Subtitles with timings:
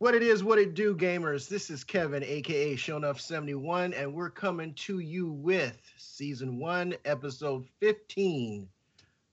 [0.00, 1.48] What it is, what it do, gamers.
[1.48, 8.68] This is Kevin, aka Shonuff71, and we're coming to you with season one, episode 15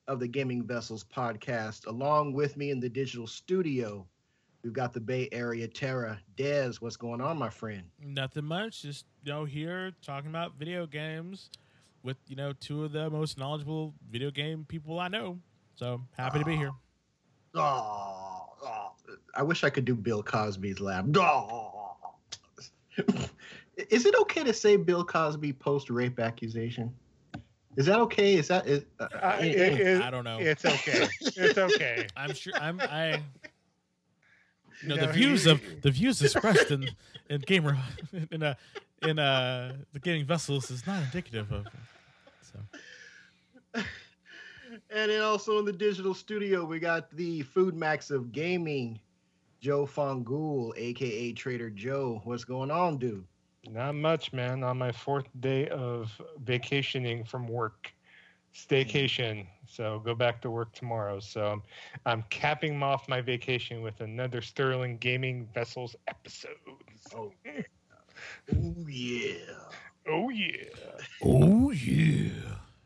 [0.08, 1.86] of the Gaming Vessels podcast.
[1.86, 4.08] Along with me in the digital studio,
[4.64, 6.20] we've got the Bay Area Terra.
[6.36, 7.84] Dez, what's going on, my friend?
[8.04, 8.82] Nothing much.
[8.82, 11.52] Just you know, here talking about video games
[12.02, 15.38] with you know two of the most knowledgeable video game people I know.
[15.76, 16.58] So happy to be ah.
[16.58, 16.72] here.
[17.54, 18.15] Oh, oh,
[19.36, 21.06] I wish I could do Bill Cosby's laugh.
[21.18, 21.72] Oh.
[23.78, 26.94] is it okay to say Bill Cosby post rape accusation?
[27.78, 28.36] Is that okay?
[28.36, 30.40] Is that is, uh, Uh, it- it- I don't know.
[30.40, 31.08] It's okay.
[31.20, 32.08] It's okay.
[32.18, 32.54] I'm sure.
[32.56, 32.80] I'm.
[32.82, 33.22] I.
[34.82, 36.90] You know, You the views he- of the views expressed in
[37.30, 37.78] in gamer
[38.30, 38.56] in uh
[39.04, 41.66] in uh the gaming vessels is not indicative of.
[42.42, 42.60] So
[44.90, 49.00] and then also in the digital studio, we got the Food Max of Gaming,
[49.66, 52.22] Joe Fongul, aka Trader Joe.
[52.24, 53.26] What's going on, dude?
[53.68, 54.64] Not much, man.
[54.64, 56.12] On my fourth day of
[56.44, 57.92] vacationing from work,
[58.54, 59.48] staycation.
[59.66, 61.20] So go back to work tomorrow.
[61.20, 61.64] So I'm,
[62.06, 66.52] I'm capping off my vacation with another Sterling Gaming Vessels episode.
[67.16, 69.34] Oh, oh yeah.
[70.08, 70.70] Oh yeah.
[71.24, 72.30] oh yeah.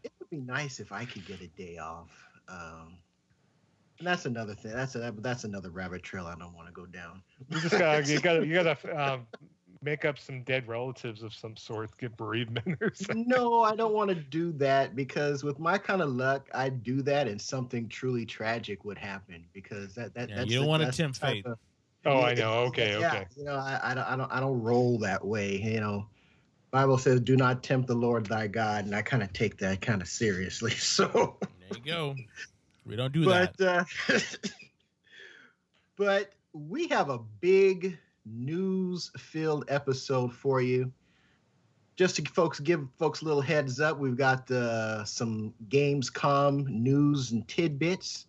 [0.03, 2.09] It would be nice if I could get a day off.
[2.47, 2.99] Um,
[3.99, 4.71] and that's another thing.
[4.71, 7.21] That's a, that's another rabbit trail I don't want to go down.
[7.49, 9.27] You just gotta you gotta you gotta um,
[9.81, 11.95] make up some dead relatives of some sort.
[11.97, 13.27] Get bereavement or something.
[13.27, 17.01] no, I don't want to do that because with my kind of luck, I'd do
[17.03, 20.91] that and something truly tragic would happen because that that Yeah, that's you don't wanna
[20.91, 21.45] tempt fate.
[21.45, 21.59] of-
[22.05, 22.63] Oh, I know.
[22.67, 23.27] Okay, yeah, okay.
[23.35, 25.61] You know, I, I don't I don't I don't roll that way.
[25.61, 26.07] You know,
[26.71, 29.81] Bible says, "Do not tempt the Lord thy God," and I kind of take that
[29.81, 30.71] kind of seriously.
[30.79, 32.15] So, There you go.
[32.89, 33.85] We don't do but that.
[34.09, 34.19] uh,
[35.95, 40.91] but we have a big news-filled episode for you.
[41.95, 47.31] Just to folks give folks a little heads up, we've got uh, some Gamescom news
[47.31, 48.25] and tidbits.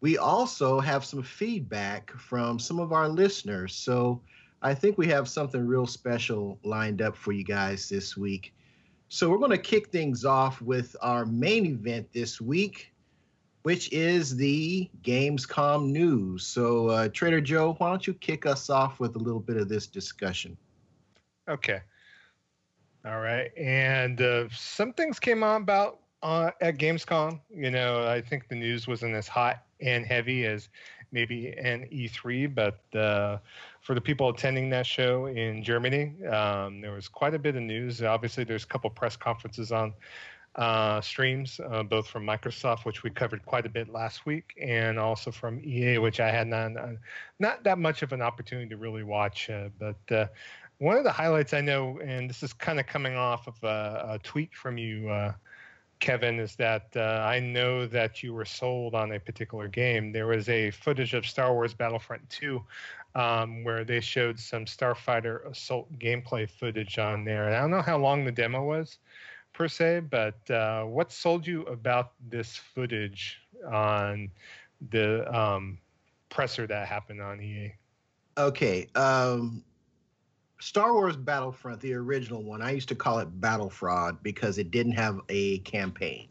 [0.00, 3.72] We also have some feedback from some of our listeners.
[3.72, 4.20] So
[4.62, 8.52] I think we have something real special lined up for you guys this week.
[9.08, 12.91] So we're going to kick things off with our main event this week,
[13.62, 16.46] which is the Gamescom news.
[16.46, 19.68] So, uh, Trader Joe, why don't you kick us off with a little bit of
[19.68, 20.56] this discussion?
[21.48, 21.80] Okay.
[23.04, 23.50] All right.
[23.56, 27.40] And uh, some things came on about uh, at Gamescom.
[27.54, 30.68] You know, I think the news wasn't as hot and heavy as
[31.10, 33.38] maybe an E3, but uh,
[33.80, 37.62] for the people attending that show in Germany, um, there was quite a bit of
[37.62, 38.02] news.
[38.02, 39.92] Obviously, there's a couple press conferences on
[40.56, 44.98] uh, streams, uh, both from Microsoft, which we covered quite a bit last week, and
[44.98, 46.72] also from EA, which I had not
[47.38, 49.48] not that much of an opportunity to really watch.
[49.48, 50.26] Uh, but uh,
[50.78, 54.14] one of the highlights I know, and this is kind of coming off of a,
[54.14, 55.32] a tweet from you, uh,
[56.00, 60.12] Kevin, is that uh, I know that you were sold on a particular game.
[60.12, 62.62] There was a footage of Star Wars Battlefront 2
[63.14, 67.46] um, where they showed some Starfighter Assault gameplay footage on there.
[67.46, 68.98] And I don't know how long the demo was
[69.52, 73.40] per se, but uh, what sold you about this footage
[73.70, 74.30] on
[74.90, 75.78] the um,
[76.28, 77.74] presser that happened on EA?
[78.38, 78.88] Okay.
[78.94, 79.62] Um,
[80.60, 84.70] Star Wars Battlefront, the original one, I used to call it Battle Fraud because it
[84.70, 86.28] didn't have a campaign.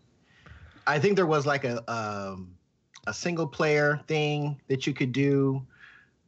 [0.87, 2.55] I think there was like a um,
[3.07, 5.65] a single player thing that you could do,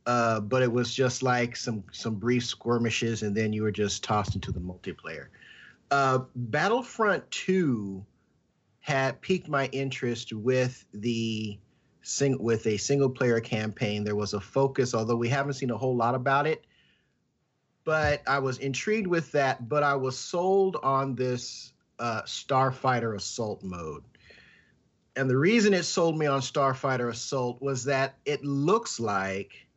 [0.06, 4.04] uh, but it was just like some some brief skirmishes, and then you were just
[4.04, 5.28] tossed into the multiplayer.
[5.94, 8.04] Uh, Battlefront Two
[8.80, 11.60] had piqued my interest with the
[12.02, 14.04] sing with a single player campaign.
[14.04, 16.66] There was a focus, although we haven't seen a whole lot about it.
[17.86, 19.70] But I was intrigued with that.
[19.70, 24.04] But I was sold on this uh, Starfighter Assault mode.
[25.16, 29.68] And the reason it sold me on Starfighter Assault was that it looks like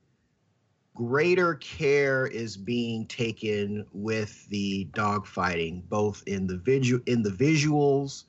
[0.96, 8.24] greater care is being taken with the dogfighting, both in the visual in the visuals.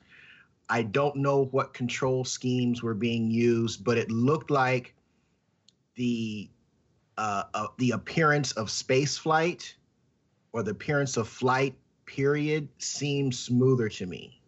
[0.68, 4.94] I don't know what control schemes were being used, but it looked like
[5.96, 6.50] the
[7.16, 9.74] uh, uh, the appearance of space flight
[10.52, 11.74] or the appearance of flight
[12.04, 14.40] period seemed smoother to me.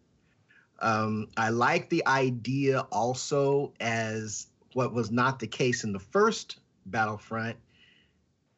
[0.79, 6.59] Um, I like the idea also as what was not the case in the first
[6.85, 7.57] Battlefront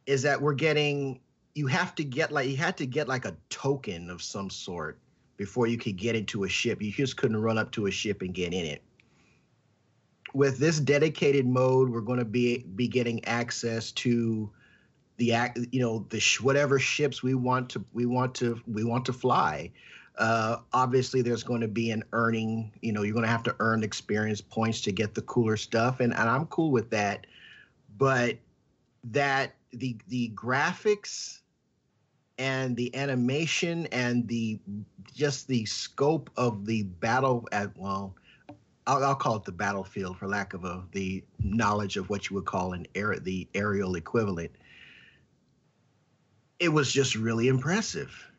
[0.06, 1.20] is that we're getting
[1.56, 5.00] you have to get like you had to get like a token of some sort
[5.38, 6.82] before you could get into a ship.
[6.82, 8.84] You just couldn't run up to a ship and get in it.
[10.34, 14.50] With this dedicated mode, we're going to be be getting access to
[15.18, 18.84] the act you know the sh- whatever ships we want to we want to we
[18.84, 19.72] want to fly
[20.18, 23.56] uh, obviously there's going to be an earning you know you're going to have to
[23.60, 27.28] earn experience points to get the cooler stuff and, and i'm cool with that
[27.98, 28.38] but
[29.04, 31.40] that the the graphics
[32.38, 34.60] and the animation and the
[35.14, 38.16] just the scope of the battle at well
[38.86, 42.36] I'll, I'll call it the battlefield for lack of a the knowledge of what you
[42.36, 44.52] would call an air the aerial equivalent.
[46.60, 48.30] It was just really impressive.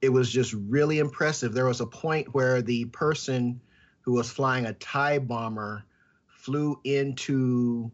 [0.00, 1.52] It was just really impressive.
[1.52, 3.60] There was a point where the person
[4.02, 5.84] who was flying a tie bomber
[6.28, 7.90] flew into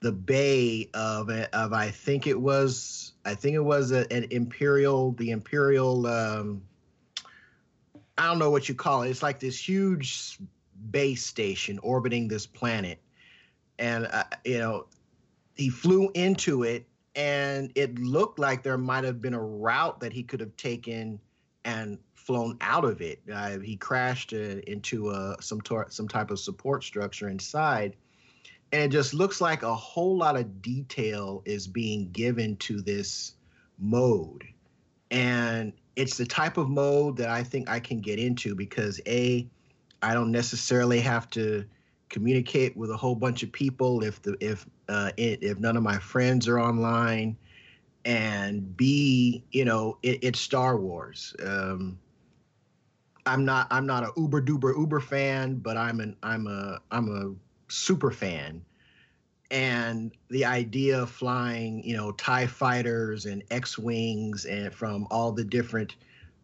[0.00, 5.12] the bay of of I think it was I think it was a, an imperial
[5.12, 6.62] the imperial um,
[8.18, 9.10] I don't know what you call it.
[9.10, 10.38] It's like this huge
[10.90, 13.00] base station orbiting this planet,
[13.78, 14.86] and uh, you know
[15.54, 20.12] he flew into it, and it looked like there might have been a route that
[20.12, 21.18] he could have taken
[21.64, 23.20] and flown out of it.
[23.32, 27.96] Uh, he crashed uh, into a, some tor- some type of support structure inside
[28.72, 33.34] and it just looks like a whole lot of detail is being given to this
[33.78, 34.44] mode.
[35.10, 39.48] And it's the type of mode that i think i can get into because a
[40.02, 41.64] i don't necessarily have to
[42.10, 45.82] communicate with a whole bunch of people if the if uh, it, if none of
[45.82, 47.36] my friends are online.
[48.04, 51.34] And b you know it, it's star wars.
[51.44, 51.98] Um,
[53.24, 57.08] i'm not i'm not a uber duper uber fan but i'm an i'm a i'm
[57.08, 57.34] a
[57.68, 58.62] super fan
[59.50, 65.44] and the idea of flying you know tie fighters and x-wings and from all the
[65.44, 65.96] different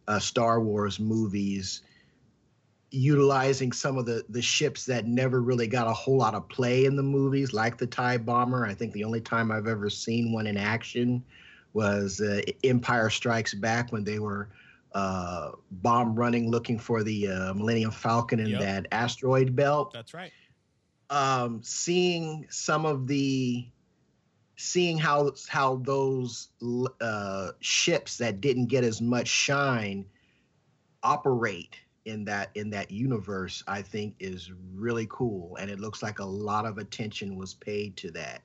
[0.07, 1.81] uh, star wars movies
[2.91, 6.85] utilizing some of the the ships that never really got a whole lot of play
[6.85, 10.31] in the movies like the tie bomber i think the only time i've ever seen
[10.31, 11.23] one in action
[11.73, 14.47] was uh, empire strikes back when they were
[14.93, 18.59] uh, bomb running looking for the uh, millennium falcon in Yep.
[18.59, 20.31] that asteroid belt That's right.
[21.13, 23.67] Um, seeing some of the
[24.55, 26.49] seeing how how those
[26.99, 30.05] uh, ships that didn't get as much shine
[31.03, 35.55] operate in that in that universe i think is really cool.
[35.57, 38.41] And it looks like a lot of attention was paid to that.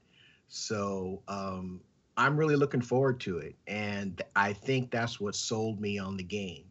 [0.49, 1.81] So um,
[2.19, 3.57] i'm really looking forward to it.
[3.67, 6.65] And i think that's what sold me on the game.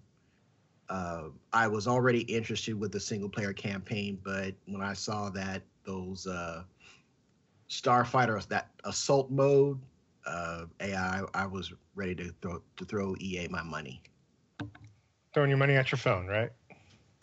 [0.90, 5.64] Uh, I was already interested with the single player campaign, but when I saw that
[5.88, 6.64] those uh,
[7.70, 9.80] starfighters, that assault mode,
[10.28, 14.04] uh, AI, I was ready to throw to throw EA my money
[15.34, 16.52] Throwing your money at your phone, right?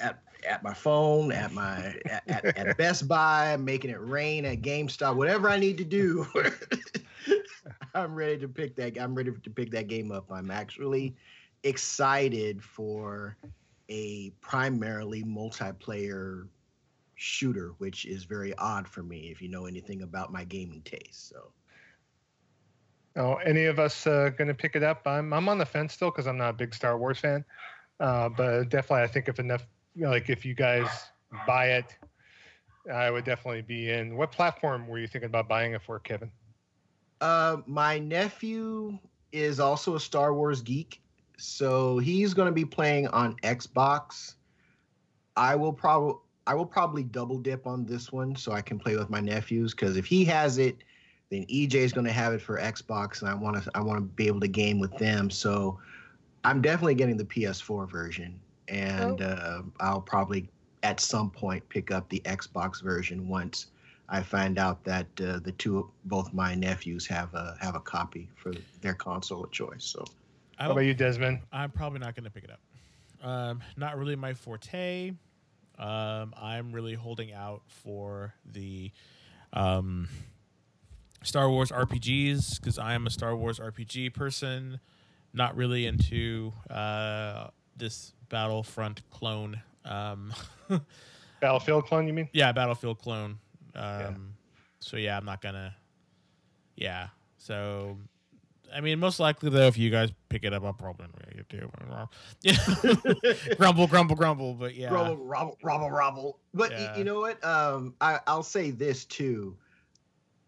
[0.01, 4.61] at at my phone, at my at, at, at Best Buy, making it rain at
[4.61, 6.27] GameStop, whatever I need to do.
[7.95, 9.01] I'm ready to pick that.
[9.01, 10.31] I'm ready to pick that game up.
[10.31, 11.17] I'm actually
[11.63, 13.37] excited for
[13.89, 16.47] a primarily multiplayer
[17.25, 21.29] shooter, which is very odd for me if you know anything about my gaming taste.
[21.29, 21.53] So
[23.17, 25.06] Oh, any of us uh, going to pick it up?
[25.06, 27.44] I'm I'm on the fence still because I'm not a big Star Wars fan,
[28.00, 30.88] uh, but definitely I think if enough, you know, like if you guys
[31.47, 31.97] buy it,
[32.93, 34.17] I would definitely be in.
[34.17, 36.31] What platform were you thinking about buying it for, Kevin?
[37.20, 38.99] Uh, my nephew
[39.32, 41.01] is also a Star Wars geek,
[41.37, 44.34] so he's going to be playing on Xbox.
[45.37, 48.96] I will probably I will probably double dip on this one so I can play
[48.96, 50.77] with my nephews because if he has it,
[51.31, 53.98] then EJ is going to have it for Xbox, and I want to I want
[53.98, 55.31] to be able to game with them.
[55.31, 55.79] So
[56.44, 60.48] I'm definitely getting the PS4 version, and uh, I'll probably
[60.82, 63.69] at some point pick up the Xbox version once
[64.08, 68.29] I find out that uh, the two, both my nephews have a have a copy
[68.36, 69.84] for their console of choice.
[69.84, 70.05] So
[70.58, 71.41] I How about don't, you, Desmond?
[71.53, 72.60] I'm probably not going to pick it up.
[73.27, 75.13] Um, not really my forte.
[75.79, 78.93] Um, I'm really holding out for the
[79.53, 80.09] um,
[81.23, 84.81] Star Wars RPGs because I am a Star Wars RPG person.
[85.33, 89.61] Not really into uh, this Battlefront clone.
[89.85, 90.33] Um,
[91.41, 92.29] Battlefield clone, you mean?
[92.33, 93.39] yeah, Battlefield clone.
[93.75, 94.35] Um,
[94.79, 95.75] So yeah, I'm not gonna.
[96.77, 97.09] Yeah.
[97.39, 97.99] So,
[98.75, 101.07] I mean, most likely though, if you guys pick it up, I'll probably
[101.49, 102.09] to.
[102.43, 102.57] Yeah.
[103.57, 104.55] grumble, grumble, grumble.
[104.55, 106.41] But yeah, Robble, robble, robble, robble.
[106.53, 107.45] But y- you know what?
[107.45, 109.57] Um, I, I'll say this too: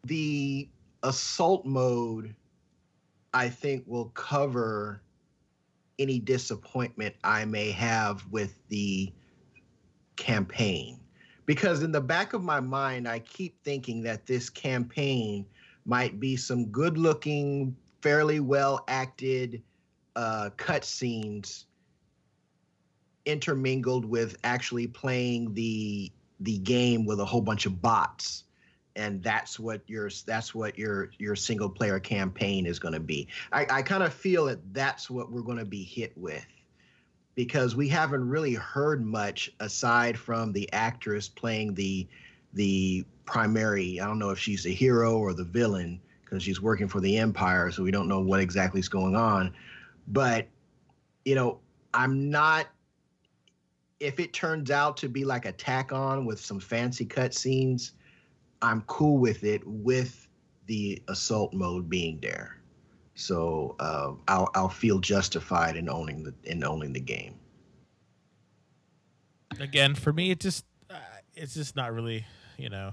[0.05, 0.69] the
[1.03, 2.35] assault mode,
[3.33, 5.03] I think, will cover
[5.99, 9.13] any disappointment I may have with the
[10.17, 11.01] campaign.
[11.47, 15.47] Because in the back of my mind, I keep thinking that this campaign
[15.85, 19.65] might be some good-looking fairly well acted
[20.15, 21.65] uh, cutscenes
[23.25, 28.45] intermingled with actually playing the the game with a whole bunch of bots.
[28.95, 33.27] And that's what your that's what your your single player campaign is going to be.
[33.53, 36.47] I, I kind of feel that that's what we're going to be hit with.
[37.35, 42.07] Because we haven't really heard much aside from the actress playing the
[42.53, 46.89] the primary i don't know if she's the hero or the villain because she's working
[46.89, 49.55] for the empire so we don't know what exactly is going on
[50.09, 50.47] but
[51.25, 51.59] you know
[51.95, 52.67] i'm not
[54.01, 57.93] if it turns out to be like a tack on with some fancy cut scenes,
[58.61, 60.29] I'm cool with it with
[60.67, 62.61] the assault mode being there.
[63.15, 67.37] So uh, I'll I'll feel justified in owning the in owning the game.
[69.59, 70.97] Again, for me, it just uh,
[71.35, 72.27] it's just not really
[72.59, 72.93] you know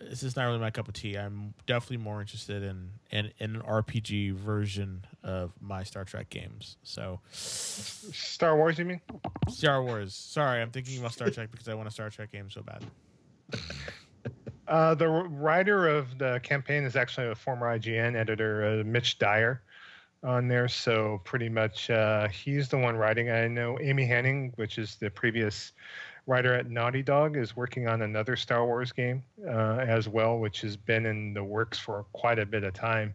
[0.00, 1.16] this is not really my cup of tea.
[1.16, 6.76] I'm definitely more interested in in, in an RPG version of my Star Trek games.
[6.82, 9.00] So, Star Wars, you mean?
[9.48, 10.14] Star Wars.
[10.14, 12.84] Sorry, I'm thinking about Star Trek because I want a Star Trek game so bad.
[14.70, 19.62] Uh, the writer of the campaign is actually a former IGN editor, uh, Mitch Dyer,
[20.22, 20.68] on there.
[20.68, 23.30] So pretty much, uh, he's the one writing.
[23.30, 25.72] I know Amy Hennig, which is the previous
[26.30, 30.60] writer at Naughty Dog is working on another Star Wars game uh, as well, which
[30.60, 33.12] has been in the works for quite a bit of time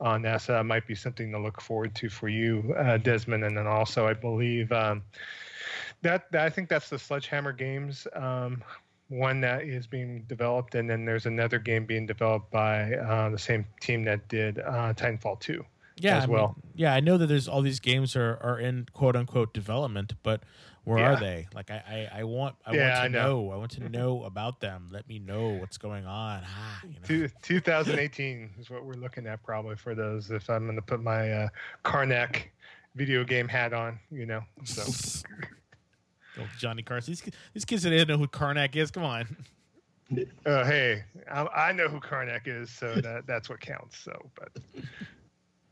[0.00, 0.42] on that.
[0.42, 3.42] So that might be something to look forward to for you, uh, Desmond.
[3.42, 5.02] And then also, I believe um,
[6.02, 8.62] that, that, I think that's the Sledgehammer Games um,
[9.08, 13.38] one that is being developed, and then there's another game being developed by uh, the
[13.38, 15.64] same team that did uh, Titanfall 2
[15.96, 16.56] yeah, as I well.
[16.56, 20.14] mean, yeah, I know that there's all these games are, are in quote unquote development,
[20.22, 20.42] but
[20.84, 21.12] where Yeah.
[21.12, 21.46] are they?
[21.54, 23.42] Like I, I, I want I Yeah, want to I know.
[23.44, 23.50] know.
[23.52, 24.88] I want to know about them.
[24.90, 26.42] Let me know what's going on.
[26.44, 27.06] Ah, you know.
[27.06, 30.30] Two, 2018 is what we're looking at probably for those.
[30.30, 31.48] If I'm going to put my uh,
[31.82, 32.50] Carnac
[32.94, 34.42] video game hat on, you know.
[34.64, 34.84] So
[36.38, 37.12] Oh, Johnny Carson.
[37.12, 37.22] These,
[37.52, 38.90] these kids didn't know who Carnac is.
[38.90, 39.36] Come on.
[40.46, 43.98] uh, hey, I, I know who Carnac is, so that that's what counts.
[43.98, 44.48] So, but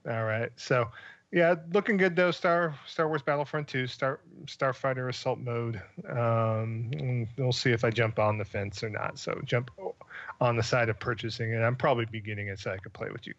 [0.09, 0.51] all right.
[0.57, 0.89] So,
[1.33, 2.31] yeah, looking good though.
[2.31, 5.81] Star Star Wars Battlefront 2, Star Starfighter Assault Mode.
[6.09, 9.19] Um, we'll see if I jump on the fence or not.
[9.19, 9.71] So jump
[10.41, 11.61] on the side of purchasing it.
[11.61, 13.35] I'm probably be getting it so I could play with you,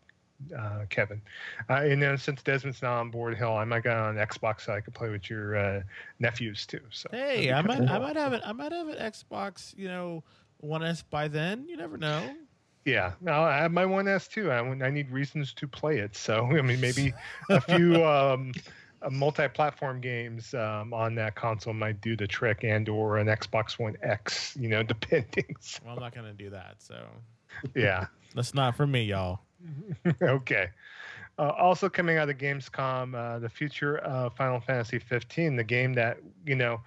[0.57, 1.21] uh, Kevin.
[1.69, 4.73] Uh, and then since Desmond's not on board, hell, I might get on Xbox so
[4.73, 5.81] I could play with your uh,
[6.19, 6.81] nephews too.
[6.89, 8.41] So Hey, I might I might have it.
[8.43, 9.77] I might have an Xbox.
[9.77, 10.23] You know,
[10.57, 11.67] One S by then.
[11.67, 12.33] You never know.
[12.85, 14.51] Yeah, no, I have my one S too.
[14.51, 16.15] I, I need reasons to play it.
[16.15, 17.13] So I mean, maybe
[17.49, 18.51] a few um,
[19.01, 23.79] uh, multi-platform games um, on that console might do the trick, and or an Xbox
[23.79, 24.55] One X.
[24.59, 25.55] You know, depending.
[25.59, 26.75] So, Well, I'm not gonna do that.
[26.79, 27.03] So
[27.75, 28.07] yeah.
[28.35, 29.39] that's not for me, y'all.
[30.21, 30.69] okay.
[31.39, 35.93] Uh, also coming out of Gamescom, uh, the future of Final Fantasy 15, the game
[35.93, 36.81] that you know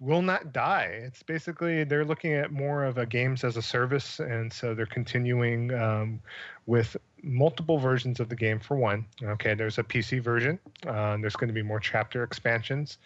[0.00, 0.90] will not die.
[0.92, 4.86] It's basically they're looking at more of a games as a service, and so they're
[4.86, 6.20] continuing um,
[6.66, 8.60] with multiple versions of the game.
[8.60, 10.58] For one, okay, there's a PC version.
[10.86, 12.98] Uh, there's going to be more chapter expansions.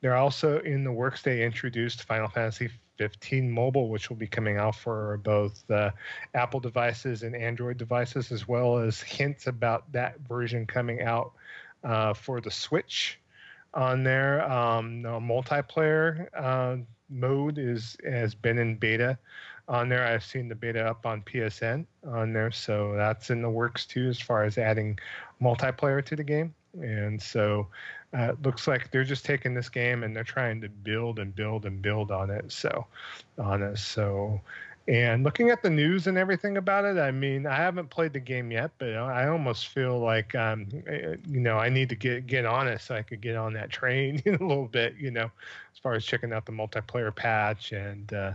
[0.00, 1.22] They're also in the works.
[1.22, 5.90] They introduced Final Fantasy 15 mobile, which will be coming out for both uh,
[6.34, 11.32] Apple devices and Android devices, as well as hints about that version coming out
[11.84, 13.19] uh, for the Switch
[13.74, 14.50] on there.
[14.50, 16.76] Um, the multiplayer uh,
[17.08, 19.18] mode is has been in beta
[19.68, 20.06] on there.
[20.06, 24.08] I've seen the beta up on PSN on there, so that's in the works too,
[24.08, 24.98] as far as adding
[25.40, 26.54] multiplayer to the game.
[26.74, 27.68] And so
[28.16, 31.34] uh, it looks like they're just taking this game and they're trying to build and
[31.34, 32.50] build and build on it.
[32.52, 32.86] So
[33.38, 33.78] on it.
[33.78, 34.40] So
[34.88, 38.20] and looking at the news and everything about it, I mean, I haven't played the
[38.20, 42.26] game yet, but I almost feel like, um, eh, you know, I need to get
[42.26, 45.10] get on it so I could get on that train in a little bit, you
[45.10, 45.30] know,
[45.72, 48.32] as far as checking out the multiplayer patch and uh,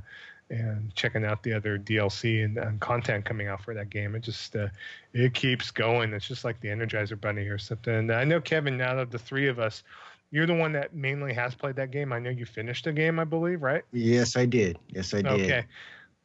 [0.49, 4.15] and checking out the other DLC and, and content coming out for that game.
[4.15, 4.67] It just uh,
[5.13, 6.13] it keeps going.
[6.13, 7.93] It's just like the Energizer Bunny or something.
[7.93, 9.83] And I know Kevin, out of the three of us,
[10.31, 12.13] you're the one that mainly has played that game.
[12.13, 13.83] I know you finished the game, I believe, right?
[13.91, 14.77] Yes, I did.
[14.89, 15.31] Yes, I did.
[15.31, 15.65] Okay.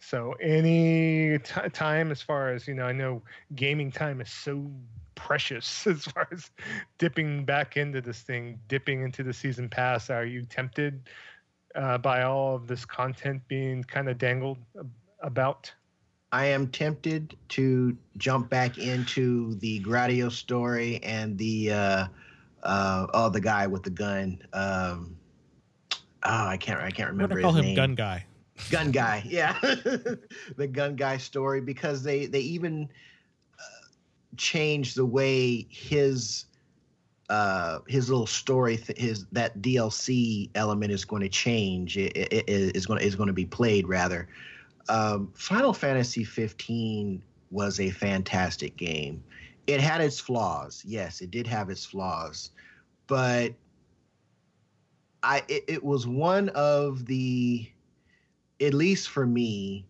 [0.00, 3.23] So any t- time as far as you know, I know
[3.54, 4.71] gaming time is so
[5.14, 6.50] precious as far as
[6.99, 10.11] dipping back into this thing, dipping into the season pass.
[10.11, 11.09] Are you tempted
[11.75, 14.59] uh, by all of this content being kind of dangled
[15.21, 15.73] about?
[16.33, 22.07] I am tempted to jump back into the Gladio story and the uh,
[22.62, 24.40] uh, oh the guy with the gun.
[24.52, 25.16] Um,
[25.92, 27.76] oh, I can't I can't remember gonna call his him name.
[27.76, 28.25] Gun Guy.
[28.69, 29.57] Gun guy yeah
[30.57, 32.88] the gun guy story because they they even
[33.59, 33.87] uh,
[34.37, 36.47] change the way his
[37.31, 41.97] uh, his little story, th- his that DLC element is going to change.
[41.97, 44.29] It, it, it is going to is going to be played rather.
[44.88, 49.23] Um, Final Fantasy 15 was a fantastic game.
[49.69, 52.50] It had its flaws, yes, it did have its flaws,
[53.07, 53.55] but
[55.23, 57.71] I it, it was one of the,
[58.61, 59.87] at least for me,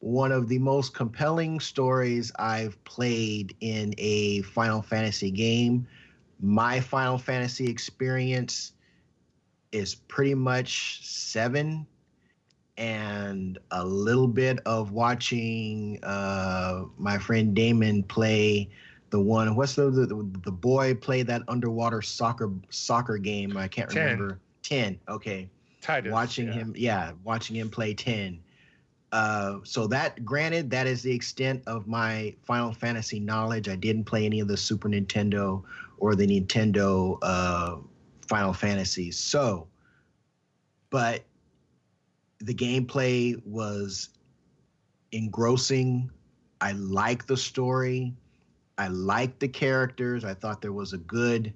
[0.00, 5.86] one of the most compelling stories I've played in a Final Fantasy game.
[6.40, 8.72] My Final Fantasy experience
[9.72, 11.86] is pretty much seven
[12.76, 18.70] and a little bit of watching uh, my friend Damon play
[19.10, 19.54] the one.
[19.54, 20.06] What's the, the
[20.44, 23.56] the boy play that underwater soccer soccer game?
[23.56, 24.02] I can't 10.
[24.02, 24.40] remember.
[24.62, 24.98] Ten.
[25.08, 25.48] Okay.
[25.80, 26.52] Tidus, watching yeah.
[26.52, 28.40] him, yeah, watching him play ten.
[29.12, 33.68] Uh, so that, granted, that is the extent of my Final Fantasy knowledge.
[33.68, 35.64] I didn't play any of the Super Nintendo
[35.98, 37.76] or the Nintendo uh,
[38.28, 39.18] Final Fantasies.
[39.18, 39.66] So,
[40.90, 41.24] but
[42.38, 44.10] the gameplay was
[45.10, 46.08] engrossing.
[46.60, 48.14] I like the story.
[48.78, 50.24] I like the characters.
[50.24, 51.52] I thought there was a good,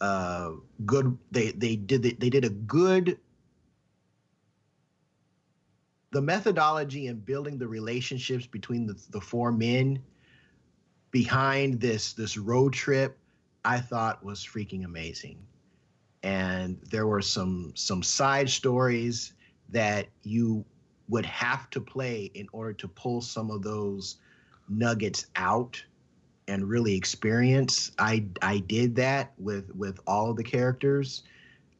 [0.00, 0.50] uh,
[0.84, 1.16] good.
[1.30, 3.18] They they did the, they did a good.
[6.14, 10.00] The methodology in building the relationships between the, the four men
[11.10, 13.18] behind this this road trip,
[13.64, 15.44] I thought was freaking amazing,
[16.22, 19.32] and there were some some side stories
[19.70, 20.64] that you
[21.08, 24.18] would have to play in order to pull some of those
[24.68, 25.84] nuggets out
[26.46, 27.90] and really experience.
[27.98, 31.24] I I did that with with all the characters.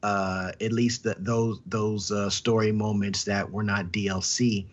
[0.04, 4.66] Uh, at least the, those those uh, story moments that were not DLC.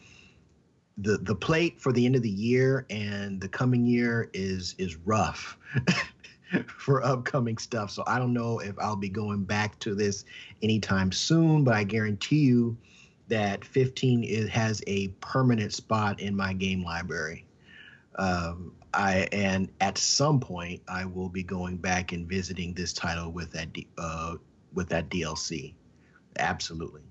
[0.97, 4.97] The the plate for the end of the year and the coming year is is
[4.97, 5.57] rough
[6.67, 7.91] for upcoming stuff.
[7.91, 10.25] So I don't know if I'll be going back to this
[10.61, 12.75] anytime soon, but I guarantee you
[13.29, 17.45] that 15 is, has a permanent spot in my game library.
[18.17, 23.31] Um, I and at some point I will be going back and visiting this title
[23.31, 24.35] with that uh,
[24.73, 25.73] with that DLC.
[26.39, 27.01] Absolutely.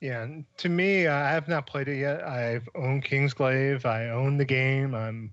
[0.00, 0.26] Yeah,
[0.58, 2.22] to me, I have not played it yet.
[2.22, 3.84] I've owned Kingsglaive.
[3.84, 4.94] I own the game.
[4.94, 5.32] I'm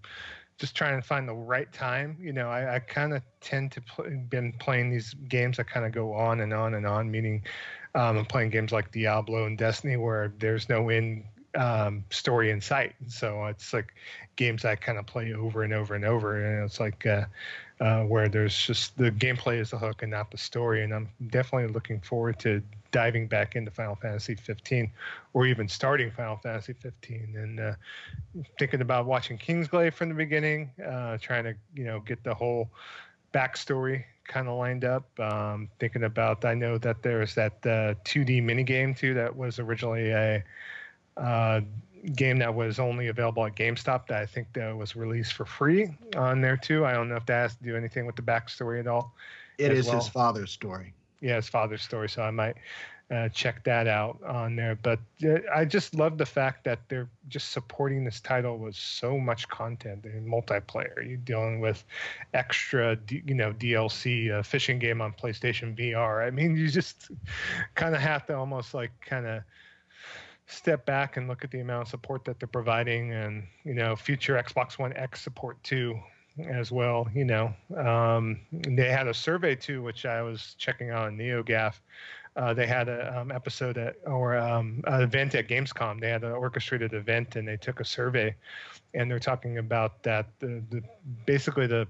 [0.57, 2.17] just trying to find the right time.
[2.19, 3.81] You know, I, I kind of tend to
[4.29, 7.11] been playing these games that kind of go on and on and on.
[7.11, 7.43] Meaning,
[7.93, 11.25] um, I'm playing games like Diablo and Destiny where there's no end
[11.55, 12.93] um, story in sight.
[13.07, 13.93] So it's like
[14.35, 17.25] games I kind of play over and over and over, and it's like uh,
[17.79, 20.83] uh, where there's just the gameplay is the hook and not the story.
[20.83, 24.89] And I'm definitely looking forward to diving back into Final Fantasy 15,
[25.33, 27.73] or even starting Final Fantasy 15, and uh,
[28.57, 32.69] thinking about watching Kingsglaive from the beginning, uh, trying to you know get the whole
[33.33, 35.07] backstory kind of lined up.
[35.19, 40.09] Um, thinking about, I know that there's that uh, 2D minigame too that was originally
[40.09, 40.43] a
[41.17, 41.61] uh,
[42.15, 45.95] game that was only available at GameStop that I think that was released for free
[46.15, 46.85] on there too.
[46.85, 49.13] I don't know if that has to do anything with the backstory at all.
[49.57, 49.95] It is well.
[49.95, 50.93] his father's story.
[51.21, 52.09] Yeah, his father's story.
[52.09, 52.55] So I might
[53.11, 54.75] uh, check that out on there.
[54.75, 59.17] But uh, I just love the fact that they're just supporting this title with so
[59.17, 61.07] much content and multiplayer.
[61.07, 61.83] You're dealing with
[62.33, 66.25] extra, D- you know, DLC, a fishing game on PlayStation VR.
[66.25, 67.11] I mean, you just
[67.75, 69.43] kind of have to almost like kind of
[70.47, 73.95] step back and look at the amount of support that they're providing and you know
[73.95, 75.99] future xbox one x support too
[76.47, 77.53] as well you know.
[77.77, 81.75] Um, they had a survey too which i was checking out on neogaf.
[82.35, 86.01] Uh, they had an um, episode at or um, an event at gamescom.
[86.01, 88.35] They had an orchestrated event and they took a survey
[88.93, 90.83] and they're talking about that the, the
[91.25, 91.87] basically the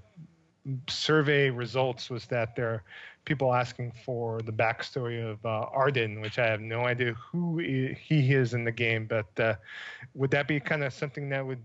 [0.89, 2.83] survey results was that there are
[3.25, 8.33] people asking for the backstory of uh, Ardyn, which I have no idea who he
[8.33, 9.07] is in the game.
[9.07, 9.55] But uh,
[10.13, 11.61] would that be kind of something that would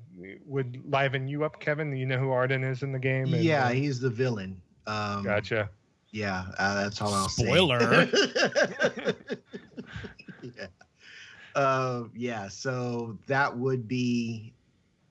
[0.46, 1.94] would liven you up, Kevin?
[1.96, 3.32] You know who Ardyn is in the game?
[3.34, 4.60] And, yeah, uh, he's the villain.
[4.86, 5.70] Um, gotcha.
[6.12, 8.06] Yeah, uh, that's all I'll Spoiler.
[8.06, 9.14] say.
[10.42, 10.66] yeah.
[11.54, 12.48] Uh, yeah.
[12.48, 14.52] So that would be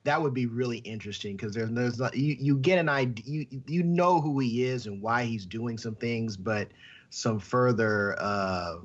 [0.03, 3.61] that would be really interesting because there's there's not, you you get an idea you
[3.67, 6.69] you know who he is and why he's doing some things, but
[7.09, 8.75] some further uh,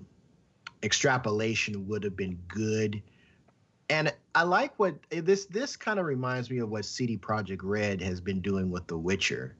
[0.83, 3.03] extrapolation would have been good.
[3.90, 8.00] And I like what this this kind of reminds me of what CD Projekt Red
[8.00, 9.55] has been doing with The Witcher,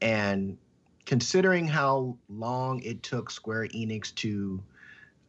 [0.00, 0.56] and
[1.06, 4.62] considering how long it took Square Enix to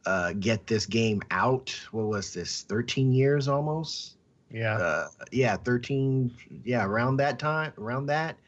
[0.06, 4.13] uh, get this game out, what was this, 13 years almost?
[4.54, 4.76] Yeah.
[4.76, 6.32] Uh, yeah, 13.
[6.64, 8.38] Yeah, around that time, around that.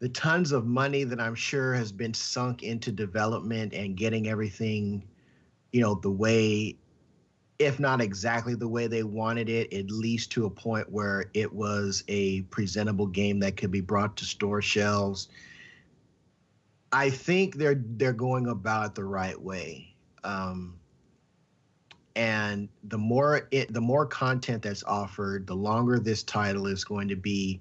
[0.00, 5.04] The tons of money that I'm sure has been sunk into development and getting everything,
[5.70, 6.76] you know, the way,
[7.60, 11.52] if not exactly the way they wanted it, at least to a point where it
[11.52, 15.28] was a presentable game that could be brought to store shelves.
[16.90, 19.94] I think they're they're going about it the right way.
[20.24, 20.80] Um,
[22.16, 27.08] and the more it the more content that's offered the longer this title is going
[27.08, 27.60] to be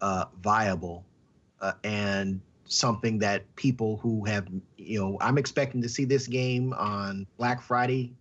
[0.00, 1.04] uh, viable
[1.60, 4.46] uh, and something that people who have
[4.78, 8.12] you know i'm expecting to see this game on black friday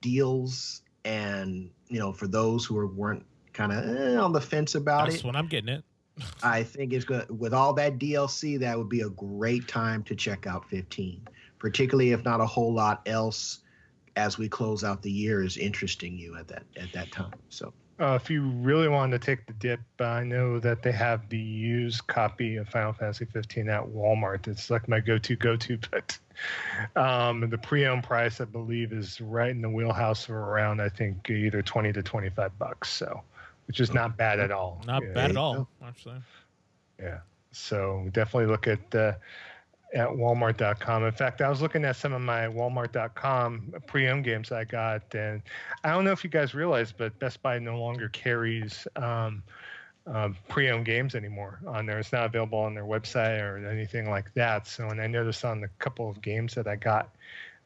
[0.00, 4.74] deals and you know for those who are, weren't kind of eh, on the fence
[4.74, 5.12] about it.
[5.12, 5.84] That's it when I'm getting it.
[6.42, 10.14] i think it's good with all that dlc that would be a great time to
[10.14, 11.20] check out 15
[11.58, 13.60] particularly if not a whole lot else
[14.16, 17.34] as we close out the year is interesting you at that at that time.
[17.48, 21.28] So uh, if you really wanted to take the dip, I know that they have
[21.30, 24.48] the used copy of Final Fantasy 15 at Walmart.
[24.48, 26.18] It's like my go-to go-to, but
[26.94, 31.30] um, the pre-owned price I believe is right in the wheelhouse of around I think
[31.30, 32.90] either 20 to 25 bucks.
[32.90, 33.22] So,
[33.66, 34.82] which is not bad at all.
[34.86, 35.12] Not yeah.
[35.12, 36.20] bad at all, actually.
[37.00, 37.20] Yeah.
[37.52, 39.14] So definitely look at uh,
[39.94, 41.04] at walmart.com.
[41.04, 45.42] In fact, I was looking at some of my walmart.com pre-owned games I got, and
[45.84, 49.42] I don't know if you guys realize, but Best Buy no longer carries um,
[50.06, 51.98] um, pre-owned games anymore on there.
[51.98, 54.66] It's not available on their website or anything like that.
[54.66, 57.10] So, and I noticed on the couple of games that I got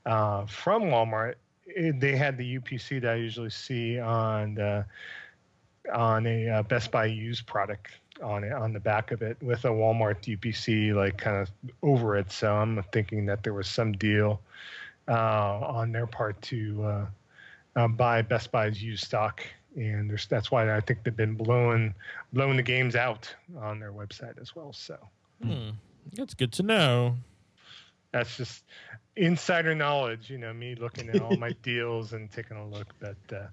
[0.07, 1.35] uh, from Walmart,
[1.67, 4.85] it, they had the UPC that I usually see on the,
[5.93, 9.65] on a uh, Best Buy used product on it on the back of it with
[9.65, 11.51] a Walmart UPC like kind of
[11.83, 12.31] over it.
[12.31, 14.41] So I'm thinking that there was some deal
[15.09, 17.07] uh, on their part to uh,
[17.77, 19.43] uh, buy Best Buy's used stock,
[19.77, 21.95] and there's that's why I think they've been blowing
[22.33, 24.73] blowing the games out on their website as well.
[24.73, 24.97] So
[25.43, 25.71] hmm.
[26.13, 27.17] that's good to know.
[28.13, 28.65] That's just
[29.17, 33.17] insider knowledge, you know, me looking at all my deals and taking a look, but
[33.37, 33.47] uh,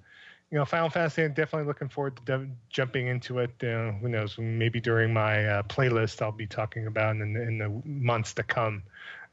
[0.52, 1.24] you know, Final Fantasy.
[1.24, 3.52] I'm definitely looking forward to de- jumping into it.
[3.62, 4.38] Uh, who knows?
[4.38, 8.84] Maybe during my uh, playlist, I'll be talking about in, in the months to come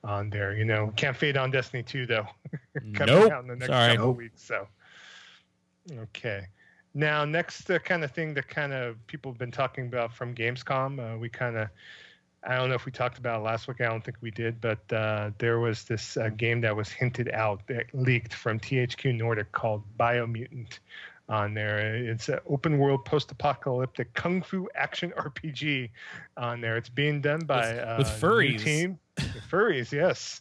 [0.03, 0.57] on there.
[0.57, 2.27] You know, can't fade on Destiny 2 though.
[2.95, 3.33] Coming nope.
[3.33, 3.93] out in the next Sorry.
[3.93, 4.17] couple nope.
[4.17, 4.43] weeks.
[4.43, 4.67] So,
[5.99, 6.47] okay.
[6.95, 10.35] Now, next uh, kind of thing that kind of people have been talking about from
[10.35, 11.69] Gamescom, uh, we kind of
[12.47, 13.81] I don't know if we talked about it last week.
[13.81, 17.31] I don't think we did, but uh, there was this uh, game that was hinted
[17.33, 20.79] out that leaked from THQ Nordic called Biomutant
[21.29, 21.97] on there.
[21.97, 25.91] It's an open world post apocalyptic kung fu action RPG
[26.37, 26.77] on there.
[26.77, 28.63] It's being done by with, uh, with furries.
[28.63, 28.99] team.
[29.51, 30.41] furries, yes.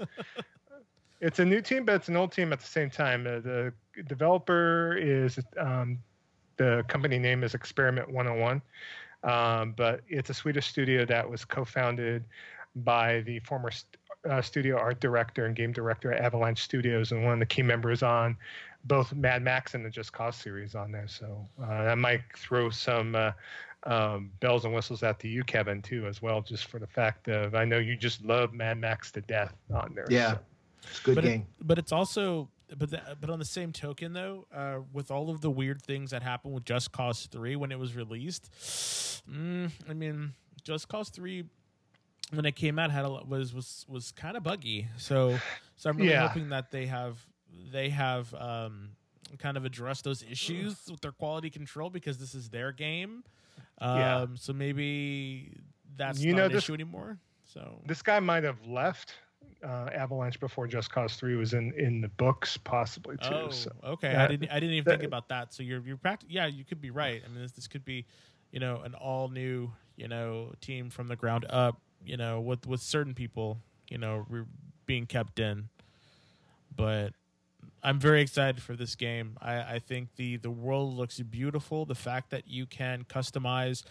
[1.22, 3.26] it's a new team, but it's an old team at the same time.
[3.26, 3.74] Uh, the
[4.08, 6.00] developer is um,
[6.58, 8.62] the company name is Experiment 101.
[9.24, 12.24] Um, but it's a Swedish studio that was co-founded
[12.76, 13.98] by the former st-
[14.30, 17.62] uh, studio art director and game director at Avalanche Studios, and one of the key
[17.62, 18.38] members on
[18.86, 21.08] both Mad Max and the Just Cause series on there.
[21.08, 23.32] So uh, that might throw some uh,
[23.86, 27.28] um, bells and whistles at to you, Kevin, too, as well, just for the fact
[27.28, 30.08] of I know you just love Mad Max to death on there.
[30.10, 30.40] Yeah, so.
[30.84, 31.42] it's a good but game.
[31.42, 35.30] It, but it's also but the, but on the same token though, uh, with all
[35.30, 38.50] of the weird things that happened with Just Cause Three when it was released,
[39.30, 40.34] mm, I mean,
[40.64, 41.44] Just Cause Three
[42.32, 44.88] when it came out had a was was was kind of buggy.
[44.98, 45.38] So
[45.78, 46.28] so I'm really Yeah.
[46.28, 47.18] hoping that they have
[47.72, 48.90] they have um,
[49.38, 53.24] kind of addressed those issues with their quality control because this is their game.
[53.80, 54.26] Um, Yeah.
[54.36, 55.58] So maybe
[55.96, 57.20] that's You not know, an this- issue anymore.
[57.46, 59.14] So This guy might have left
[59.64, 63.30] uh, Avalanche before Just Cause Three was in in the books, possibly too.
[63.34, 64.12] Oh, so okay.
[64.14, 64.52] that- I didn't.
[64.52, 65.54] I didn't even think about that.
[65.54, 67.22] So you're you're practic- Yeah, you could be right.
[67.26, 68.06] I mean, this, this could be,
[68.52, 71.80] you know, an all new, you know, team from the ground up.
[72.06, 74.44] You know, with with certain people, you know, re-
[74.86, 75.70] being kept in.
[76.76, 77.14] But
[77.82, 79.38] I'm very excited for this game.
[79.42, 81.86] I, I think the the world looks beautiful.
[81.86, 83.84] The fact that you can customize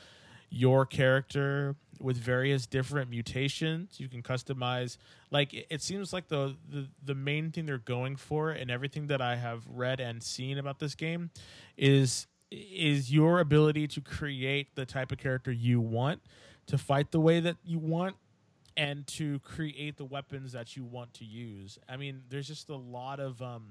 [0.53, 3.99] your character with various different mutations.
[3.99, 4.99] You can customize
[5.31, 9.07] like it, it seems like the, the the main thing they're going for and everything
[9.07, 11.31] that I have read and seen about this game
[11.77, 16.21] is is your ability to create the type of character you want,
[16.67, 18.17] to fight the way that you want
[18.77, 21.79] and to create the weapons that you want to use.
[21.89, 23.69] I mean, there's just a lot of um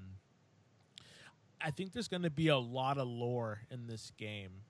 [1.64, 4.64] I think there's going to be a lot of lore in this game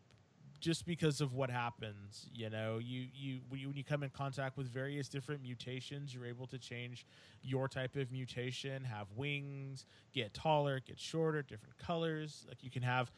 [0.62, 4.68] just because of what happens you know you you when you come in contact with
[4.68, 7.06] various different mutations you're able to change
[7.44, 12.84] your type of mutation have wings get taller get shorter different colors like you can
[12.84, 13.12] have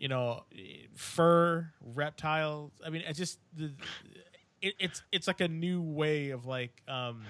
[0.00, 0.44] you know,
[0.94, 2.72] fur reptiles.
[2.84, 3.70] I mean, it's just the
[4.62, 7.22] it, it's it's like a new way of like um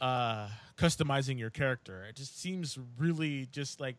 [0.00, 2.04] uh customizing your character.
[2.08, 3.96] It just seems really just like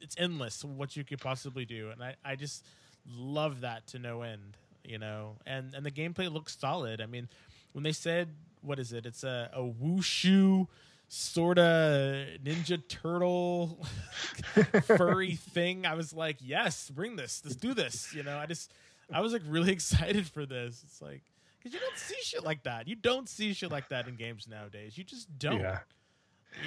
[0.00, 2.64] it's endless what you could possibly do, and I I just
[3.10, 4.56] love that to no end.
[4.84, 7.00] You know, and and the gameplay looks solid.
[7.00, 7.28] I mean,
[7.72, 8.28] when they said
[8.62, 9.06] what is it?
[9.06, 10.66] It's a a wushu
[11.08, 13.84] sort of ninja turtle
[14.84, 15.86] furry thing.
[15.86, 17.42] I was like, yes, bring this.
[17.44, 18.14] Let's do this.
[18.14, 18.72] You know, I just
[19.12, 20.82] I was like really excited for this.
[20.84, 21.22] It's like
[21.58, 22.88] because you don't see shit like that.
[22.88, 24.96] You don't see shit like that in games nowadays.
[24.96, 25.60] You just don't.
[25.60, 25.80] Yeah.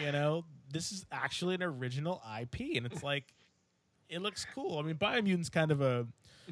[0.03, 3.33] You know, this is actually an original IP, and it's like
[4.09, 4.77] it looks cool.
[4.77, 6.07] I mean, Biomutant's kind of a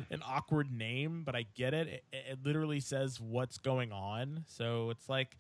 [0.10, 1.88] an awkward name, but I get it.
[1.88, 5.38] It, it literally says what's going on, so it's like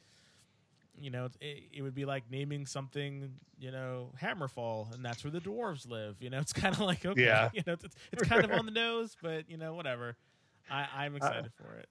[1.02, 5.32] you know, it, it, would be like naming something, you know, Hammerfall, and that's where
[5.32, 6.18] the dwarves live.
[6.20, 7.50] You know, it's kind of like okay, yeah.
[7.54, 10.16] you know, it's, it's kind of on the nose, but you know, whatever.
[10.70, 11.88] I, I'm excited uh, for it.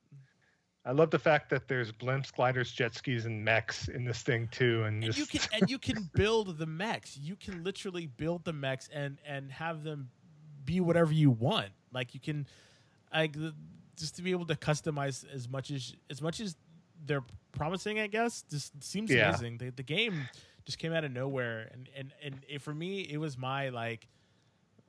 [0.89, 4.49] I love the fact that there's blimps, gliders, jet skis, and mechs in this thing
[4.51, 7.19] too, and, and you can and you can build the mechs.
[7.19, 10.09] You can literally build the mechs and and have them
[10.65, 11.69] be whatever you want.
[11.93, 12.47] Like you can,
[13.13, 13.37] like
[13.99, 16.57] just to be able to customize as much as as much as
[17.05, 18.01] they're promising.
[18.01, 19.29] I guess just seems yeah.
[19.29, 19.59] amazing.
[19.59, 20.27] The, the game
[20.65, 24.09] just came out of nowhere, and and and it, for me, it was my like.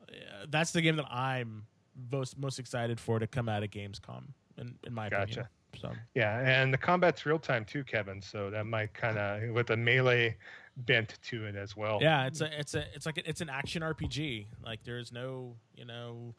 [0.09, 1.65] Uh, that's the game that I'm
[2.09, 4.23] most most excited for to come out of Gamescom.
[4.57, 5.23] In, in my gotcha.
[5.23, 5.47] opinion.
[5.77, 8.21] So yeah, and the combat's real time too, Kevin.
[8.21, 10.35] So that might kind of with a melee
[10.77, 11.99] bent to it as well.
[12.01, 14.47] Yeah, it's a it's a it's like a, it's an action RPG.
[14.63, 16.33] Like there's no you know,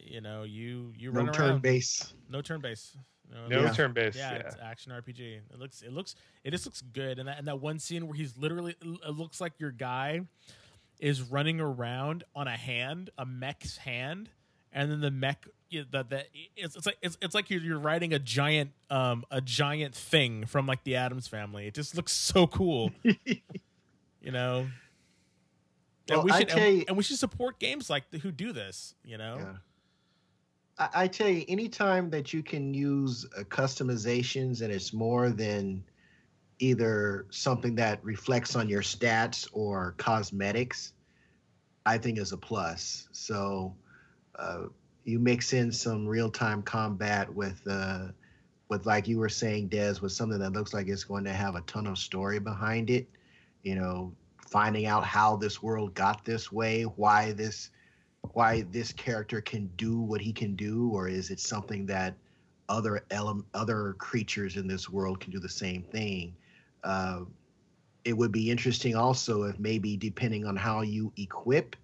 [0.00, 1.62] you know you you no run turn around.
[1.62, 2.14] base.
[2.30, 2.96] No turn base.
[3.32, 3.72] No, no yeah.
[3.72, 5.40] turn base Yeah, yeah, it's action RPG.
[5.52, 7.18] It looks it looks it just looks good.
[7.18, 10.20] And that and that one scene where he's literally it looks like your guy
[10.98, 14.30] is running around on a hand, a mech's hand,
[14.76, 15.48] and then the mech
[15.90, 19.40] that that it's, it's like it's, it's like you're, you're riding a giant um a
[19.40, 21.66] giant thing from like the Addams family.
[21.66, 22.92] It just looks so cool.
[23.02, 24.68] you know.
[26.08, 28.94] Well, and we should and, and, we should support games like the, who do this,
[29.04, 29.38] you know.
[29.40, 29.54] Yeah.
[30.78, 35.82] I, I tell you, anytime that you can use uh, customizations and it's more than
[36.60, 40.92] either something that reflects on your stats or cosmetics,
[41.86, 43.08] I think is a plus.
[43.10, 43.74] So
[45.04, 48.08] you mix in some real time combat with uh,
[48.68, 51.54] with like you were saying, Des, with something that looks like it's going to have
[51.54, 53.06] a ton of story behind it.
[53.62, 54.12] You know,
[54.48, 57.70] finding out how this world got this way, why this
[58.32, 62.14] why this character can do what he can do, or is it something that
[62.68, 66.34] other ele- other creatures in this world can do the same thing?
[66.82, 67.20] Uh,
[68.04, 71.76] it would be interesting also if maybe depending on how you equip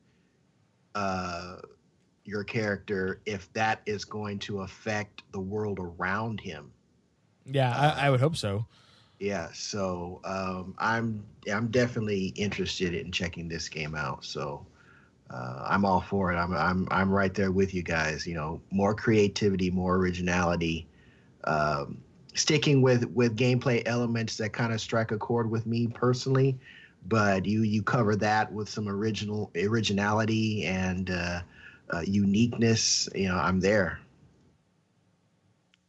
[0.95, 1.57] uh,
[2.25, 6.71] your character, if that is going to affect the world around him.
[7.45, 8.67] Yeah, uh, I, I, would hope so.
[9.19, 14.25] Yeah, so um, I'm I'm definitely interested in checking this game out.
[14.25, 14.67] So
[15.31, 16.37] uh, I'm all for it.
[16.37, 18.27] I'm I'm I'm right there with you guys.
[18.27, 20.87] You know, more creativity, more originality,
[21.45, 22.03] um,
[22.35, 26.59] sticking with with gameplay elements that kind of strike a chord with me personally.
[27.07, 31.41] But you you cover that with some original originality and uh,
[31.93, 33.09] uh, uniqueness.
[33.15, 34.01] You know, I'm there.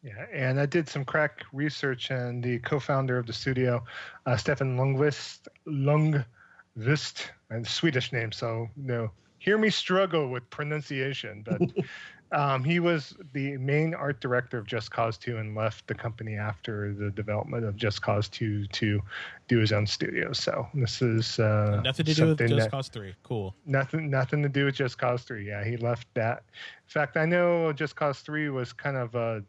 [0.04, 3.84] Yeah, and I did some crack research, and the co-founder of the studio,
[4.26, 9.12] uh, Stefan Lundqvist, Lundqvist, and Swedish name, so you know
[9.44, 11.62] hear me struggle with pronunciation, but
[12.34, 16.36] um, he was the main art director of Just Cause 2 and left the company
[16.36, 19.02] after the development of Just Cause 2 to
[19.48, 20.34] do his own studio.
[20.34, 23.14] So this is uh, nothing to do with Just that, Cause 3.
[23.22, 23.54] Cool.
[23.68, 25.48] Nothing, nothing to do with Just Cause 3.
[25.48, 26.44] Yeah, he left that.
[26.88, 29.44] In fact, I know Just Cause 3 was kind of a.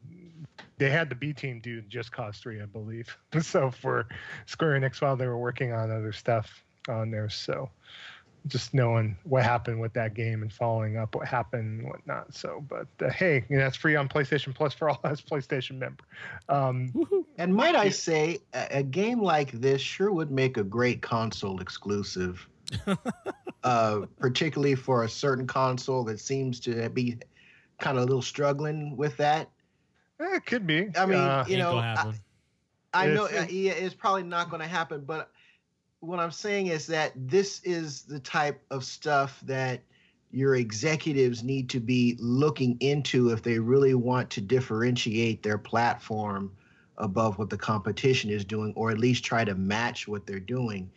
[0.76, 3.16] They had the B team do Just Cause 3, I believe.
[3.40, 4.06] so for
[4.44, 7.30] Square Enix while they were working on other stuff on there.
[7.30, 7.70] So
[8.46, 12.34] just knowing what happened with that game and following up what happened and whatnot.
[12.34, 15.78] So, but uh, hey, you know, it's free on PlayStation Plus for all us PlayStation
[15.78, 16.04] member.
[16.48, 16.92] Um,
[17.38, 21.60] and might I say, a, a, game like this sure would make a great console
[21.60, 22.46] exclusive,
[23.64, 27.16] uh, particularly for a certain console that seems to be
[27.78, 29.50] kind of a little struggling with that.
[30.20, 30.90] Eh, it could be.
[30.96, 32.12] I mean, uh, you know, I,
[32.92, 35.30] I know it's, it's probably not going to happen, but
[36.04, 39.82] what I'm saying is that this is the type of stuff that
[40.30, 46.52] your executives need to be looking into if they really want to differentiate their platform
[46.98, 50.90] above what the competition is doing, or at least try to match what they're doing.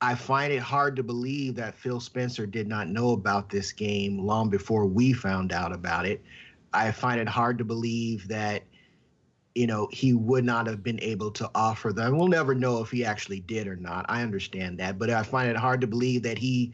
[0.00, 4.18] I find it hard to believe that Phil Spencer did not know about this game
[4.18, 6.22] long before we found out about it.
[6.72, 8.64] I find it hard to believe that
[9.54, 12.16] you know he would not have been able to offer them.
[12.16, 14.06] We'll never know if he actually did or not.
[14.08, 16.72] I understand that, but I find it hard to believe that he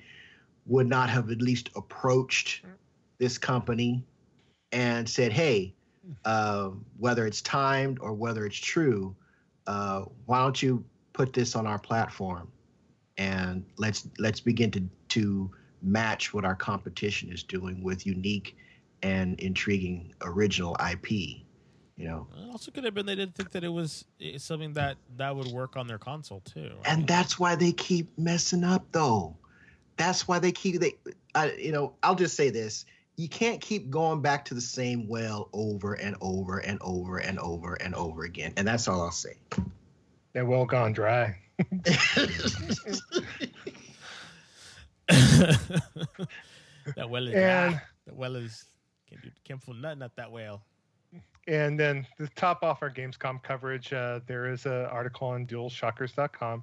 [0.67, 2.63] would not have at least approached
[3.19, 4.05] this company
[4.73, 5.75] and said, "Hey,
[6.25, 9.15] uh, whether it's timed or whether it's true,
[9.67, 12.51] uh, why don't you put this on our platform
[13.19, 15.51] and let's let's begin to to
[15.83, 18.57] match what our competition is doing with unique
[19.03, 21.43] and intriguing original IP.
[21.99, 24.73] You know, It also could have been they didn't think that it was eh, something
[24.75, 26.71] that that would work on their console too.
[26.87, 29.37] I and that's why they keep messing up, though.
[29.97, 30.95] That's why they keep they.
[31.35, 35.09] I, you know, I'll just say this: you can't keep going back to the same
[35.09, 38.53] well over and over and over and over and over again.
[38.57, 39.35] And that's all I'll say.
[40.35, 41.37] They're well gone dry.
[46.97, 48.65] that well is And- ah, that well is
[49.09, 50.63] can't do can't fool nothing at that whale.
[51.49, 56.63] And then to top off our Gamescom coverage, uh, there is an article on DualShockers.com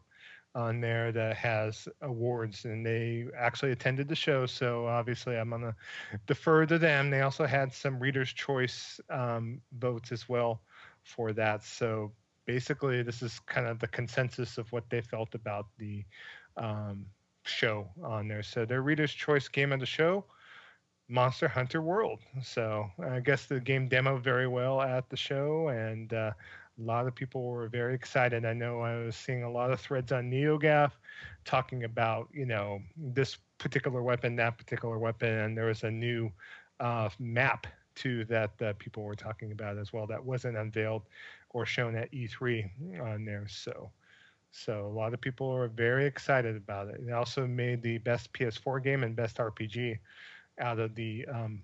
[0.53, 4.45] on there that has awards, and they actually attended the show.
[4.45, 5.75] So obviously, I'm gonna
[6.27, 7.09] defer to them.
[7.09, 10.61] They also had some Readers' Choice um, votes as well
[11.01, 11.63] for that.
[11.63, 12.11] So
[12.45, 16.05] basically, this is kind of the consensus of what they felt about the
[16.57, 17.07] um,
[17.43, 18.43] show on there.
[18.43, 20.25] So their Readers' Choice game of the show
[21.07, 22.19] Monster Hunter World.
[22.41, 26.31] So I guess the game demoed very well at the show, and uh,
[26.77, 28.45] a lot of people were very excited.
[28.45, 30.91] I know I was seeing a lot of threads on NeoGaf
[31.45, 36.31] talking about, you know, this particular weapon, that particular weapon, and there was a new
[36.79, 41.03] uh, map too that uh, people were talking about as well that wasn't unveiled
[41.51, 42.69] or shown at E3
[43.01, 43.47] on there.
[43.47, 43.91] So.
[44.57, 47.01] So a lot of people were very excited about it.
[47.05, 49.99] It also made the best PS4 game and best RPG
[50.59, 51.61] out of the um,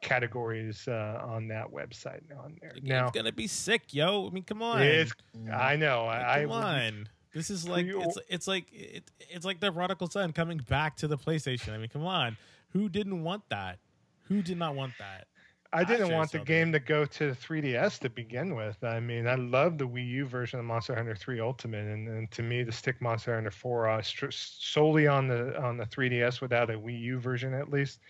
[0.00, 2.72] categories uh, on that website on there.
[2.74, 4.28] The Now, game's gonna be sick, yo.
[4.28, 4.82] I mean, come on.
[4.82, 5.12] it's,
[5.52, 6.06] I know.
[6.06, 7.08] Like, I, come I on.
[7.34, 10.96] This is like Pre- it's it's like it, it's like the prodigal son coming back
[10.96, 11.72] to the PlayStation.
[11.72, 12.36] I mean, come on.
[12.70, 13.78] Who didn't want that?
[14.24, 15.26] Who did not want that?
[15.72, 18.82] I didn't want the game to go to 3DS to begin with.
[18.82, 22.30] I mean, I love the Wii U version of Monster Hunter 3 Ultimate, and, and
[22.32, 26.40] to me, the stick Monster Hunter 4 uh, str- solely on the on the 3DS
[26.40, 28.00] without a Wii U version at least.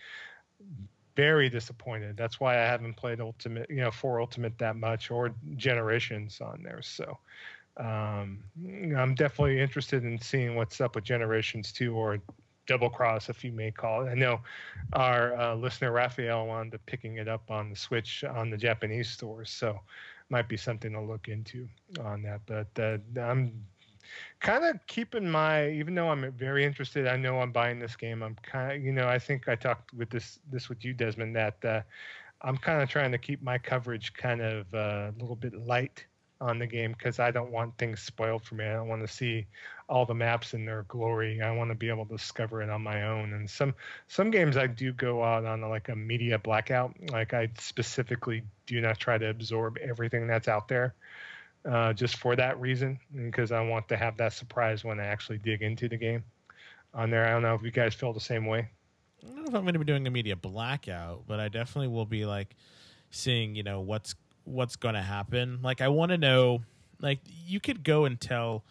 [1.15, 2.15] Very disappointed.
[2.15, 6.61] That's why I haven't played Ultimate, you know, 4 Ultimate that much or Generations on
[6.63, 6.81] there.
[6.81, 7.17] So.
[7.79, 8.39] Um,
[8.97, 12.17] I'm definitely interested in seeing what's up with Generations 2 or
[12.67, 14.11] Double Cross, if you may call it.
[14.11, 14.41] I know
[14.93, 19.49] our uh, listener Raphael up picking it up on the Switch on the Japanese stores,
[19.49, 19.79] so
[20.29, 21.67] might be something to look into
[22.03, 22.41] on that.
[22.45, 23.65] But uh, I'm
[24.39, 28.21] kind of keeping my, even though I'm very interested, I know I'm buying this game.
[28.21, 31.35] I'm kind of, you know, I think I talked with this this with you, Desmond,
[31.35, 31.81] that uh,
[32.41, 36.05] I'm kind of trying to keep my coverage kind of uh, a little bit light
[36.39, 38.65] on the game because I don't want things spoiled for me.
[38.65, 39.47] I don't want to see
[39.89, 41.41] all the maps in their glory.
[41.41, 43.33] I want to be able to discover it on my own.
[43.33, 43.73] And some
[44.07, 46.95] some games I do go out on like a media blackout.
[47.11, 50.93] Like I specifically do not try to absorb everything that's out there.
[51.65, 55.39] Uh, just for that reason, because I want to have that surprise when I actually
[55.39, 56.23] dig into the game
[56.93, 57.25] on there.
[57.25, 58.69] I don't know if you guys feel the same way.
[59.23, 61.89] I don't know if I'm going to be doing a media blackout, but I definitely
[61.89, 62.55] will be like
[63.09, 64.15] seeing, you know, what's
[64.47, 65.59] what's going to happen.
[65.61, 66.63] Like I want to know
[66.99, 68.63] like you could go and tell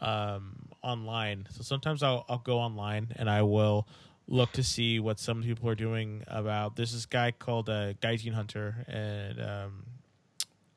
[0.00, 1.46] um online.
[1.50, 3.86] So sometimes I'll I'll go online and I will
[4.26, 8.32] look to see what some people are doing about there's this guy called uh Gaijin
[8.32, 9.86] Hunter and um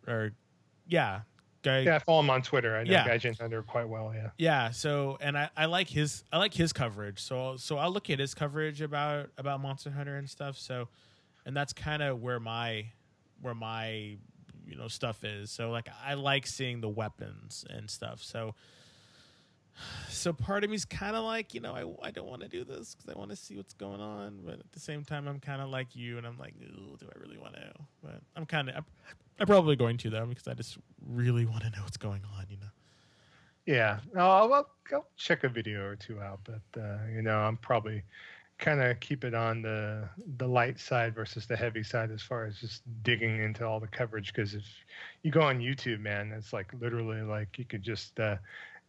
[0.07, 0.33] or
[0.87, 1.21] yeah,
[1.61, 2.75] guy Yeah, I follow him on Twitter.
[2.75, 3.07] I know Yeah.
[3.07, 4.11] Gaijin Hunter quite well.
[4.13, 4.31] Yeah.
[4.37, 8.09] yeah so and I, I like his i like his coverage so so i'll look
[8.09, 10.89] at his coverage about about monster hunter and stuff so
[11.45, 12.87] and that's kind of where my
[13.41, 14.17] where my
[14.67, 15.51] you know stuff is.
[15.51, 18.21] So like i like seeing the weapons and stuff.
[18.23, 18.55] So
[20.09, 22.63] so part of me's kind of like you know i, I don't want to do
[22.63, 25.39] this because i want to see what's going on but at the same time i'm
[25.39, 26.67] kind of like you and i'm like do
[27.03, 27.71] i really want to
[28.03, 28.85] but i'm kind of I'm,
[29.39, 32.45] I'm probably going to though because i just really want to know what's going on
[32.51, 32.67] you know?
[33.65, 37.55] Yeah, I'll, I'll, I'll check a video or two out, but uh, you know, I'm
[37.57, 38.03] probably
[38.59, 42.45] kind of keep it on the the light side versus the heavy side as far
[42.45, 44.33] as just digging into all the coverage.
[44.33, 44.65] Because if
[45.23, 48.37] you go on YouTube, man, it's like literally like you could just uh,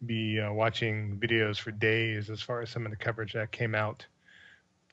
[0.05, 3.75] be uh, watching videos for days as far as some of the coverage that came
[3.75, 4.05] out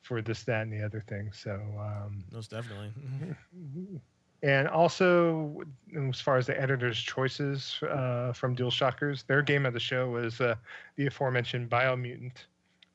[0.01, 1.31] for this, that, and the other thing.
[1.33, 2.91] So um, most definitely
[4.43, 5.63] And also,
[6.09, 10.41] as far as the editor's choices uh, from DualShockers, their game of the show was
[10.41, 10.55] uh,
[10.97, 12.33] the aforementioned Biomutant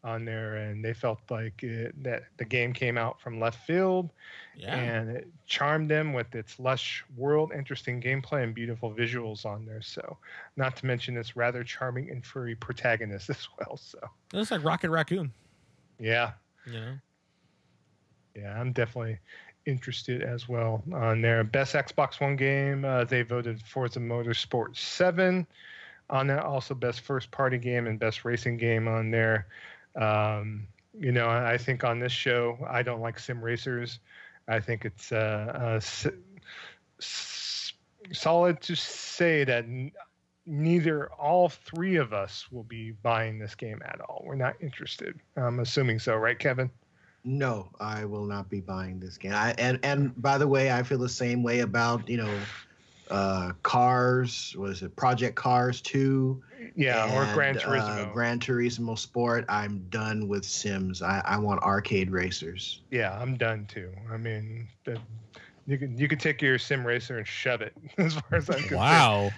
[0.05, 4.11] on there, and they felt like it, that the game came out from left field,
[4.57, 4.77] Yeah.
[4.77, 9.83] and it charmed them with its lush world, interesting gameplay, and beautiful visuals on there.
[9.83, 10.17] So,
[10.57, 13.77] not to mention its rather charming and furry protagonist as well.
[13.77, 13.99] So,
[14.33, 15.33] It looks like Rocket Raccoon.
[15.99, 16.33] yeah,
[16.71, 16.95] Yeah.
[18.37, 19.19] Yeah, I'm definitely
[19.67, 21.43] interested as well on there.
[21.43, 25.45] Best Xbox One game, uh, they voted Forza Motorsport 7
[26.09, 26.45] on that.
[26.45, 29.49] Also, best first party game and best racing game on there.
[29.99, 30.67] Um,
[30.99, 34.01] you know, I think on this show, I don't like sim racers.
[34.49, 35.81] I think it's uh, uh,
[37.01, 37.73] s-
[38.13, 39.93] solid to say that n-
[40.47, 44.23] neither all three of us will be buying this game at all.
[44.25, 45.19] We're not interested.
[45.37, 46.71] I'm assuming so, right, Kevin?
[47.25, 49.33] No, I will not be buying this game.
[49.35, 52.33] I, and and by the way, I feel the same way about you know,
[53.11, 54.55] uh, Cars.
[54.59, 56.43] Was it Project Cars Two?
[56.75, 58.09] Yeah, or Gran and, Turismo.
[58.11, 59.45] Uh, Gran Turismo Sport.
[59.49, 61.03] I'm done with Sims.
[61.03, 62.83] I, I want arcade racers.
[62.91, 63.93] yeah, I'm done too.
[64.13, 64.99] I mean, the,
[65.67, 68.57] you can you could take your sim racer and shove it as far as I'm
[68.57, 68.81] concerned.
[68.81, 69.31] Wow.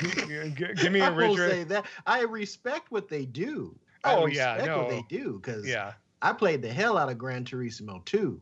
[0.00, 3.78] G- g- Give me I a will Ridge say that I respect what they do.
[4.02, 7.18] I Oh, yeah, respect what they do because Yeah, I played the hell out of
[7.18, 8.40] Gran Turismo too,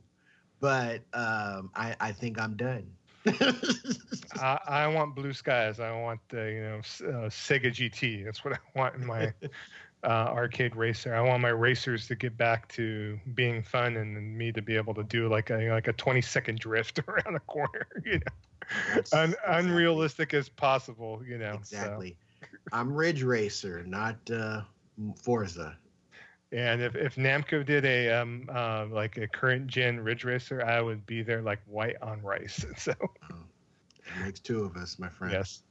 [0.61, 2.87] but um, I I think I'm done.
[4.41, 5.81] I, I want blue skies.
[5.81, 8.25] I want the you know uh, Sega GT.
[8.25, 9.33] That's what I want in my
[10.03, 11.15] uh, arcade racer.
[11.15, 14.95] I want my racers to get back to being fun and me to be able
[14.95, 17.87] to do like a like a 20 second drift around a corner.
[18.05, 18.21] You know,
[18.89, 19.55] That's- Un- exactly.
[19.55, 21.23] unrealistic as possible.
[21.27, 21.77] You know, so.
[21.77, 22.17] Exactly.
[22.73, 24.63] I'm Ridge Racer, not uh,
[25.23, 25.77] Forza.
[26.55, 30.81] And if, if Namco did a um uh, like a current gen Ridge Racer, I
[30.81, 32.65] would be there like white on rice.
[32.79, 35.33] So It makes two of us, my friend.
[35.33, 35.63] yes.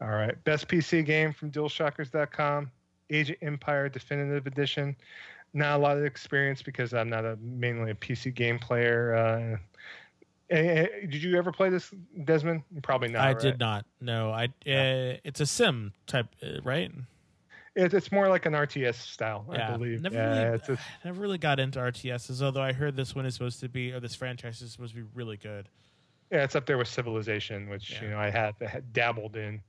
[0.00, 0.42] All right.
[0.44, 2.70] Best PC game from DualShockers.com.
[3.10, 4.94] Age of Empire Definitive Edition.
[5.54, 9.14] Not a lot of experience because I'm not a mainly a PC game player.
[9.14, 9.56] Uh,
[10.54, 11.90] eh, eh, did you ever play this,
[12.24, 12.62] Desmond?
[12.82, 13.22] Probably not.
[13.22, 13.40] I right?
[13.40, 13.86] did not.
[14.00, 14.48] No, I.
[14.64, 15.14] Yeah.
[15.14, 16.92] Uh, it's a sim type, uh, right?
[17.78, 19.72] It, it's more like an RTS style, yeah.
[19.72, 20.02] I believe.
[20.02, 22.42] Never yeah, really, it's never really got into RTSs.
[22.42, 25.02] Although I heard this one is supposed to be, or this franchise is supposed to
[25.02, 25.68] be really good.
[26.32, 28.02] Yeah, it's up there with Civilization, which Yeah.
[28.02, 29.62] you know I had, had dabbled in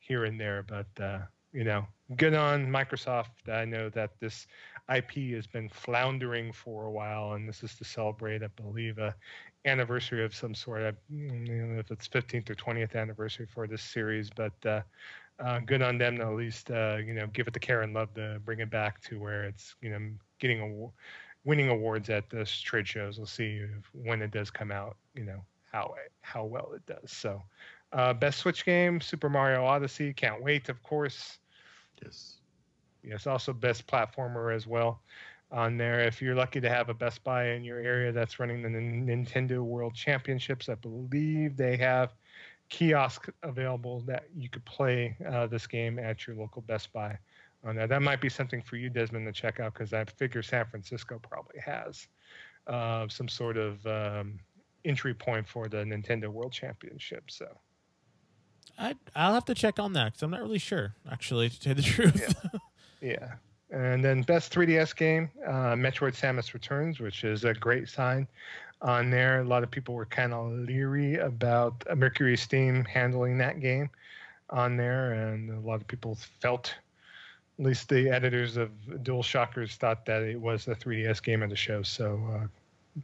[0.00, 1.20] here and there, but uh,
[1.52, 1.86] you know,
[2.16, 3.48] good on Microsoft.
[3.48, 4.46] I know that this
[4.94, 9.14] IP has been floundering for a while, and this is to celebrate, I believe, a
[9.64, 10.82] anniversary of some sort.
[10.82, 14.82] I don't know if it's 15th or 20th anniversary for this series, but uh,
[15.40, 17.94] uh, good on them to at least uh, you know give it the care and
[17.94, 20.00] love to bring it back to where it's you know
[20.38, 23.18] getting a winning awards at this trade shows.
[23.18, 24.96] We'll see if, when it does come out.
[25.14, 27.10] You know how how well it does.
[27.10, 27.42] So,
[27.92, 30.12] uh, best Switch game, Super Mario Odyssey.
[30.12, 31.38] Can't wait, of course.
[32.02, 32.36] Yes.
[33.02, 35.02] Yes, also best platformer as well
[35.50, 36.00] on there.
[36.00, 39.06] If you're lucky to have a Best Buy in your area that's running the Nin-
[39.06, 42.14] Nintendo World Championships, I believe they have
[42.68, 47.18] kiosks available that you could play uh, this game at your local Best Buy.
[47.64, 50.42] On that, that might be something for you, Desmond, to check out because I figure
[50.42, 52.08] San Francisco probably has
[52.66, 54.38] uh, some sort of um,
[54.84, 57.30] entry point for the Nintendo World Championship.
[57.30, 57.46] So.
[58.78, 60.94] I I'll have to check on that because I'm not really sure.
[61.10, 62.34] Actually, to tell you the truth.
[63.00, 63.34] Yeah.
[63.74, 68.28] And then best 3DS game, uh, Metroid Samus Returns, which is a great sign
[68.80, 69.40] on there.
[69.40, 73.90] A lot of people were kind of leery about Mercury Steam handling that game
[74.50, 76.72] on there, and a lot of people felt,
[77.58, 78.70] at least the editors of
[79.02, 81.82] Dual Shockers thought that it was the 3DS game of the show.
[81.82, 83.00] So uh,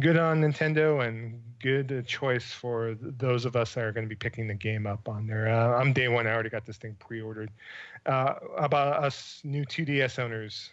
[0.00, 4.16] good on Nintendo and good choice for those of us that are going to be
[4.16, 5.48] picking the game up on there.
[5.48, 6.26] Uh, I'm day one.
[6.26, 7.50] I already got this thing pre-ordered.
[8.06, 10.70] Uh, about us new 2DS owners,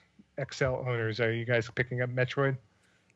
[0.51, 2.57] XL owners, are you guys picking up Metroid?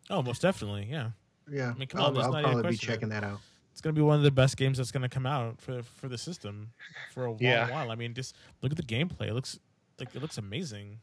[0.09, 0.87] oh, most definitely.
[0.89, 1.09] Yeah,
[1.51, 1.73] Yeah.
[1.77, 3.39] mean, come I'll, on, I'll not even probably be checking that out.
[3.71, 6.17] it's gonna be one of the best games that's gonna come out for for the
[6.17, 6.71] system
[7.11, 7.69] for a long Yeah.
[7.71, 7.89] while.
[7.91, 9.27] I mean, just look at the gameplay.
[9.29, 9.59] It looks
[9.99, 10.99] like it looks amazing.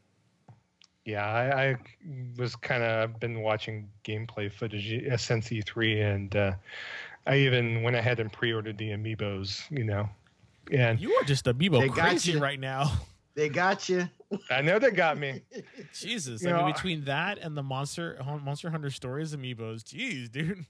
[1.05, 1.77] Yeah, I, I
[2.37, 6.53] was kind of been watching gameplay footage at SNC3, and uh,
[7.27, 9.69] I even went ahead and pre-ordered the amiibos.
[9.69, 10.09] You know,
[10.71, 12.39] and You are just amiibo They got crazy you.
[12.39, 12.91] right now.
[13.35, 14.07] They got you.
[14.51, 15.41] I know they got me.
[15.93, 20.31] Jesus, You I know, mean, between that and the monster Monster Hunter Stories amiibos, jeez,
[20.31, 20.67] dude.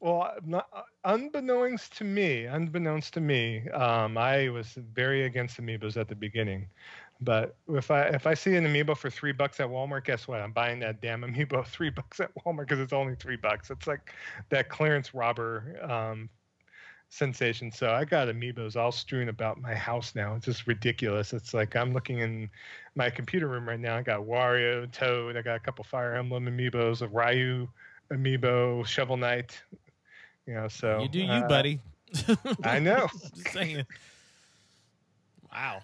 [0.00, 0.66] Well, not,
[1.04, 6.66] unbeknownst to me, unbeknownst to me, um, I was very against amiibos at the beginning.
[7.22, 10.40] But if I if I see an amiibo for three bucks at Walmart, guess what?
[10.40, 13.70] I'm buying that damn amiibo three bucks at Walmart because it's only three bucks.
[13.70, 14.12] It's like
[14.48, 16.30] that clearance robber um,
[17.10, 17.70] sensation.
[17.70, 20.34] So I got amiibos all strewn about my house now.
[20.34, 21.34] It's just ridiculous.
[21.34, 22.48] It's like I'm looking in
[22.94, 23.98] my computer room right now.
[23.98, 25.36] I got Wario, Toad.
[25.36, 27.68] I got a couple Fire Emblem amiibos, a Ryu
[28.10, 29.60] amiibo, Shovel Knight.
[30.46, 31.80] You know, so you do you, uh, buddy.
[32.64, 33.08] I know.
[33.34, 33.84] Just saying.
[35.52, 35.82] Wow.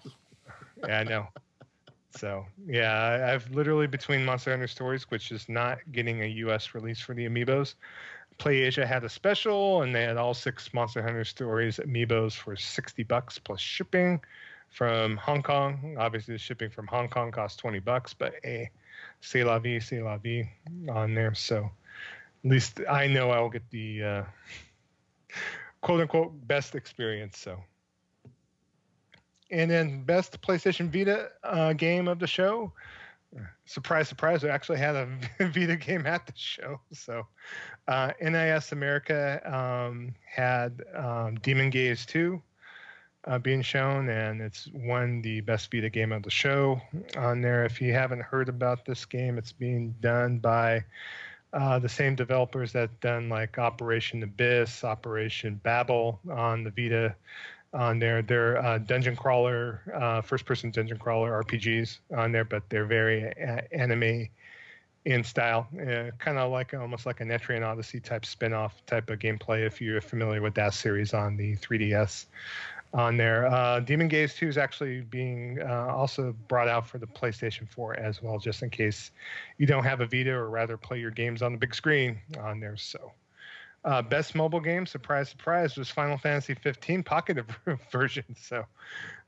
[0.85, 1.27] Yeah, I know.
[2.11, 6.73] So yeah, I've literally between Monster Hunter Stories, which is not getting a U.S.
[6.73, 7.75] release for the amiibos.
[8.37, 12.55] Play Asia had a special, and they had all six Monster Hunter Stories amiibos for
[12.55, 14.19] sixty bucks plus shipping
[14.69, 15.95] from Hong Kong.
[15.99, 18.69] Obviously, the shipping from Hong Kong costs twenty bucks, but a
[19.21, 20.49] c'est la vie, c'est la vie
[20.89, 21.33] on there.
[21.35, 21.69] So
[22.43, 24.23] at least I know I will get the uh,
[25.81, 27.37] quote unquote best experience.
[27.37, 27.59] So.
[29.49, 32.73] And then best PlayStation Vita uh, game of the show.
[33.65, 34.41] Surprise, surprise!
[34.43, 35.07] We actually had a
[35.39, 36.79] Vita game at the show.
[36.93, 37.27] So,
[37.87, 42.41] uh, NIS America um, had um, Demon Gaze 2
[43.27, 46.81] uh, being shown, and it's won the best Vita game of the show
[47.17, 47.65] on there.
[47.65, 50.85] If you haven't heard about this game, it's being done by
[51.53, 57.15] uh, the same developers that done like Operation Abyss, Operation Babel on the Vita
[57.77, 58.21] on there.
[58.21, 63.31] They're uh, dungeon crawler, uh, first person dungeon crawler RPGs on there, but they're very
[63.41, 64.27] uh, anime
[65.05, 69.09] in style, uh, kind of like almost like a Etrian Odyssey type spin off type
[69.09, 72.25] of gameplay if you're familiar with that series on the 3DS.
[72.93, 77.05] On there, uh, Demon Gaze 2 is actually being uh, also brought out for the
[77.05, 79.11] PlayStation 4 as well, just in case
[79.57, 82.59] you don't have a Vita or rather play your games on the big screen on
[82.59, 82.77] there.
[82.77, 83.11] So,
[83.87, 87.37] uh, best mobile game, surprise, surprise, was Final Fantasy 15 Pocket
[87.91, 88.25] version.
[88.35, 88.65] So,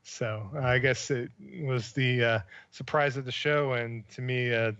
[0.04, 1.30] so I guess it
[1.62, 2.40] was the uh,
[2.72, 3.74] surprise of the show.
[3.74, 4.74] And to me, uh,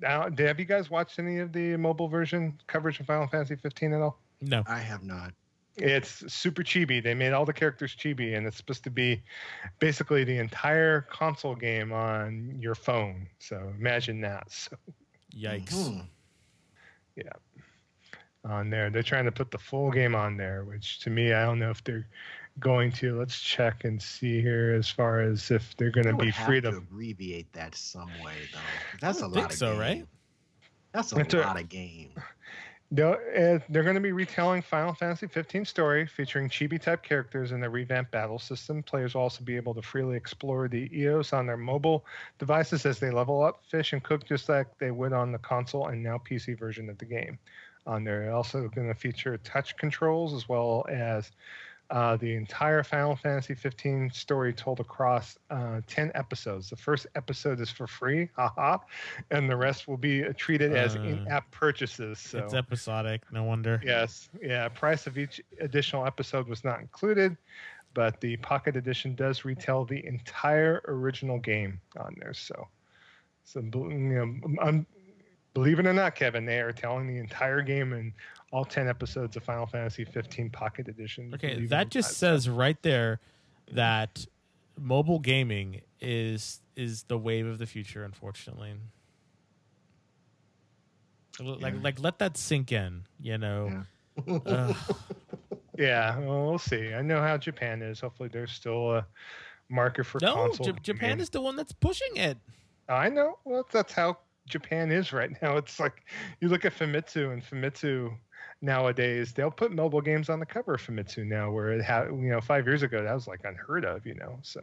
[0.00, 3.92] now, have you guys watched any of the mobile version coverage of Final Fantasy 15
[3.92, 4.18] at all?
[4.40, 4.62] No.
[4.66, 5.34] I have not.
[5.76, 7.00] It's super chibi.
[7.00, 9.22] They made all the characters chibi, and it's supposed to be
[9.78, 13.28] basically the entire console game on your phone.
[13.38, 14.50] So imagine that.
[14.50, 14.76] So
[15.36, 15.72] Yikes.
[15.74, 16.06] Mhm.
[18.50, 18.90] On there.
[18.90, 21.70] They're trying to put the full game on there, which to me, I don't know
[21.70, 22.06] if they're
[22.60, 23.18] going to.
[23.18, 26.70] Let's check and see here as far as if they're going to be free to
[26.70, 26.76] to.
[26.78, 28.58] abbreviate that some way, though.
[29.00, 29.80] That's a don't lot think of so, game.
[29.80, 30.06] right?
[30.92, 32.10] That's a That's a- lot of game.
[32.90, 37.52] They're, uh, they're going to be retelling Final Fantasy 15 story featuring chibi type characters
[37.52, 38.82] in the revamped battle system.
[38.82, 42.06] Players will also be able to freely explore the EOS on their mobile
[42.38, 45.88] devices as they level up, fish, and cook just like they would on the console
[45.88, 47.38] and now PC version of the game.
[47.88, 51.30] On there, They're also going to feature touch controls as well as
[51.90, 56.68] uh, the entire Final Fantasy 15 story told across uh, 10 episodes.
[56.68, 58.76] The first episode is for free, haha,
[59.30, 62.18] and the rest will be treated as Uh, in-app purchases.
[62.18, 63.22] So It's episodic.
[63.32, 63.80] No wonder.
[63.82, 64.68] Yes, yeah.
[64.68, 67.38] Price of each additional episode was not included,
[67.94, 72.34] but the Pocket Edition does retail the entire original game on there.
[72.34, 72.68] So,
[73.44, 74.86] so you know, um,
[75.58, 78.12] believe it or not, Kevin, they are telling the entire game in
[78.52, 81.32] all ten episodes of Final Fantasy 15 Pocket Edition.
[81.34, 82.14] Okay, that just not.
[82.14, 83.20] says right there
[83.72, 84.24] that
[84.78, 88.04] mobile gaming is is the wave of the future.
[88.04, 88.74] Unfortunately,
[91.40, 91.80] like Yeah.
[91.82, 93.02] like let that sink in.
[93.20, 93.84] You know.
[94.46, 94.76] Ugh.
[95.76, 96.92] Yeah, well, we'll see.
[96.92, 98.00] I know how Japan is.
[98.00, 99.06] Hopefully, there's still a
[99.68, 100.66] market for no, console.
[100.66, 101.20] J- Japan gaming.
[101.20, 102.36] is the one that's pushing it.
[102.88, 103.38] I know.
[103.44, 104.18] Well, that's how
[104.48, 105.56] Japan is right now.
[105.56, 106.04] It's like
[106.40, 108.16] you look at Famitsu and Famitsu
[108.60, 112.30] nowadays, they'll put mobile games on the cover of Famitsu now, where it had, you
[112.30, 114.38] know, five years ago, that was like unheard of, you know.
[114.42, 114.60] So,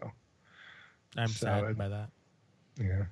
[1.17, 2.09] I'm So sad it- by that.
[2.77, 3.05] yeah.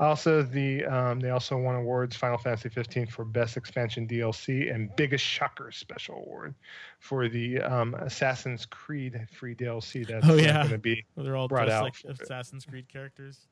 [0.00, 4.94] Also, the um, they also won awards Final Fantasy 15 for Best Expansion DLC and
[4.94, 6.54] Biggest Shocker Special Award
[7.00, 10.58] for the um, Assassin's Creed free DLC that's Oh, yeah.
[10.58, 11.94] going to be Well, they're all brought out like.
[12.20, 13.48] Assassin's Creed characters.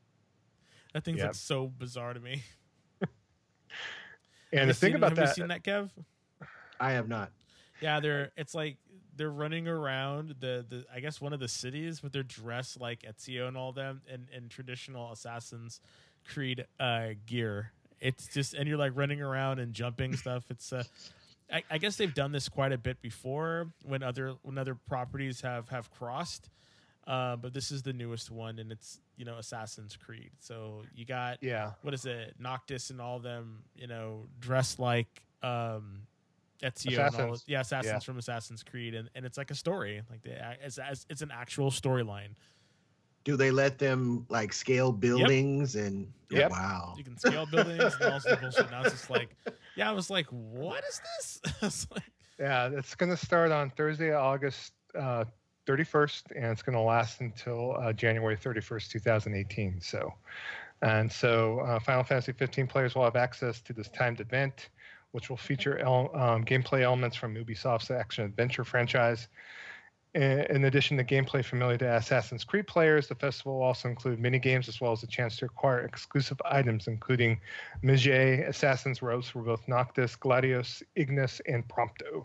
[0.92, 1.26] That thing's Yep.
[1.28, 2.42] like so bizarre to me.
[4.52, 5.90] And the thing seen- about have that, you seen that, Kev?
[6.78, 7.30] I have not.
[7.80, 8.76] Yeah, they're it's like
[9.16, 13.02] they're running around the, the I guess one of the cities, but they're dressed like
[13.02, 15.80] Ezio and all them in, in traditional Assassin's
[16.26, 17.72] Creed uh, gear.
[18.00, 20.44] It's just and you're like running around and jumping stuff.
[20.48, 20.84] It's uh,
[21.52, 25.40] I, I guess they've done this quite a bit before when other when other properties
[25.42, 26.48] have have crossed.
[27.06, 30.30] Uh, but this is the newest one, and it's you know Assassin's Creed.
[30.40, 35.22] So you got yeah, what is it, Noctis and all them, you know, dressed like
[35.42, 36.02] um
[36.62, 37.98] Ezio and all yeah, assassins Yeah.
[38.00, 40.32] from Assassin's Creed, and, and it's like a story, like the
[40.64, 42.30] it's it's, it's an actual storyline.
[43.24, 46.50] Do they let them like scale buildings and Yep.
[46.50, 46.94] wow.
[46.96, 48.70] You can scale buildings and all sorts of bullshit.
[48.70, 49.36] Now it's just like,
[49.76, 51.40] yeah, I was like, what is this?
[51.62, 52.02] It's like,
[52.38, 55.24] Yeah, it's going to start on Thursday, August uh,
[55.66, 59.80] 31st, and it's going to last until uh, January 31st, 2018.
[59.80, 60.14] So,
[60.82, 64.68] and so uh, Final Fantasy 15 players will have access to this timed event,
[65.12, 69.28] which will feature el- um, gameplay elements from Ubisoft's action adventure franchise.
[70.14, 74.38] In addition to gameplay familiar to Assassin's Creed players, the festival will also include mini
[74.38, 77.38] games as well as a chance to acquire exclusive items, including
[77.84, 80.62] Medjay Assassin's Robes for both Noctis, Gladio,
[80.94, 82.24] Ignis, and Prompto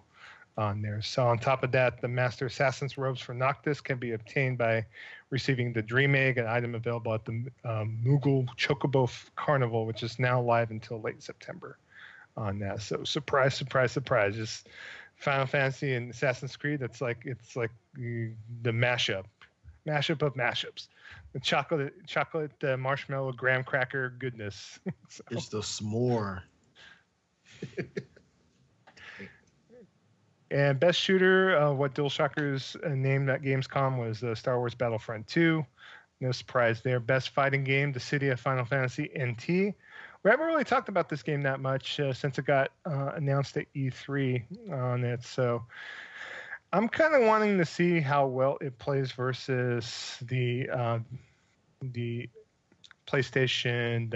[0.58, 1.02] on there.
[1.02, 4.86] So on top of that, the Master Assassin's Robes for Noctis can be obtained by
[5.30, 10.20] receiving the Dream Egg, an item available at the um, Moogle Chocobo Carnival, which is
[10.20, 11.78] now live until late September
[12.38, 12.82] on that.
[12.82, 14.36] So surprise, surprise, surprise!
[14.36, 14.68] Just
[15.16, 16.80] Final Fantasy and Assassin's Creed.
[16.80, 18.34] That's like it's like the,
[18.66, 19.26] mashup,
[19.88, 20.88] mashup of mashups.
[21.34, 24.80] The chocolate, chocolate uh, marshmallow graham cracker goodness.
[25.10, 25.24] so.
[25.32, 26.42] It's the s'more.
[30.52, 35.28] and best shooter, uh, what DualShockers uh, named at Gamescom was uh, Star Wars Battlefront
[35.28, 35.66] 2.
[36.20, 37.00] No surprise there.
[37.00, 39.76] Best fighting game, Dissidia Final Fantasy NT
[40.24, 43.58] we haven't really talked about this game that much uh, since it got uh, announced
[43.58, 45.24] at E3 on it.
[45.24, 45.64] So
[46.72, 51.00] I'm kind of wanting to see how well it plays versus the uh,
[51.82, 52.30] the
[53.08, 54.10] PlayStation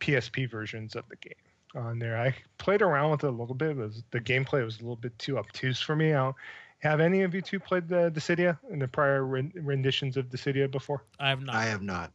[0.00, 1.34] PSP versions of the game
[1.74, 2.18] on there.
[2.18, 3.70] I played around with it a little bit.
[3.70, 6.14] It was the gameplay was a little bit too obtuse for me.
[6.14, 6.32] I
[6.78, 11.04] have any of you two played the Dissidia in the prior renditions of Dissidia before?
[11.18, 11.54] I have not.
[11.54, 12.12] I have not.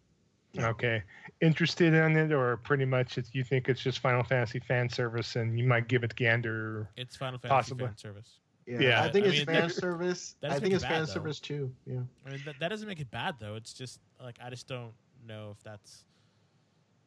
[0.57, 1.03] Okay.
[1.41, 5.35] Interested in it, or pretty much it's, you think it's just Final Fantasy fan service,
[5.35, 6.89] and you might give it gander?
[6.97, 7.85] It's Final Fantasy possibly.
[7.85, 8.39] fan service.
[8.65, 10.35] Yeah, yeah, I think I it's mean, fan service.
[10.43, 11.05] I think it's fan though.
[11.05, 11.71] service too.
[11.87, 12.01] Yeah.
[12.25, 13.55] I mean, that, that doesn't make it bad though.
[13.55, 14.91] It's just like I just don't
[15.27, 16.03] know if that's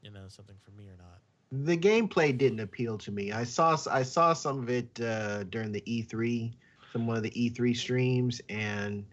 [0.02, 1.20] you know something for me or not.
[1.52, 3.32] The gameplay didn't appeal to me.
[3.32, 6.52] I saw I saw some of it uh, during the E3,
[6.92, 9.04] some one of the E3 streams, and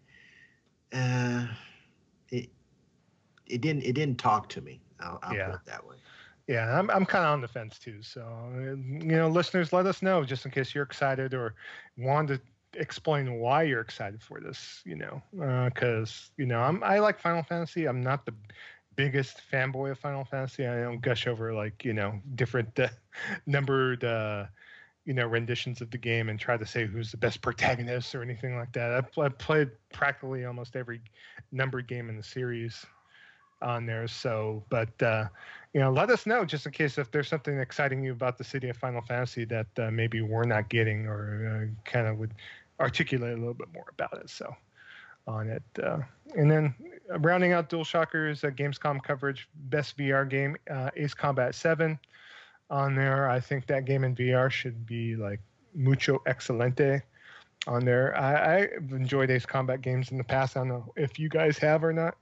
[0.94, 1.48] uh,
[2.30, 2.50] it
[3.46, 4.82] it didn't it didn't talk to me.
[5.02, 5.46] I'll, I'll yeah.
[5.48, 5.96] put it that way.
[6.48, 8.02] Yeah, I'm I'm kind of on the fence too.
[8.02, 8.26] So
[8.76, 11.54] you know, listeners, let us know just in case you're excited or
[11.98, 12.42] want to
[12.74, 14.82] explain why you're excited for this.
[14.86, 15.22] You know,
[15.66, 17.86] because uh, you know I'm I like Final Fantasy.
[17.86, 18.34] I'm not the
[19.00, 20.68] biggest fanboy of Final Fantasy.
[20.68, 22.90] I don't gush over like you know different uh,
[23.46, 24.04] numbered.
[24.04, 24.48] Uh,
[25.06, 28.22] you know renditions of the game and try to say who's the best protagonist or
[28.22, 28.92] anything like that.
[28.92, 31.02] I've, I've played practically almost every
[31.52, 32.86] numbered game in the series
[33.62, 34.08] on there.
[34.08, 35.26] So, but uh,
[35.74, 38.76] you know, let us know just in case if there's something exciting you about Dissidia
[38.76, 42.34] Final Fantasy that uh, maybe we're not getting or uh, kind of would
[42.80, 44.30] articulate a little bit more about it.
[44.30, 44.54] So,
[45.30, 46.00] on it, uh,
[46.36, 46.74] and then
[47.20, 52.00] rounding out DualShockers uh, Gamescom coverage, best VR game, uh, Ace Combat Seven.
[52.72, 55.40] On there, I think that game in VR should be like
[55.74, 57.02] mucho excelente
[57.66, 58.16] on there.
[58.16, 60.56] I, I've enjoyed Ace Combat games in the past.
[60.56, 62.16] I don't know if you guys have or not.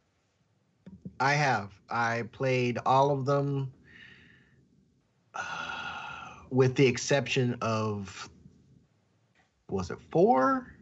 [1.20, 1.72] I have.
[1.90, 3.74] I played all of them,
[5.34, 5.42] uh,
[6.50, 8.30] with the exception of
[9.70, 10.77] was it four?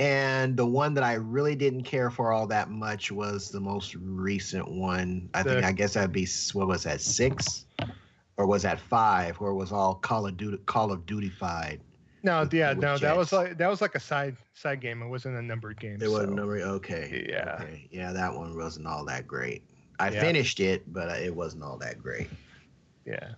[0.00, 3.94] And the one that I really didn't care for all that much was the most
[3.96, 5.28] recent one.
[5.34, 7.66] I think I guess that'd be what was that six,
[8.38, 11.82] or was that five, where it was all Call of Duty Call of Duty fied.
[12.22, 13.02] No, with, yeah, with no, Jets.
[13.02, 15.02] that was like that was like a side side game.
[15.02, 15.96] It wasn't a numbered game.
[15.96, 16.12] It so.
[16.12, 16.62] wasn't numbered.
[16.62, 17.26] Okay.
[17.28, 17.58] Yeah.
[17.60, 17.86] Okay.
[17.90, 19.64] Yeah, that one wasn't all that great.
[19.98, 20.20] I yeah.
[20.22, 22.30] finished it, but it wasn't all that great.
[23.04, 23.32] Yeah.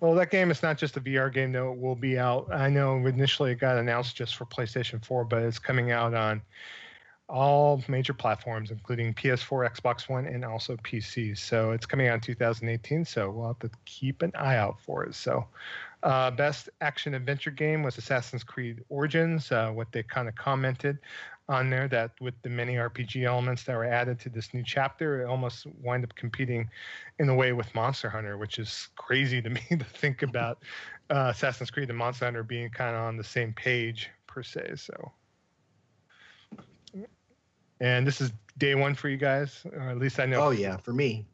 [0.00, 1.72] Well, that game is not just a VR game, though.
[1.72, 2.52] It will be out.
[2.52, 6.40] I know initially it got announced just for PlayStation 4, but it's coming out on
[7.28, 11.36] all major platforms, including PS4, Xbox One, and also PC.
[11.36, 13.04] So it's coming out in 2018.
[13.04, 15.14] So we'll have to keep an eye out for it.
[15.14, 15.46] So
[16.02, 19.50] uh, best action adventure game was Assassin's Creed Origins.
[19.50, 20.98] Uh, what they kind of commented
[21.48, 25.22] on there that with the many RPG elements that were added to this new chapter,
[25.22, 26.68] it almost wind up competing
[27.18, 30.62] in a way with Monster Hunter, which is crazy to me to think about
[31.10, 34.74] uh, Assassin's Creed and Monster Hunter being kind of on the same page per se.
[34.76, 35.12] So,
[37.80, 40.44] and this is day one for you guys, or at least I know.
[40.44, 41.26] Oh yeah, for me.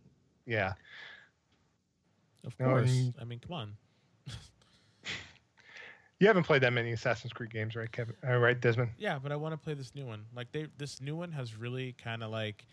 [0.46, 0.74] Yeah.
[2.46, 3.10] Of course.
[3.18, 3.76] I mean, come on.
[6.24, 8.14] You haven't played that many Assassin's Creed games, right, Kevin?
[8.26, 8.92] Uh, right, Desmond?
[8.96, 10.24] Yeah, but I want to play this new one.
[10.34, 12.64] Like they, this new one has really kind of like,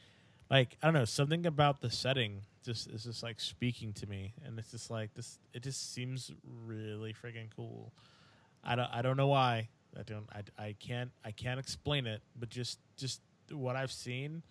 [0.50, 4.36] like I don't know, something about the setting just is just like speaking to me,
[4.46, 5.38] and it's just like this.
[5.54, 6.32] It just seems
[6.66, 7.92] really freaking cool.
[8.64, 9.68] I don't, I don't know why.
[10.00, 12.22] I don't, I, I can't, I can't explain it.
[12.40, 13.20] But just, just
[13.52, 14.44] what I've seen,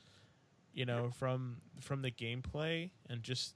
[0.74, 3.54] you know, from from the gameplay and just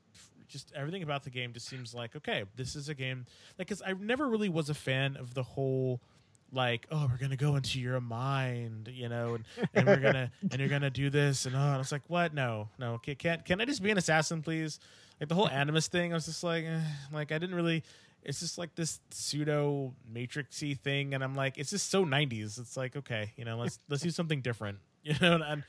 [0.49, 3.27] just everything about the game just seems like okay, this is a game
[3.59, 6.01] like because I never really was a fan of the whole
[6.53, 10.61] like oh we're gonna go into your mind you know and, and we're gonna and
[10.61, 12.35] you're gonna do this and oh and I was like what?
[12.35, 14.79] No no can can can I just be an assassin please?
[15.21, 16.81] Like the whole animus thing I was just like eh,
[17.13, 17.83] like I didn't really
[18.25, 22.77] it's just like this pseudo matrixy thing and i'm like it's just so 90s it's
[22.77, 25.65] like okay you know let's let's do something different you know and and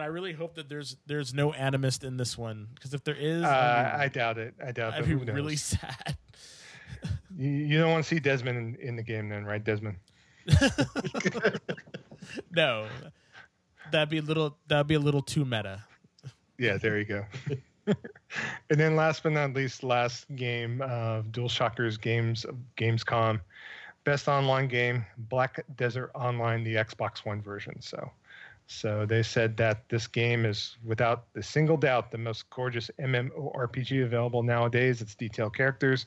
[0.00, 3.42] i really hope that there's there's no Animus in this one because if there is
[3.42, 4.54] Uh, I, I doubt it.
[4.64, 5.06] I doubt it.
[5.06, 6.16] be really sad
[7.36, 9.96] You, you don't want to see Desmond in, in the game, then, right, Desmond?
[12.50, 12.86] no
[13.90, 15.84] that'd be a little that'd be a little too meta
[16.58, 17.24] Yeah, there you go.
[17.86, 17.96] and
[18.80, 23.40] then last but not least, last game of DualShockers games Gamescom,
[24.04, 27.80] best online game, Black Desert Online, the Xbox One version.
[27.80, 28.10] So,
[28.66, 34.04] so they said that this game is without a single doubt the most gorgeous MMORPG
[34.04, 35.02] available nowadays.
[35.02, 36.06] Its detailed characters,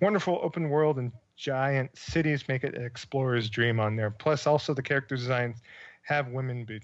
[0.00, 4.10] wonderful open world, and giant cities make it an explorer's dream on there.
[4.10, 5.58] Plus, also the character designs
[6.02, 6.80] have women be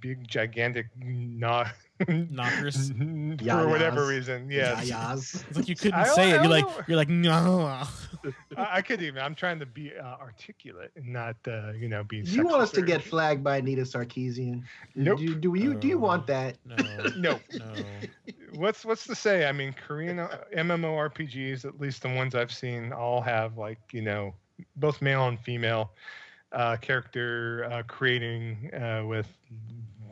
[0.00, 1.68] big gigantic not
[2.08, 4.08] knockers for whatever Yayas.
[4.08, 4.50] reason.
[4.50, 5.44] Yes, Yayas.
[5.48, 6.84] it's like you couldn't I say I it you're like know.
[6.86, 7.66] you're like no
[8.56, 9.22] I, I could even.
[9.22, 12.18] I'm trying to be uh, articulate and not, uh, you know, be.
[12.18, 14.62] You want us to get flagged by Anita Sarkeesian?
[14.94, 15.18] Nope.
[15.18, 16.56] Do, do you do you want that?
[16.64, 16.76] no
[17.16, 17.40] No.
[17.52, 17.64] no
[18.54, 19.46] What's what's to say?
[19.46, 24.02] I mean, Korean uh, MMORPGs, at least the ones I've seen, all have like you
[24.02, 24.34] know
[24.76, 25.92] both male and female
[26.52, 29.26] uh, character uh, creating uh, with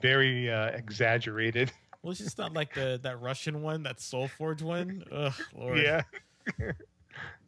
[0.00, 1.72] very uh, exaggerated.
[2.02, 5.78] well it's just not like the that russian one that soulforge one Ugh, Lord.
[5.78, 6.02] Yeah,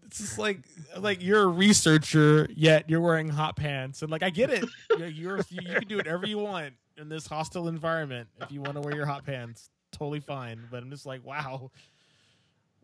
[0.07, 0.61] it's just like
[0.99, 4.65] like you're a researcher yet you're wearing hot pants and like i get it
[4.97, 8.63] you're, you're you, you can do whatever you want in this hostile environment if you
[8.63, 11.71] want to wear your hot pants totally fine but i'm just like wow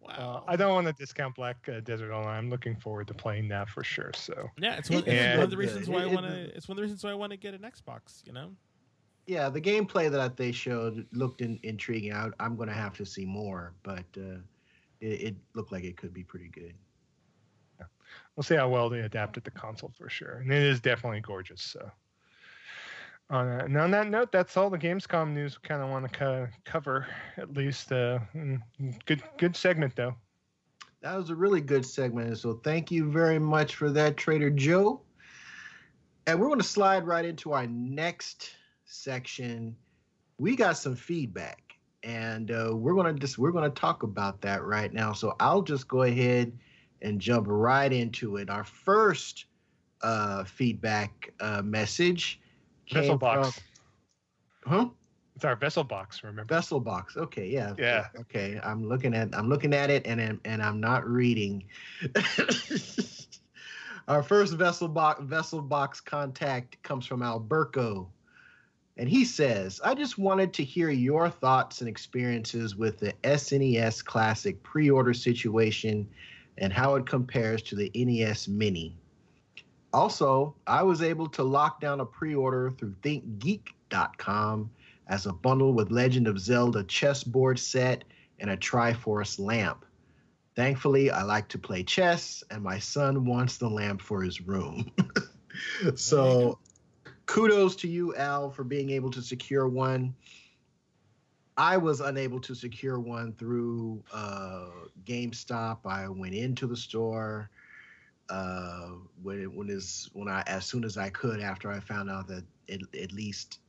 [0.05, 2.37] uh, wow I don't want to discount Black uh, Desert Online.
[2.37, 4.11] I'm looking forward to playing that for sure.
[4.15, 6.75] So yeah it's one, it's one of the reasons why i want to it's one
[6.75, 8.51] of the reasons why i want to get an xbox you know
[9.27, 12.13] Yeah, the gameplay that they showed looked in, intriguing.
[12.13, 14.41] I, I'm going to have to see more, but uh,
[15.01, 16.75] it, it looked like it could be pretty good.
[18.37, 20.39] we'll see how well they adapted the console for sure.
[20.39, 21.63] And it is definitely gorgeous.
[21.63, 21.91] So,
[23.31, 26.11] on, uh, and on that note, that's all the Gamescom news we kind of want
[26.11, 27.07] to co- cover.
[27.37, 28.61] At least, uh, mm,
[29.07, 30.15] good good segment though.
[31.01, 32.39] That was a really good segment.
[32.39, 35.03] So thank you very much for that, Trader Joe.
[36.27, 38.55] And we're going to slide right into our next
[38.93, 39.75] section.
[40.39, 44.63] We got some feedback, and uh, we're going to just we're to talk about that
[44.65, 45.13] right now.
[45.13, 46.53] So I'll just go ahead
[47.01, 48.51] and jump right into it.
[48.51, 49.47] Our first
[50.03, 52.41] uh, feedback uh, message
[52.93, 53.61] Vessel box.
[54.63, 54.89] from, huh?
[55.35, 56.23] It's our vessel box.
[56.23, 56.45] Remember?
[56.45, 57.17] Vessel box.
[57.17, 57.75] Okay, yeah.
[57.79, 58.09] Yeah.
[58.21, 61.65] Okay, I'm looking at I'm looking at it and I'm- and I'm not reading.
[64.09, 68.11] Our first vessel box vessel box contact comes from Alberto.
[69.03, 74.05] And he says, I just wanted to hear your thoughts and experiences with the SNES
[74.05, 76.09] Classic pre order situation
[76.57, 78.97] and how it compares to the NES Mini.
[79.93, 84.71] Also, I was able to lock down a pre order through ThinkGeek.com
[85.09, 88.05] as a bundle with Legend of Zelda chessboard set
[88.39, 89.85] and a Triforce lamp.
[90.55, 94.93] Thankfully, I like to play chess, and my son wants the lamp for his room.
[95.97, 96.61] so,
[97.27, 100.15] kudos to you, Al, for being able to secure one.
[101.57, 104.69] I was unable to secure one through uh,
[105.05, 105.79] GameStop.
[105.85, 107.51] I went into the store
[108.31, 108.93] uh,
[109.23, 112.27] when it, when is when I as soon as I could after I found out
[112.29, 113.61] that it, at least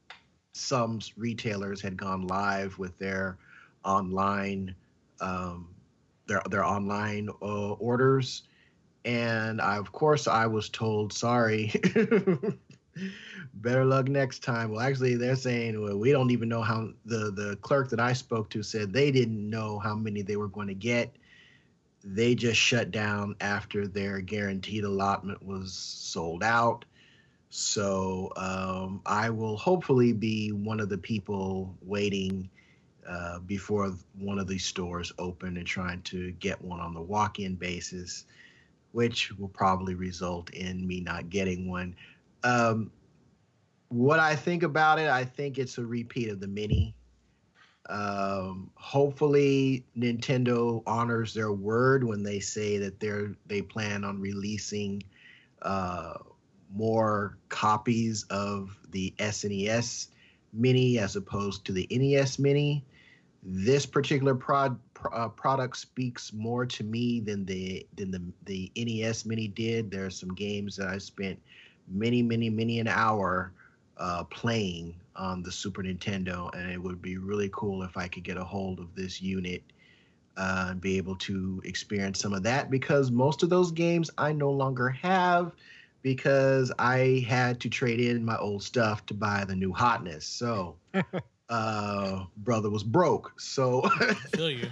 [0.53, 3.37] some retailers had gone live with their
[3.83, 4.73] online
[5.19, 5.67] um,
[6.27, 8.43] their their online uh, orders,
[9.03, 11.73] and I, of course I was told sorry.
[13.55, 14.71] Better luck next time.
[14.71, 18.13] Well, actually, they're saying well, we don't even know how the the clerk that I
[18.13, 21.15] spoke to said they didn't know how many they were going to get.
[22.03, 26.85] They just shut down after their guaranteed allotment was sold out.
[27.49, 32.49] So um, I will hopefully be one of the people waiting
[33.07, 37.55] uh, before one of these stores open and trying to get one on the walk-in
[37.55, 38.25] basis,
[38.91, 41.95] which will probably result in me not getting one.
[42.43, 42.91] Um,
[43.89, 46.95] what I think about it, I think it's a repeat of the mini.
[47.89, 55.03] Um, hopefully, Nintendo honors their word when they say that they're they plan on releasing
[55.61, 56.13] uh,
[56.73, 60.07] more copies of the SNES
[60.53, 62.85] Mini as opposed to the NES Mini.
[63.43, 64.79] This particular prod
[65.11, 69.91] uh, product speaks more to me than the than the the NES Mini did.
[69.91, 71.39] There are some games that I spent
[71.87, 73.51] many, many, many an hour
[73.97, 78.23] uh, playing on the Super Nintendo, and it would be really cool if I could
[78.23, 79.63] get a hold of this unit
[80.37, 84.33] uh, and be able to experience some of that because most of those games I
[84.33, 85.51] no longer have
[86.01, 90.25] because I had to trade in my old stuff to buy the new hotness.
[90.25, 90.75] So,
[91.49, 93.39] uh, brother was broke.
[93.39, 94.69] So, I feel you.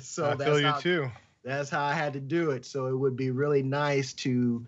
[0.00, 1.10] so I that's feel you how, too.
[1.44, 2.66] that's how I had to do it.
[2.66, 4.66] So it would be really nice to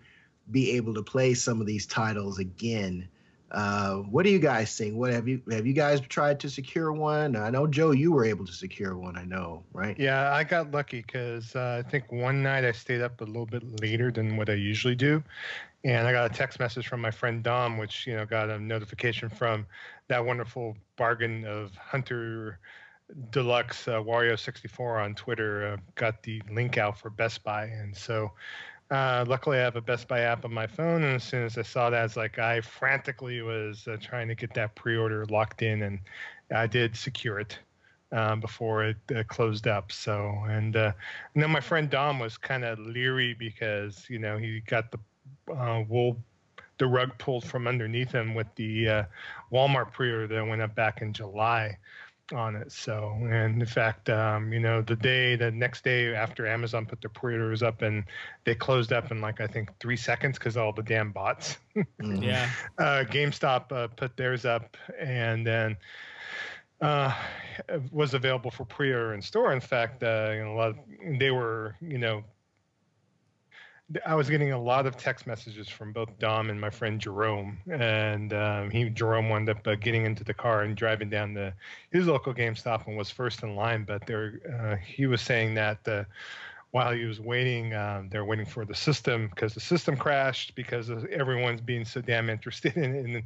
[0.51, 3.07] be able to play some of these titles again.
[3.53, 4.95] Uh, what do you guys think?
[4.95, 7.35] What have you have you guys tried to secure one?
[7.35, 9.15] I know Joe, you were able to secure one.
[9.15, 9.97] I know, right?
[9.99, 13.45] Yeah, I got lucky because uh, I think one night I stayed up a little
[13.45, 15.23] bit later than what I usually do,
[15.83, 18.57] and I got a text message from my friend Dom, which you know got a
[18.57, 19.67] notification from
[20.07, 22.57] that wonderful bargain of Hunter
[23.29, 25.73] Deluxe uh, Wario 64 on Twitter.
[25.73, 28.31] Uh, got the link out for Best Buy, and so
[28.91, 31.57] uh, luckily, I have a Best Buy app on my phone, and as soon as
[31.57, 35.61] I saw that, it's like I frantically was uh, trying to get that pre-order locked
[35.61, 35.99] in, and
[36.53, 37.57] I did secure it
[38.11, 39.91] um, before it uh, closed up.
[39.91, 40.91] So, and, uh,
[41.33, 44.99] and then my friend Dom was kind of leery because you know he got the
[45.53, 46.17] uh, wool,
[46.77, 49.03] the rug pulled from underneath him with the uh,
[49.51, 51.77] Walmart pre-order that went up back in July
[52.31, 52.71] on it.
[52.71, 57.01] So, and in fact, um, you know, the day, the next day after Amazon put
[57.01, 58.05] their pre-orders up, and
[58.45, 61.57] they closed up in like I think three seconds because all the damn bots.
[61.75, 62.23] Mhm.
[62.23, 62.49] Yeah.
[62.77, 65.75] uh, GameStop uh, put theirs up, and then
[66.81, 67.13] uh,
[67.91, 69.53] was available for pre-order in store.
[69.53, 70.77] In fact, uh, you know, a lot of,
[71.19, 72.23] they were, you know.
[74.05, 77.57] I was getting a lot of text messages from both Dom and my friend Jerome,
[77.69, 81.53] and um, he Jerome wound up uh, getting into the car and driving down to
[81.91, 83.83] his local GameStop and was first in line.
[83.83, 86.03] But there, uh, he was saying that uh,
[86.71, 90.89] while he was waiting, um, they're waiting for the system because the system crashed because
[91.11, 93.23] everyone's being so damn interested in it and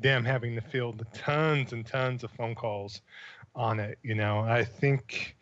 [0.00, 3.02] them having to field tons and tons of phone calls
[3.54, 3.98] on it.
[4.02, 5.36] You know, I think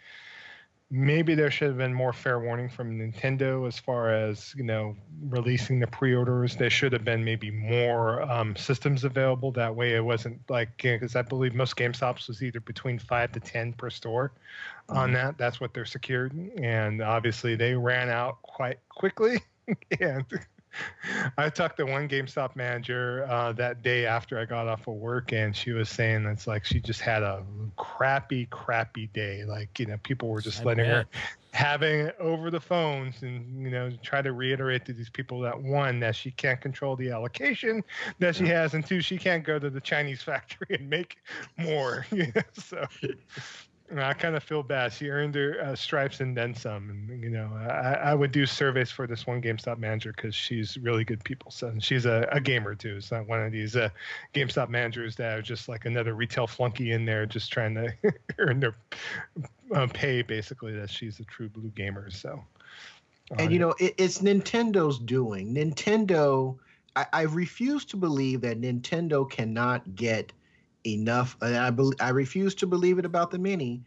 [0.91, 4.97] maybe there should have been more fair warning from Nintendo as far as you know
[5.29, 6.57] releasing the pre-orders.
[6.57, 9.53] There should have been maybe more um, systems available.
[9.53, 13.41] That way, it wasn't like because I believe most GameStops was either between five to
[13.41, 14.33] ten per store.
[14.91, 19.41] On that, that's what they're secured, and obviously they ran out quite quickly.
[20.01, 20.27] and
[21.39, 25.33] I talked to one GameStop manager uh, that day after I got off of work,
[25.33, 27.43] and she was saying that's like she just had a
[27.77, 29.45] crappy, crappy day.
[29.45, 31.07] Like you know, people were just I letting her
[31.53, 35.61] having it over the phones, and you know, try to reiterate to these people that
[35.61, 37.83] one that she can't control the allocation
[38.19, 41.17] that she has, and two she can't go to the Chinese factory and make
[41.57, 42.07] more.
[42.15, 42.87] You know, so.
[43.97, 44.93] I kind of feel bad.
[44.93, 46.89] She earned her uh, stripes and then some.
[46.91, 50.79] And you know, I, I would do surveys for this one GameStop manager because she's
[50.79, 51.51] really good people.
[51.51, 52.97] So and she's a, a gamer too.
[52.97, 53.91] It's not one of these uh,
[54.35, 57.93] GameStop managers that are just like another retail flunky in there, just trying to
[58.39, 58.75] earn their
[59.75, 60.23] uh, pay.
[60.23, 62.11] Basically, that she's a true blue gamer.
[62.11, 62.43] So,
[63.39, 66.57] and you know it, it's nintendo's doing nintendo
[66.97, 70.33] I, I refuse to believe that nintendo cannot get
[70.87, 73.83] enough and i bel i refuse to believe it about the mini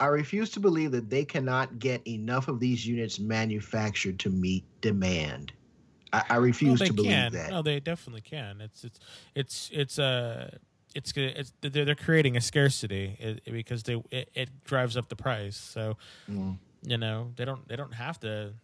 [0.00, 4.64] i refuse to believe that they cannot get enough of these units manufactured to meet
[4.80, 5.52] demand
[6.12, 7.32] i, I refuse to believe can.
[7.32, 8.60] that No, they definitely can.
[8.60, 8.98] It's it's
[9.34, 10.56] it's it's uh
[10.94, 15.08] it's it's they're, they're creating a scarcity it, it- because they it, it drives up
[15.08, 15.56] the price.
[15.56, 15.96] So
[16.28, 16.56] Mm.
[16.82, 18.54] you know they don't they don't have to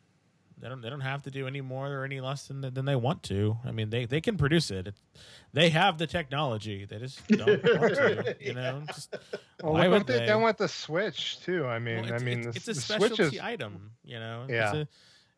[0.58, 2.96] they don't they don't have to do any more or any less than than they
[2.96, 3.56] want to.
[3.64, 4.86] I mean they they can produce it.
[4.88, 5.00] It's,
[5.52, 6.84] they have the technology.
[6.84, 8.36] They just don't want to.
[8.40, 9.16] You know, just
[9.62, 10.26] well, why look would they they?
[10.26, 11.66] done with the Switch too.
[11.66, 14.18] I mean, Well, I it's, mean, it's, the, it's a the specialty is item, you
[14.18, 14.46] know.
[14.48, 14.68] Yeah.
[14.68, 14.88] It's a,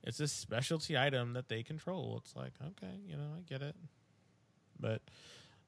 [0.05, 2.21] it's a specialty item that they control.
[2.23, 3.75] It's like, okay, you know, I get it.
[4.81, 5.03] But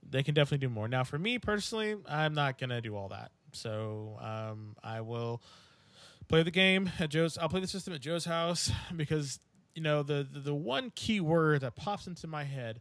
[0.09, 0.88] they can definitely do more.
[0.88, 3.32] Now, for me personally, I'm not going to do all that.
[3.53, 5.42] So um, I will
[6.31, 7.37] play the game at Joe's.
[7.37, 9.41] I'll play the system at Joe's house because,
[9.74, 12.81] you know, the, the, the one key word that pops into my head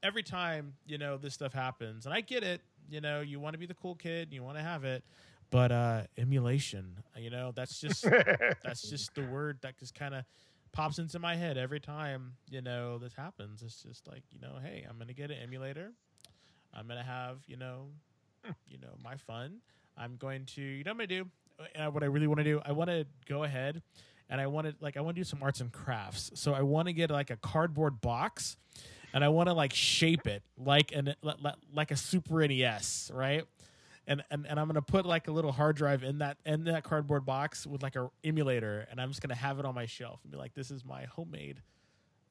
[0.00, 3.54] every time, you know, this stuff happens, and I get it, you know, you want
[3.54, 5.02] to be the cool kid, you want to have it,
[5.50, 8.02] but uh, emulation, you know, that's just
[8.62, 10.24] that's just the word that just kind of
[10.70, 13.62] pops into my head every time you know this happens.
[13.62, 15.92] It's just like you know hey i'm gonna get an emulator.
[16.72, 17.86] I'm gonna have you know
[18.66, 19.58] you know my fun.
[19.96, 21.30] I'm going to you know what i'm gonna do
[21.76, 23.82] uh, what i really want to do i want to go ahead
[24.28, 26.62] and i want to like i want to do some arts and crafts so i
[26.62, 28.56] want to get like a cardboard box
[29.12, 33.10] and i want to like shape it like an li- li- like a super nes
[33.14, 33.44] right
[34.06, 36.84] and, and and I'm gonna put like a little hard drive in that in that
[36.84, 40.20] cardboard box with like a emulator, and I'm just gonna have it on my shelf
[40.22, 41.62] and be like, "This is my homemade."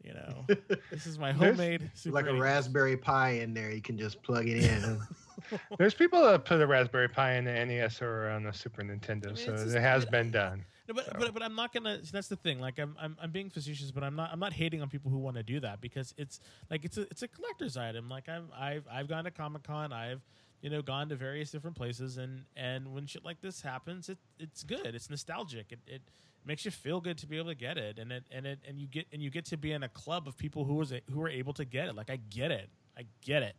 [0.04, 0.46] You know,
[0.92, 1.90] this is my homemade.
[1.94, 2.42] Super like a 80s.
[2.42, 5.00] Raspberry Pi in there, you can just plug it in.
[5.78, 9.26] There's people that put a Raspberry Pi in the NES or on the Super Nintendo,
[9.26, 10.66] I mean, so it's it just- has been done.
[10.88, 12.00] No, but, So- but but I'm not gonna.
[12.12, 12.60] That's the thing.
[12.60, 15.18] Like I'm, I'm I'm being facetious, but I'm not I'm not hating on people who
[15.18, 18.10] want to do that because it's like it's a it's a collector's item.
[18.10, 19.94] Like I'm I've I've gone to Comic Con.
[19.94, 20.22] I've
[20.62, 24.18] you know gone to various different places and and when shit like this happens, it
[24.40, 24.88] it's good.
[24.88, 25.72] It's nostalgic.
[25.72, 26.02] It it
[26.46, 28.80] makes you feel good to be able to get it and it and it and
[28.80, 31.02] you get and you get to be in a club of people who was a,
[31.12, 31.96] who are able to get it.
[31.96, 32.70] Like I get it.
[32.98, 33.56] I get it.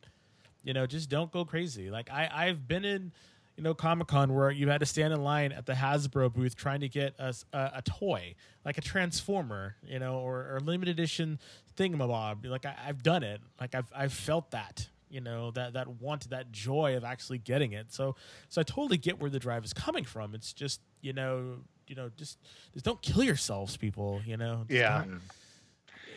[0.62, 1.90] You know, just don't go crazy.
[1.90, 3.12] Like I I've been in
[3.56, 6.56] you know Comic Con where you had to stand in line at the Hasbro booth
[6.56, 11.38] trying to get a a toy like a Transformer, you know, or, or limited edition
[11.76, 12.46] thingamabob.
[12.46, 13.40] Like I, I've done it.
[13.60, 14.88] Like I've I've felt that.
[15.10, 17.92] You know that that want, that joy of actually getting it.
[17.92, 18.16] So
[18.48, 20.34] so I totally get where the drive is coming from.
[20.34, 22.38] It's just you know you know just
[22.72, 24.20] just don't kill yourselves, people.
[24.26, 24.64] You know.
[24.68, 25.04] Just Yeah.
[25.04, 25.20] don't-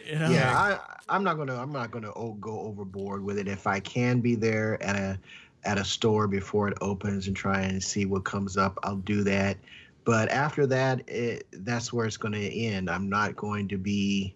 [0.05, 0.29] you know?
[0.29, 0.79] yeah, I,
[1.13, 3.47] I'm not gonna I'm not gonna go overboard with it.
[3.49, 5.19] If I can be there at a
[5.65, 9.23] at a store before it opens and try and see what comes up, I'll do
[9.25, 9.57] that.
[10.05, 12.89] But after that, it, that's where it's going to end.
[12.89, 14.33] I'm not going to be,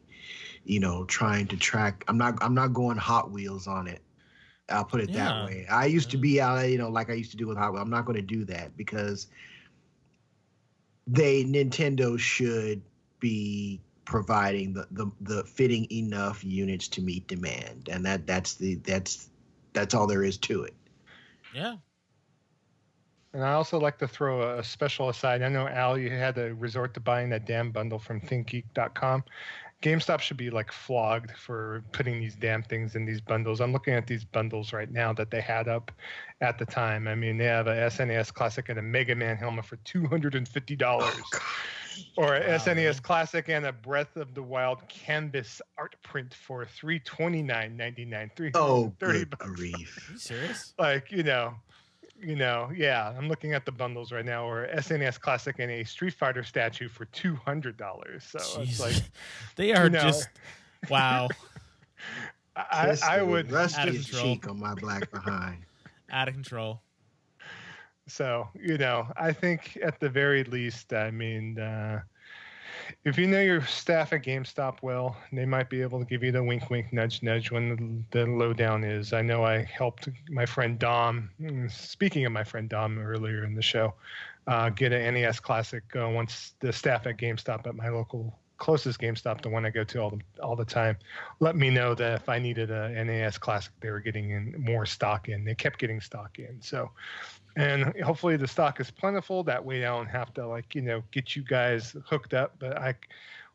[0.66, 2.04] you know, trying to track.
[2.10, 2.38] I'm not.
[2.42, 4.02] I'm not going Hot Wheels on it.
[4.68, 5.24] I'll put it Yeah.
[5.26, 5.66] that way.
[5.72, 7.82] I used to be out, you know, like I used to do with Hot Wheels.
[7.82, 9.28] I'm not going to do that because
[11.12, 12.82] they Nintendo should
[13.20, 18.76] be providing the, the the fitting enough units to meet demand, and that that's the
[18.76, 19.30] that's
[19.74, 20.74] that's all there is to it.
[21.54, 21.76] yeah.
[23.34, 25.42] And I also like to throw a special aside.
[25.42, 29.24] I know Al, you had to resort to buying that damn bundle from ThinkGeek.com.
[29.82, 33.62] GameStop should be like flogged for putting these damn things in these bundles.
[33.62, 35.92] I'm looking at these bundles right now that they had up
[36.40, 37.08] at the time.
[37.08, 40.36] I mean, they have a SNES Classic and a Mega Man helmet for two hundred
[40.36, 41.40] and fifty dollars, oh,
[42.16, 42.58] or a Wow.
[42.58, 47.76] SNES Classic and a Breath of the Wild canvas art print for three twenty nine
[47.76, 48.30] ninety nine.
[48.36, 50.10] Three Oh, thirty good bucks grief!
[50.10, 50.74] Are you serious?
[50.78, 51.56] like you know
[52.22, 55.84] you know yeah i'm looking at the bundles right now or snes classic and a
[55.84, 58.96] street fighter statue for $200 so it's like
[59.56, 60.02] they are you know.
[60.02, 60.30] just
[60.90, 61.28] wow.
[62.56, 64.24] i, Kiss I would Out rust of his control.
[64.36, 65.64] cheek on my black behind.
[66.12, 66.82] out of control.
[68.08, 72.02] so you know i think at the very least i mean uh
[73.06, 76.32] if you know your staff at GameStop well, they might be able to give you
[76.32, 79.14] the wink, wink, nudge, nudge when the, the lowdown is.
[79.14, 81.30] I know I helped my friend Dom.
[81.40, 83.94] mm, Speaking of my friend Dom earlier in the show,
[84.48, 89.00] uh, get an NES Classic uh, once the staff at GameStop at my local closest
[89.00, 90.96] GameStop, the one I go to all the all the time,
[91.40, 94.86] let me know that if I needed a NES Classic, they were getting in more
[94.86, 95.44] stock in.
[95.44, 96.92] They kept getting stock in, so
[97.56, 99.44] and hopefully the stock is plentiful.
[99.44, 102.56] That way, I don't have to like you know get you guys hooked up.
[102.60, 102.96] But I,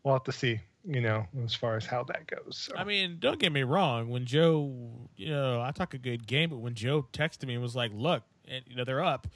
[0.03, 2.57] we'll have to see, you know, as far as how that goes.
[2.57, 2.77] So.
[2.77, 4.09] I mean, don't get me wrong.
[4.09, 7.63] When Joe, you know, I talk a good game, but when Joe texted me and
[7.63, 9.27] was like, "Look, and, you know, they're up,"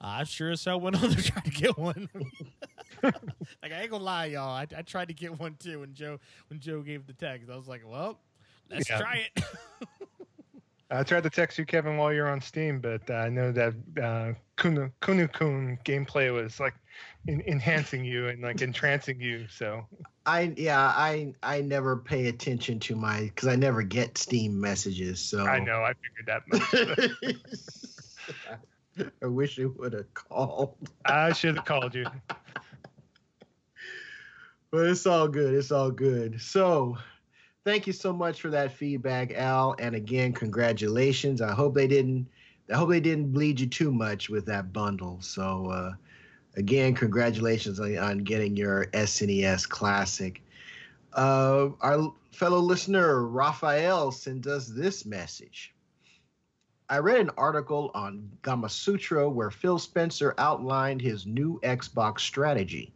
[0.00, 2.08] I sure as hell went on there trying to get one.
[3.02, 4.50] like I ain't gonna lie, y'all.
[4.50, 5.80] I, I tried to get one too.
[5.80, 8.18] When Joe, when Joe gave the text, I was like, "Well,
[8.70, 8.98] let's Yeah.
[9.00, 9.44] try it."
[10.90, 13.74] I tried to text you, Kevin, while you're on Steam, but uh, I know that
[14.02, 16.74] uh, Kunu Kunu Kun gameplay was like
[17.26, 19.46] in, enhancing you and like entrancing you.
[19.48, 19.86] So
[20.24, 25.20] I yeah I I never pay attention to my because I never get Steam messages.
[25.20, 27.36] So I know I figured that much.
[29.22, 30.74] I wish it would have called.
[31.04, 32.06] I should have called you.
[34.70, 35.54] But it's all good.
[35.54, 36.40] It's all good.
[36.40, 36.98] So,
[37.68, 39.76] thank you so much for that feedback, Al.
[39.78, 41.42] And again, congratulations.
[41.42, 42.26] I hope they didn't.
[42.72, 45.18] I hope they didn't bleed you too much with that bundle.
[45.20, 45.92] So, uh,
[46.56, 50.40] again, congratulations on, on getting your SNES Classic.
[51.12, 55.74] Uh, our fellow listener Raphael sent us this message.
[56.88, 62.94] I read an article on Gamasutra where Phil Spencer outlined his new Xbox strategy.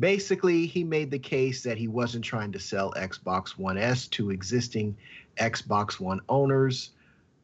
[0.00, 4.30] Basically, he made the case that he wasn't trying to sell Xbox One S to
[4.30, 4.96] existing
[5.36, 6.90] Xbox One owners.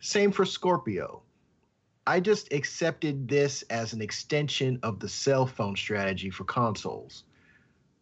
[0.00, 1.22] Same for Scorpio.
[2.07, 7.24] I just accepted this as an extension of the cell phone strategy for consoles.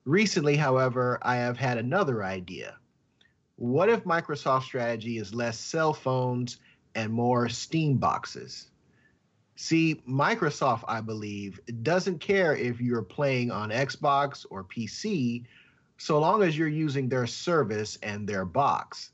[0.04, 2.76] Recently, however, I have had another idea.
[3.56, 6.58] What if Microsoft's strategy is less cell phones
[6.94, 8.70] and more Steam boxes?
[9.56, 15.44] See, Microsoft, I believe, doesn't care if you're playing on Xbox or PC
[15.96, 19.10] so long as you're using their service and their box.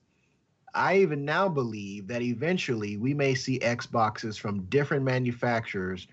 [0.75, 6.07] I even now believe that eventually we may see Xboxes from different manufacturers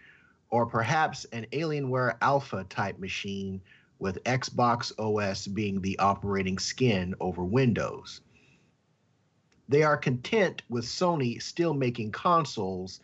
[0.50, 3.62] or perhaps an Alienware Alpha type machine
[4.00, 8.22] with Xbox OS being the operating skin over Windows.
[9.70, 13.00] They are content with Sony still making consoles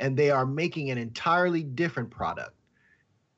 [0.00, 2.54] and they are making an entirely different product.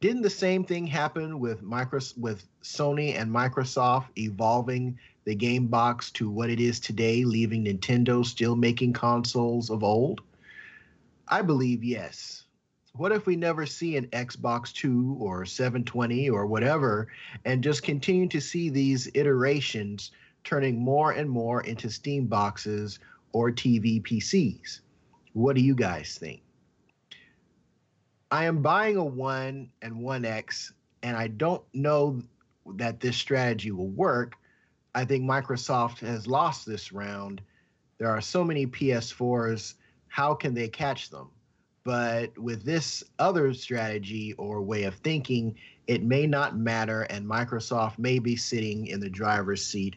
[0.00, 6.10] Didn't the same thing happen with Microsoft with Sony and Microsoft evolving the game box
[6.12, 10.22] to what it is today, leaving Nintendo still making consoles of old?
[11.28, 12.44] I believe yes.
[12.94, 17.08] What if we never see an Xbox 2 or 720 or whatever
[17.44, 20.10] and just continue to see these iterations
[20.44, 22.98] turning more and more into Steam boxes
[23.32, 24.80] or TV PCs?
[25.32, 26.41] What do you guys think?
[28.32, 30.72] I am buying a 1 and 1X,
[31.04, 32.20] and I don't know
[32.74, 34.34] that this strategy will work
[34.94, 37.40] I think Microsoft has lost this round.
[37.98, 39.74] There are so many PS4s.
[40.08, 41.30] How can they catch them?
[41.84, 45.56] But with this other strategy or way of thinking,
[45.86, 49.96] it may not matter, and Microsoft may be sitting in the driver's seat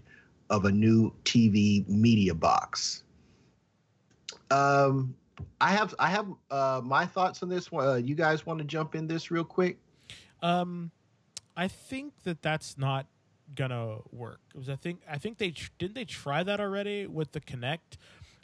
[0.50, 3.04] of a new TV media box.
[4.50, 5.14] Um,
[5.60, 7.70] I have I have uh, my thoughts on this.
[7.72, 9.78] Uh, you guys want to jump in this real quick?
[10.42, 10.92] Um,
[11.58, 13.08] I think that that's not
[13.54, 14.40] gonna work.
[14.52, 17.98] Because I think I think they tr- didn't they try that already with the Kinect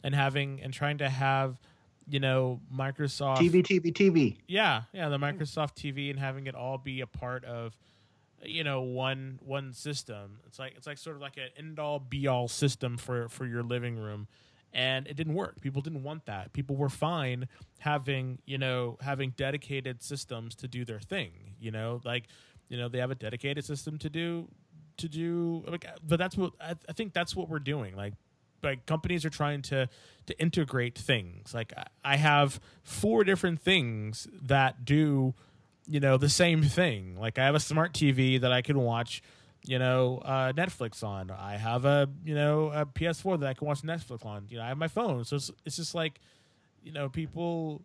[0.03, 1.59] and having and trying to have
[2.07, 4.37] you know Microsoft TV TV TV.
[4.47, 7.77] Yeah, yeah, the Microsoft TV and having it all be a part of
[8.43, 10.39] you know one one system.
[10.47, 13.45] It's like it's like sort of like an end all be all system for for
[13.45, 14.27] your living room.
[14.74, 15.59] And it didn't work.
[15.59, 16.53] People didn't want that.
[16.53, 17.49] People were fine
[17.80, 21.55] having, you know, having dedicated systems to do their thing.
[21.59, 22.24] You know, like,
[22.69, 24.47] you know, they have a dedicated system to do
[24.97, 28.13] to do like but that's what I, I think that's what we're doing like
[28.63, 29.89] like companies are trying to
[30.28, 35.34] to integrate things like i have four different things that do
[35.88, 39.24] you know the same thing like i have a smart tv that i can watch
[39.66, 41.32] you know uh, netflix on.
[41.32, 44.45] I have a you know a ps4 that i can watch netflix on.
[44.49, 45.24] You know i have my phone.
[45.26, 46.20] So it's, it's just like
[46.84, 47.82] you know people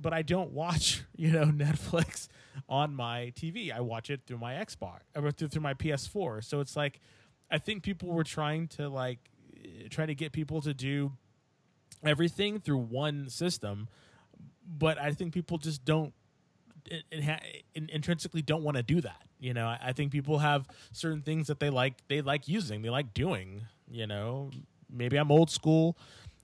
[0.00, 2.28] but i don't watch you know netflix
[2.68, 6.60] on my tv i watch it through my xbox or through, through my ps4 so
[6.60, 7.00] it's like
[7.50, 9.18] i think people were trying to like
[9.90, 11.12] try to get people to do
[12.04, 13.88] everything through one system
[14.66, 16.12] but i think people just don't
[17.74, 21.46] intrinsically don't want to do that you know I, I think people have certain things
[21.48, 24.50] that they like they like using they like doing you know
[24.90, 25.96] maybe i'm old school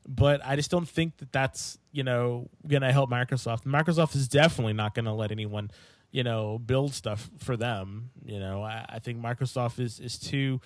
[0.07, 3.65] but I just don't think that that's you know gonna help Microsoft.
[3.65, 5.71] Microsoft is definitely not gonna let anyone
[6.11, 8.11] you know build stuff for them.
[8.25, 10.61] You know, I, I think Microsoft is is too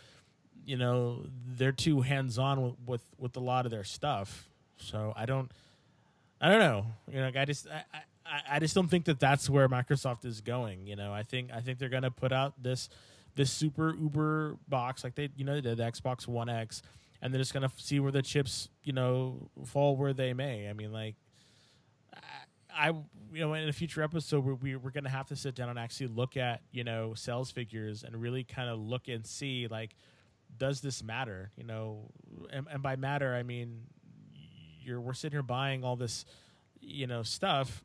[0.65, 4.49] you know they're too hands on with, with, with a lot of their stuff.
[4.77, 5.51] So I don't
[6.41, 6.87] I don't know.
[7.11, 8.01] You know, I just I,
[8.31, 10.87] I, I just don't think that that's where Microsoft is going.
[10.87, 12.89] You know, I think I think they're gonna put out this
[13.35, 16.83] this super uber box like they you know did the Xbox One X
[17.21, 20.69] and they're just gonna see where the chips, you know, fall where they may.
[20.69, 21.17] I mean, like,
[22.75, 25.69] I, you know, in a future episode, we, we we're gonna have to sit down
[25.69, 29.67] and actually look at, you know, sales figures and really kind of look and see,
[29.69, 29.97] like,
[30.57, 31.51] does this matter?
[31.57, 32.11] You know,
[32.51, 33.83] and, and by matter, I mean,
[34.81, 36.25] you're we're sitting here buying all this,
[36.81, 37.83] you know, stuff,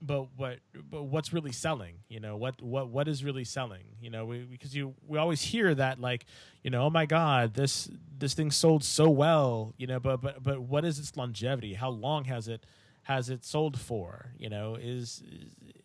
[0.00, 0.58] but what
[0.90, 4.40] but what's really selling you know what what what is really selling you know we,
[4.40, 6.26] because you we always hear that like
[6.62, 7.88] you know oh my god this
[8.18, 11.74] this thing sold so well you know but but but what is its longevity?
[11.74, 12.64] How long has it
[13.04, 14.32] has it sold for?
[14.38, 15.22] You know is,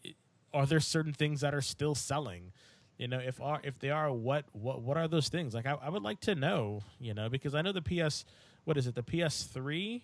[0.03, 0.13] is
[0.53, 2.51] are there certain things that are still selling?
[2.97, 5.53] You know if are if they are what what what are those things?
[5.53, 8.25] Like I, I would like to know you know because i know the ps
[8.65, 8.95] what is it?
[8.95, 10.01] The ps3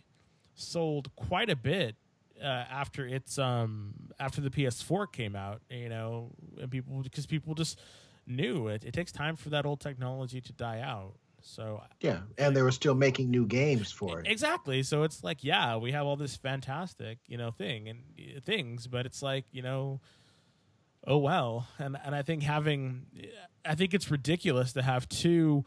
[0.55, 1.95] sold quite a bit
[2.41, 7.55] uh, after it's um after the PS4 came out, you know, and people because people
[7.55, 7.79] just
[8.27, 8.83] knew it.
[8.83, 11.15] It takes time for that old technology to die out.
[11.41, 14.27] So yeah, and they were still making new games for it.
[14.27, 14.81] Exactly.
[14.81, 18.87] So it's like, yeah, we have all this fantastic, you know, thing and uh, things,
[18.87, 20.01] but it's like, you know,
[21.05, 21.67] oh well.
[21.77, 23.05] And and I think having,
[23.63, 25.65] I think it's ridiculous to have two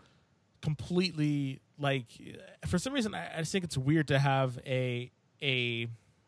[0.63, 2.07] completely like,
[2.67, 5.87] for some reason, I, I just think it's weird to have a a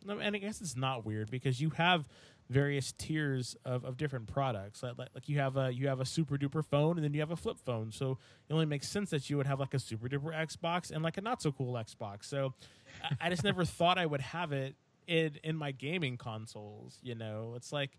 [0.09, 2.09] and I guess it's not weird because you have
[2.48, 4.82] various tiers of, of different products.
[4.82, 7.20] Like, like, like you have a you have a super duper phone and then you
[7.20, 7.93] have a flip phone.
[7.93, 8.18] So
[8.48, 11.16] it only makes sense that you would have like a super duper Xbox and like
[11.16, 12.24] a not so cool Xbox.
[12.24, 12.55] So
[13.02, 14.74] I, I just never thought I would have it
[15.06, 16.98] in in my gaming consoles.
[17.02, 17.90] You know, it's like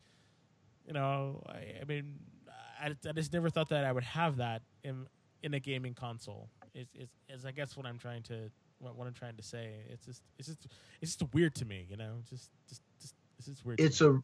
[0.86, 2.20] you know, I, I mean,
[2.82, 5.08] I, I just never thought that I would have that in
[5.42, 6.50] in a gaming console.
[6.76, 8.52] Is is, is I guess what I'm trying to
[8.82, 9.76] what, what I'm trying to say.
[9.90, 10.68] It's just it's just
[11.02, 12.18] it's just weird to me, you know.
[12.30, 13.80] Just just just it's just weird.
[13.80, 14.22] It's a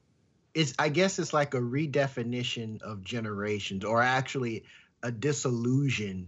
[0.53, 4.63] it's I guess it's like a redefinition of generations, or actually
[5.03, 6.27] a disillusion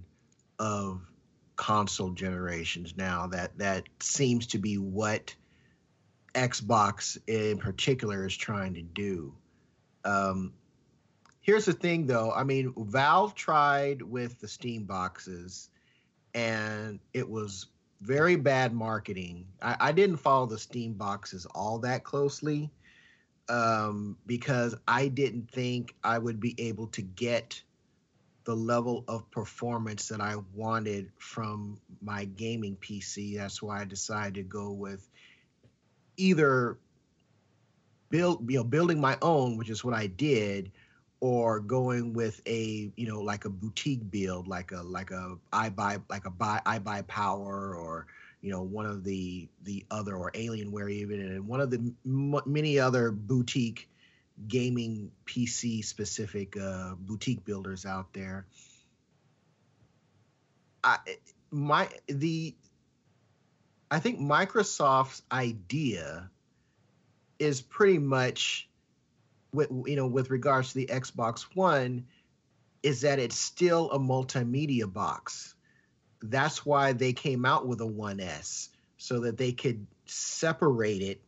[0.60, 1.02] of
[1.56, 5.36] console generations now that that seems to be what
[6.34, 9.34] Xbox in particular is trying to do.
[10.06, 10.54] Um,
[11.42, 15.70] here's the thing though, I mean, Valve tried with the Steam boxes
[16.34, 17.68] and it was
[18.02, 19.46] very bad marketing.
[19.62, 22.72] I, I didn't follow the Steam boxes all that closely
[23.50, 27.62] um, because I didn't think I would be able to get
[28.46, 33.38] the level of performance that I wanted from my gaming PC.
[33.38, 35.08] That's why I decided to go with
[36.18, 36.78] either
[38.10, 40.72] build, you know, building my own, which is what I did,
[41.22, 45.70] or going with a, you know, like a boutique build, like a like a I
[45.70, 48.08] buy like a buy iBuyPower or
[48.42, 52.42] you know one of the the other or Alienware even and one of the m-
[52.46, 53.90] many other boutique
[54.48, 58.46] gaming PC specific uh, boutique builders out there.
[60.84, 61.00] I
[61.52, 62.56] my the
[63.92, 66.30] I think Microsoft's idea
[67.40, 68.69] is pretty much
[69.54, 72.06] with you know with regards to the Xbox One
[72.84, 75.56] is that it's still a multimedia box.
[76.22, 81.22] That's why they came out with a 1S so that they could separate it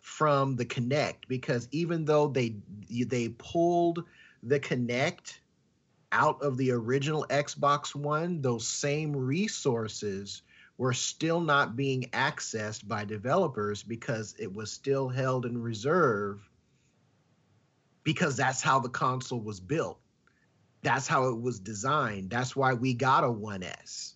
[0.00, 2.56] from the Kinect because even though they
[2.88, 4.04] they pulled
[4.42, 5.38] the Kinect
[6.12, 10.42] out of the original Xbox One, those same resources
[10.76, 16.40] were still not being accessed by developers because it was still held in reserve
[18.04, 19.98] because that's how the console was built.
[20.82, 22.30] That's how it was designed.
[22.30, 24.14] That's why we got a 1S.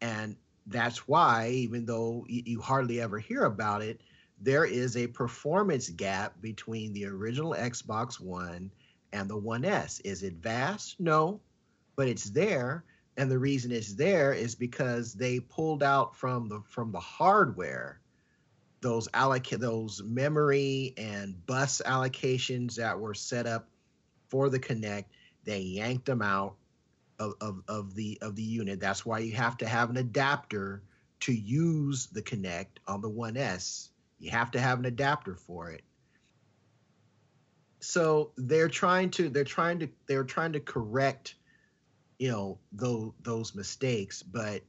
[0.00, 4.00] And that's why, even though you hardly ever hear about it,
[4.40, 8.70] there is a performance gap between the original Xbox One
[9.12, 10.00] and the 1S.
[10.04, 11.00] Is it vast?
[11.00, 11.40] No,
[11.96, 12.84] but it's there.
[13.16, 18.00] And the reason it's there is because they pulled out from the from the hardware
[18.80, 23.68] those alloc those memory and bus allocations that were set up
[24.28, 25.06] for the Kinect,
[25.44, 26.56] They yanked them out
[27.18, 28.80] of, of, of the of the unit.
[28.80, 30.82] That's why you have to have an adapter
[31.20, 33.88] to use the Kinect on the 1S
[34.18, 35.82] you have to have an adapter for it.
[37.80, 41.36] So they're trying to they're trying to they're trying to correct,
[42.18, 44.62] you know, those those mistakes, but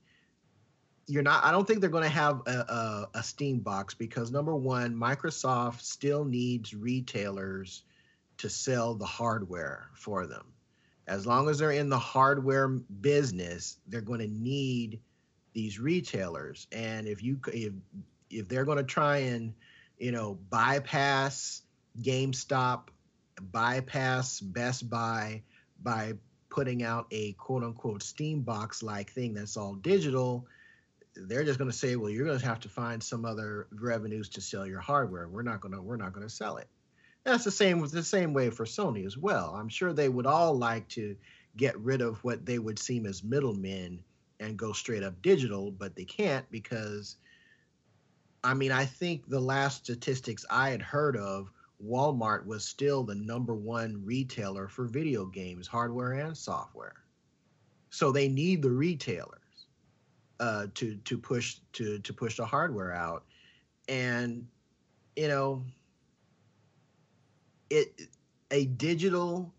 [1.10, 4.32] you're not i don't think they're going to have a, a, a, steam box because
[4.32, 7.84] number one microsoft still needs retailers
[8.40, 10.46] to sell the hardware for them.
[11.08, 15.00] As long as they're in the hardware business they're going to need
[15.54, 16.68] these retailers.
[16.72, 17.74] And if you if
[18.30, 19.54] if they're going to try and
[19.98, 21.62] you know bypass
[22.02, 22.90] GameStop,
[23.42, 25.42] bypass Best Buy
[25.84, 26.14] by
[26.50, 30.48] putting out a quote unquote Steam box like thing that's all digital,
[31.16, 34.30] they're just going to say, well, you're going to have to find some other revenues
[34.30, 35.28] to sell your hardware.
[35.28, 36.68] We're not going to we're not going to sell it.
[37.24, 39.54] That's the same with the same way for Sony as well.
[39.56, 41.16] I'm sure they would all like to
[41.58, 44.02] get rid of what they would seem as middlemen
[44.40, 47.18] and go straight up digital, but they can't because
[48.42, 51.52] I mean, I think the last statistics I had heard of,
[51.86, 56.96] Walmart was still the number one retailer for video games, hardware and software.
[57.90, 59.39] So they need the retailers
[60.40, 63.26] uh, to to push to to push the hardware out,
[63.88, 64.48] and
[65.16, 65.64] you know,
[67.70, 68.02] it
[68.52, 69.54] a digital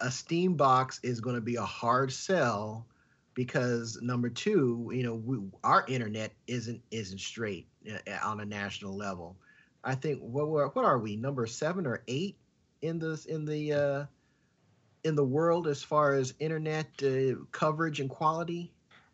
[0.00, 2.86] a Steam box is going to be a hard sell
[3.34, 8.96] because number two, you know, we, our internet isn't isn't straight uh, on a national
[8.96, 9.36] level.
[9.84, 12.36] I think what what are we number seven or eight
[12.82, 14.04] in this in the uh,
[15.04, 18.71] in the world as far as internet uh, coverage and quality?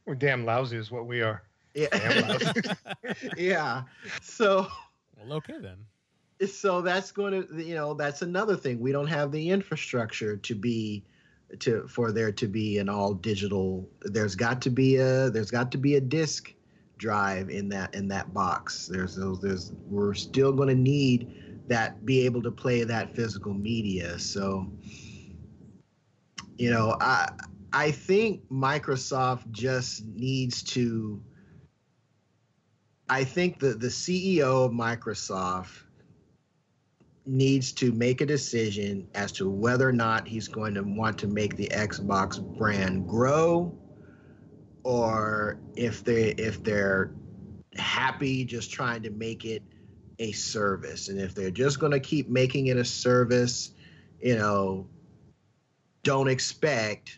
[0.09, 1.43] We're damn lousy, is what we are.
[1.75, 2.39] Yeah,
[3.37, 3.83] yeah.
[4.23, 4.67] So,
[5.19, 5.77] well, okay then.
[6.49, 8.81] So that's going to you know that's another thing.
[8.81, 11.05] We don't have the infrastructure to be
[11.59, 15.71] to for there to be an all digital there's got to be a there's got
[15.73, 16.55] to be a disk
[16.99, 22.05] drive in that in that box there's those there's we're still going to need that
[22.05, 24.71] be able to play that physical media so
[26.59, 27.31] you know i
[27.73, 31.23] i think microsoft just needs to
[33.09, 35.83] i think the the ceo of microsoft
[37.29, 41.27] needs to make a decision as to whether or not he's going to want to
[41.27, 43.77] make the Xbox brand grow
[44.83, 47.13] or if they if they're
[47.77, 49.63] happy just trying to make it
[50.19, 51.09] a service.
[51.09, 53.73] And if they're just going to keep making it a service
[54.21, 54.89] you know
[56.03, 57.18] don't expect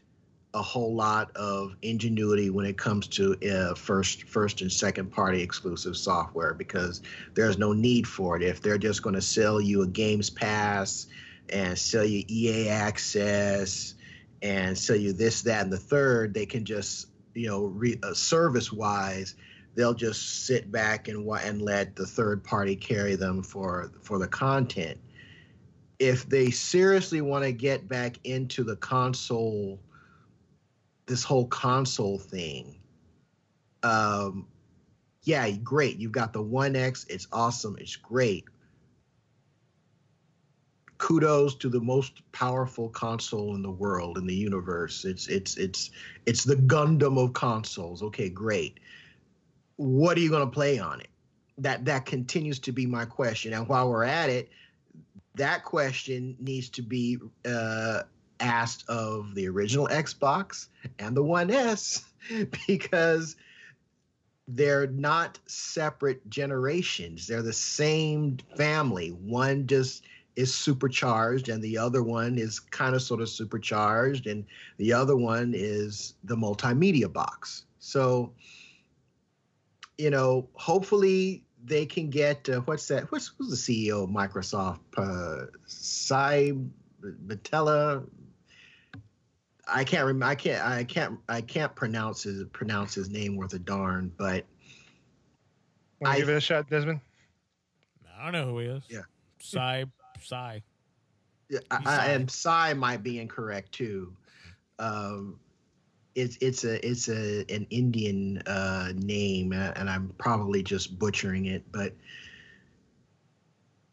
[0.55, 5.40] a whole lot of ingenuity when it comes to uh, first first and second party
[5.43, 7.02] exclusive software because
[7.35, 8.43] there's no need for it.
[8.43, 11.06] If they're just going to sell you a games pass
[11.51, 13.94] and sell you ea access
[14.43, 18.14] and sell you this that and the third they can just you know re, uh,
[18.14, 19.36] service wise
[19.74, 24.28] they'll just sit back and and let the third party carry them for for the
[24.28, 24.98] content.
[25.98, 29.78] If they seriously want to get back into the console
[31.11, 32.77] this whole console thing.
[33.82, 34.47] Um
[35.23, 35.99] yeah great.
[35.99, 37.77] You've got the 1x it's awesome.
[37.81, 38.45] It's great.
[40.99, 45.05] Kudos to the most powerful console in the world in the universe.
[45.05, 45.91] It's it's it's
[46.27, 48.03] it's the gundam of consoles.
[48.05, 48.78] Okay great.
[49.77, 51.09] What are you going to play on it?
[51.59, 53.53] That that continues to be my question.
[53.53, 54.51] And while we're at it
[55.35, 58.03] that question needs to be uh,
[58.41, 60.69] asked of the original xbox
[60.99, 62.05] and the 1s
[62.67, 63.37] because
[64.55, 67.27] they're not separate generations.
[67.27, 69.11] They're the same family.
[69.11, 70.05] One just
[70.37, 74.45] is supercharged and the other one is kind of sort of supercharged and
[74.79, 77.65] the other one is the multimedia box.
[77.79, 78.33] So
[79.99, 84.81] you know hopefully they can get uh, what's that what's, who's the ceo of microsoft?
[84.97, 86.53] Uh Cy
[87.27, 88.07] Batella
[89.72, 90.26] I can't remember.
[90.26, 90.64] I can't.
[90.64, 91.18] I can't.
[91.28, 94.12] I can't pronounce his pronounce his name worth a darn.
[94.16, 94.44] But
[96.01, 97.01] Want to give it a shot, Desmond?
[98.18, 98.82] I don't know who he is.
[98.88, 99.02] Yeah.
[99.38, 99.84] Cy
[100.22, 100.62] Cy.
[101.48, 104.14] Yeah, I, and Cy might be incorrect too.
[104.78, 105.38] Um,
[106.14, 111.64] it's it's a it's a an Indian uh, name, and I'm probably just butchering it.
[111.72, 111.94] But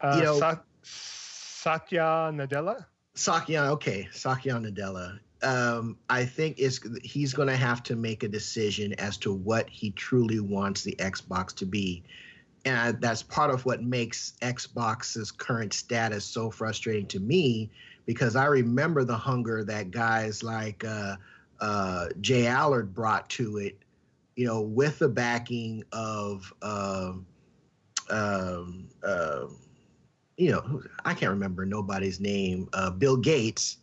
[0.00, 2.86] uh, you know, Sa- Satya Nadella.
[3.14, 5.18] Satya, okay, Satya Nadella.
[5.42, 9.70] Um, I think is he's going to have to make a decision as to what
[9.70, 12.02] he truly wants the Xbox to be
[12.64, 17.70] and that's part of what makes Xbox's current status so frustrating to me
[18.06, 21.16] because I remember the hunger that guys like uh,
[21.60, 23.78] uh, J Allard brought to it,
[24.36, 27.12] you know, with the backing of, uh,
[28.10, 29.46] um, uh,
[30.36, 33.78] you know, I can't remember nobody's name, uh, Bill Gates.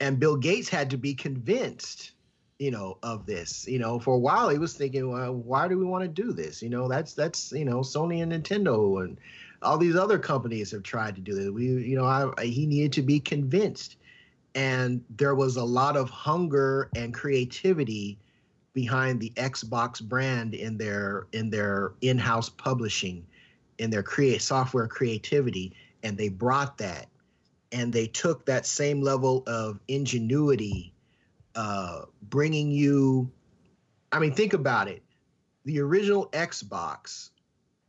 [0.00, 2.12] And Bill Gates had to be convinced
[2.58, 3.66] you know of this.
[3.68, 6.32] You know for a while he was thinking well, why do we want to do
[6.32, 6.62] this?
[6.62, 9.18] You know that's that's you know sony and nintendo and
[9.62, 12.92] all these other companies have tried to do this we you know I, he needed
[12.94, 13.96] to be convinced.
[14.54, 18.18] And there was a lot of hunger and creativity
[18.72, 23.26] behind the xbox brand in their in their in-house publishing
[23.78, 27.08] in their create software creativity and they brought that
[27.72, 30.92] and they took that same level of ingenuity
[31.54, 33.30] uh, bringing you.
[34.12, 35.02] I mean, think about it.
[35.64, 37.30] The original Xbox.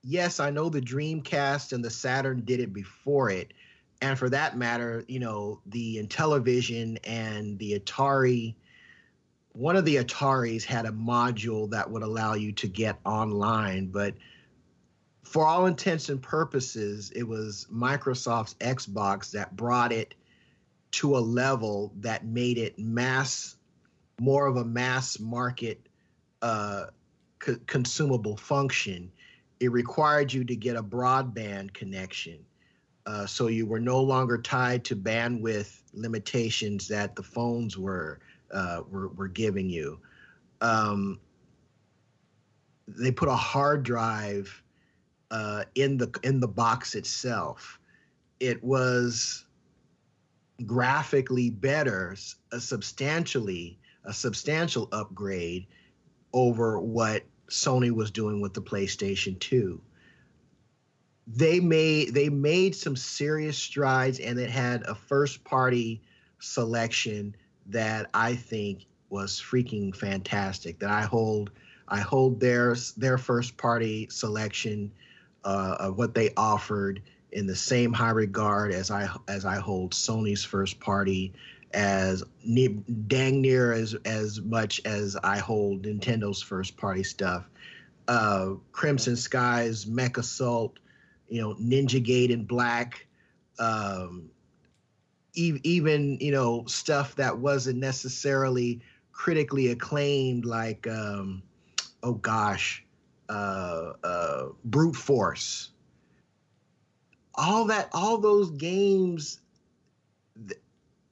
[0.03, 3.53] Yes, I know the Dreamcast and the Saturn did it before it,
[4.01, 8.55] and for that matter, you know, the Intellivision and the Atari.
[9.51, 14.13] One of the Ataris had a module that would allow you to get online, but
[15.27, 20.15] for all intents and purposes, it was Microsoft's Xbox that brought it
[20.91, 23.57] to a level that made it mass
[24.21, 25.89] more of a mass market
[26.41, 26.85] uh,
[27.39, 29.11] co- consumable function,
[29.59, 32.39] it required you to get a broadband connection.
[33.05, 38.19] Uh, so you were no longer tied to bandwidth limitations that the phones were
[38.53, 39.99] uh, were, were giving you.
[40.61, 41.19] Um,
[42.87, 44.63] they put a hard drive
[45.31, 47.79] uh, in the in the box itself.
[48.39, 49.45] It was
[50.65, 52.15] graphically better,
[52.51, 55.67] a substantially a substantial upgrade
[56.33, 59.81] over what Sony was doing with the PlayStation 2.
[61.27, 66.01] They made they made some serious strides and it had a first party
[66.39, 67.35] selection
[67.65, 70.79] that I think was freaking fantastic.
[70.79, 71.51] That I hold
[71.89, 74.91] I hold their their first party selection
[75.43, 77.01] uh, of what they offered
[77.31, 81.33] in the same high regard as I as I hold Sony's first party
[81.73, 87.49] as ne- dang near as as much as I hold Nintendo's first party stuff.
[88.07, 90.75] Uh, Crimson Skies, MechAssault,
[91.27, 93.05] you know, Ninja Gate Gaiden Black,
[93.59, 94.29] um,
[95.33, 98.81] e- even you know stuff that wasn't necessarily
[99.11, 101.43] critically acclaimed, like um,
[102.03, 102.85] oh gosh,
[103.29, 105.69] uh, uh, brute force.
[107.35, 109.39] All that, all those games,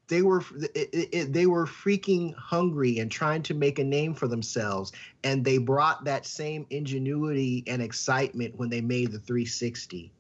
[0.08, 0.44] they were
[0.76, 4.92] it, it, they were freaking hungry and trying to make a name for themselves,
[5.24, 10.12] and they brought that same ingenuity and excitement when they made the 360.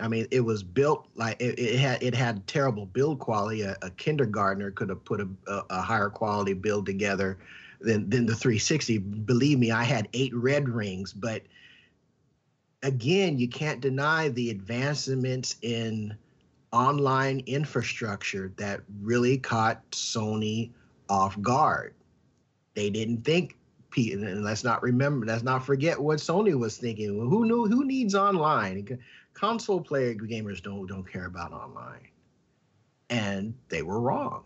[0.00, 3.62] I mean, it was built like it, it had it had terrible build quality.
[3.62, 7.38] A, a kindergartner could have put a, a, a higher quality build together
[7.80, 8.98] than than the 360.
[8.98, 11.42] Believe me, I had eight red rings, but
[12.82, 16.16] again, you can't deny the advancements in
[16.72, 20.70] online infrastructure that really caught Sony
[21.08, 21.94] off guard.
[22.74, 23.56] They didn't think
[23.96, 27.08] and let's not remember let's not forget what Sony was thinking.
[27.08, 28.98] Who knew who needs online?
[29.32, 32.08] Console player gamers don't don't care about online.
[33.08, 34.44] And they were wrong.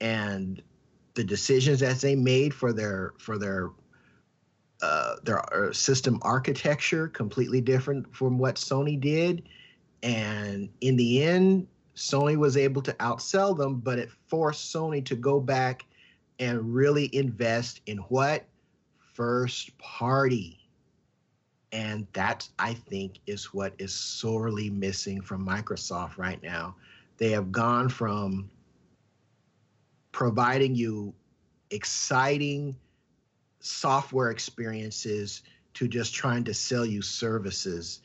[0.00, 0.62] And
[1.14, 3.70] the decisions that they made for their for their
[4.82, 9.44] uh, their uh, system architecture completely different from what Sony did,
[10.02, 11.66] and in the end,
[11.96, 15.86] Sony was able to outsell them, but it forced Sony to go back
[16.38, 18.44] and really invest in what
[19.14, 20.58] first party.
[21.72, 26.76] And that, I think, is what is sorely missing from Microsoft right now.
[27.16, 28.50] They have gone from
[30.14, 31.12] providing you
[31.72, 32.76] exciting
[33.58, 35.42] software experiences
[35.74, 38.00] to just trying to sell you services.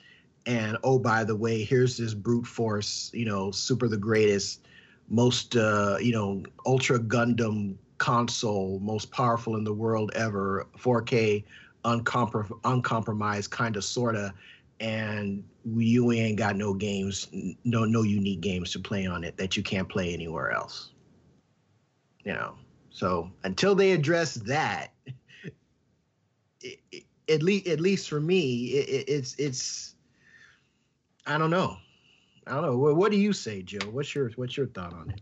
[0.48, 4.62] And oh by the way here's this brute force you know super the greatest
[5.08, 11.44] most uh you know ultra gundam console most powerful in the world ever 4k
[11.86, 14.34] uncomprom- uncompromised kind of sorta.
[14.80, 15.44] And
[15.76, 17.28] you ain't got no games
[17.66, 20.90] no no unique games to play on it that you can't play anywhere else
[22.24, 22.56] you know.
[22.92, 24.92] So until they address that
[26.62, 29.96] it, it, at least at least for me it, it's it's
[31.26, 31.78] i don't know.
[32.48, 32.78] I don't know.
[32.78, 33.88] What, what, do you say joe?
[33.92, 35.22] What's your what's your thought on it?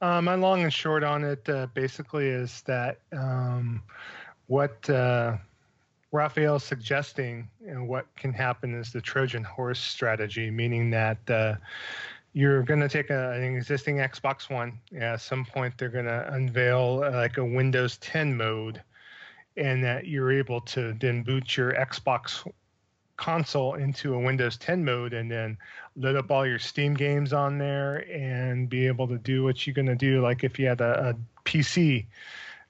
[0.00, 3.82] Uh, my long and short on it uh, basically is that um,
[4.46, 5.36] what uh,
[6.12, 11.56] Raphael's suggesting and what can happen is the Trojan horse strategy, meaning that uh,
[12.32, 14.78] you're going to take a, an existing Xbox One.
[14.98, 18.82] At some point, they're going to unveil uh, like a Windows 10 mode,
[19.56, 22.46] and that you're able to then boot your Xbox
[23.16, 25.58] console into a Windows 10 mode and then
[25.96, 29.74] load up all your Steam games on there and be able to do what you're
[29.74, 31.14] going to do, like if you had a, a
[31.44, 32.06] PC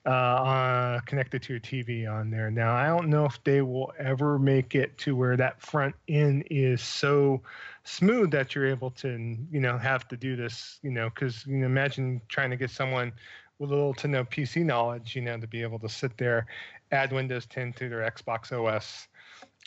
[0.06, 2.50] uh, uh, connected to your TV on there.
[2.50, 6.44] Now, I don't know if they will ever make it to where that front end
[6.50, 7.42] is so
[7.88, 11.56] smooth that you're able to, you know, have to do this, you know, because you
[11.56, 13.12] know, imagine trying to get someone
[13.58, 16.46] with little to no PC knowledge, you know, to be able to sit there,
[16.92, 19.08] add Windows 10 to their Xbox OS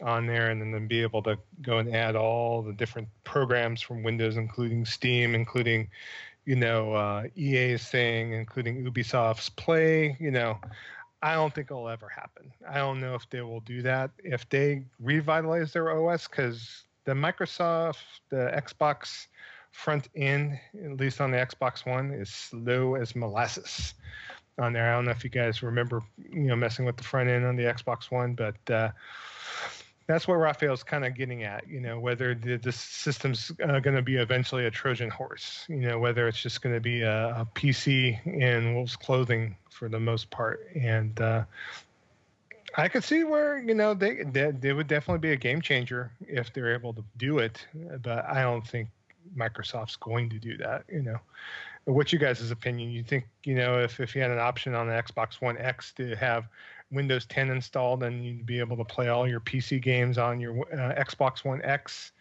[0.04, 4.04] on there, and then be able to go and add all the different programs from
[4.04, 5.90] Windows, including Steam, including
[6.46, 10.18] you know, uh, EA's thing, including Ubisoft's Play.
[10.20, 10.58] You know,
[11.22, 12.52] I don't think it'll ever happen.
[12.68, 17.14] I don't know if they will do that if they revitalize their OS because the
[17.14, 19.28] Microsoft, the Xbox
[19.72, 23.94] front end, at least on the Xbox One, is slow as molasses
[24.60, 24.92] on there.
[24.92, 26.02] I don't know if you guys remember,
[26.32, 28.90] you know, messing with the front end on the Xbox One, but uh,
[30.08, 33.96] that's what Raphael's kind of getting at, you know, whether the, the system's uh, going
[33.96, 37.30] to be eventually a Trojan horse, you know, whether it's just going to be a,
[37.30, 40.68] a, PC in wolf's clothing for the most part.
[40.76, 41.44] And uh,
[42.76, 46.12] I could see where, you know, they, they, they would definitely be a game changer
[46.22, 47.66] if they're able to do it.
[48.02, 48.90] But I don't think
[49.36, 51.18] Microsoft's going to do that, you know.
[51.86, 52.92] What's your guys' opinion?
[52.92, 55.92] You think, you know, if, if you had an option on the Xbox One X
[55.94, 56.48] to have
[56.92, 60.62] Windows 10 installed and you'd be able to play all your PC games on your
[60.74, 62.12] uh, Xbox One X,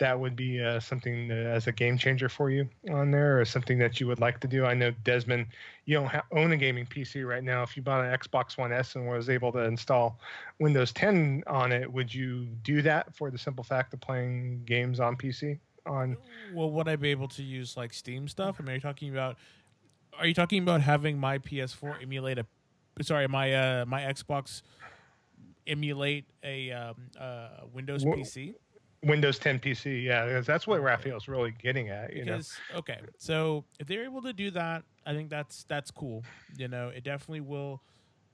[0.00, 3.78] that would be uh, something as a game changer for you on there, or something
[3.78, 4.64] that you would like to do.
[4.64, 5.46] I know Desmond,
[5.84, 7.62] you don't ha- own a gaming PC right now.
[7.62, 10.18] If you bought an Xbox One S and was able to install
[10.58, 14.98] Windows 10 on it, would you do that for the simple fact of playing games
[14.98, 15.58] on PC?
[15.86, 16.16] On
[16.52, 18.56] well, would I be able to use like Steam stuff?
[18.58, 19.36] I mean, are you talking about?
[20.18, 22.46] Are you talking about having my PS4 emulate a
[23.02, 24.62] sorry, my uh, my Xbox
[25.66, 28.54] emulate a um, uh, Windows w- PC.
[29.02, 32.14] Windows 10 PC, yeah, that's what Raphael's really getting at.
[32.14, 32.80] You because, know?
[32.80, 36.22] okay, so if they're able to do that, I think that's that's cool.
[36.58, 37.80] You know, it definitely will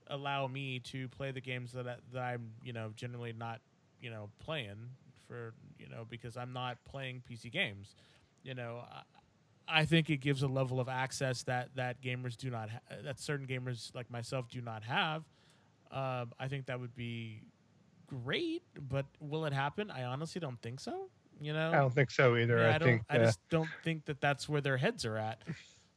[0.07, 3.61] allow me to play the games that I, that I'm you know generally not
[4.01, 4.89] you know playing
[5.27, 7.95] for you know because I'm not playing PC games.
[8.43, 8.83] You know,
[9.67, 13.19] I think it gives a level of access that that gamers do not ha- that
[13.19, 15.23] certain gamers like myself do not have.
[15.91, 17.41] Um, I think that would be
[18.07, 19.91] great, but will it happen?
[19.91, 21.09] I honestly don't think so.
[21.39, 22.57] You know, I don't think so either.
[22.57, 25.05] Yeah, I, I, don't, think I uh, just don't think that that's where their heads
[25.05, 25.43] are at.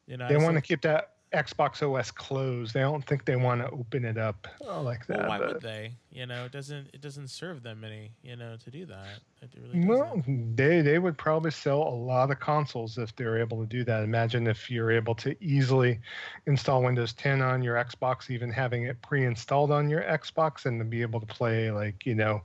[0.07, 2.75] You know, they want to keep that Xbox OS closed.
[2.75, 5.21] They don't think they want to open it up uh, like that.
[5.21, 5.93] Well, why would they?
[6.11, 8.11] You know, it doesn't it doesn't serve them any.
[8.23, 9.21] You know, to do that.
[9.57, 13.67] Really Well, they they would probably sell a lot of consoles if they're able to
[13.67, 14.03] do that.
[14.03, 16.01] Imagine if you're able to easily
[16.47, 20.85] install Windows 10 on your Xbox, even having it pre-installed on your Xbox, and to
[20.85, 22.43] be able to play like you know,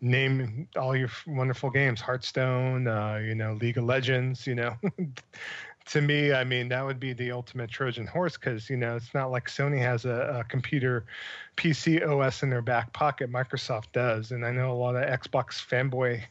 [0.00, 4.76] name all your wonderful games, Hearthstone, uh, you know, League of Legends, you know.
[5.88, 9.14] to me, I mean, that would be the ultimate Trojan horse because, you know, it's
[9.14, 11.06] not like Sony has a, a computer
[11.56, 13.32] PC OS in their back pocket.
[13.32, 14.30] Microsoft does.
[14.30, 16.22] And I know a lot of Xbox fanboy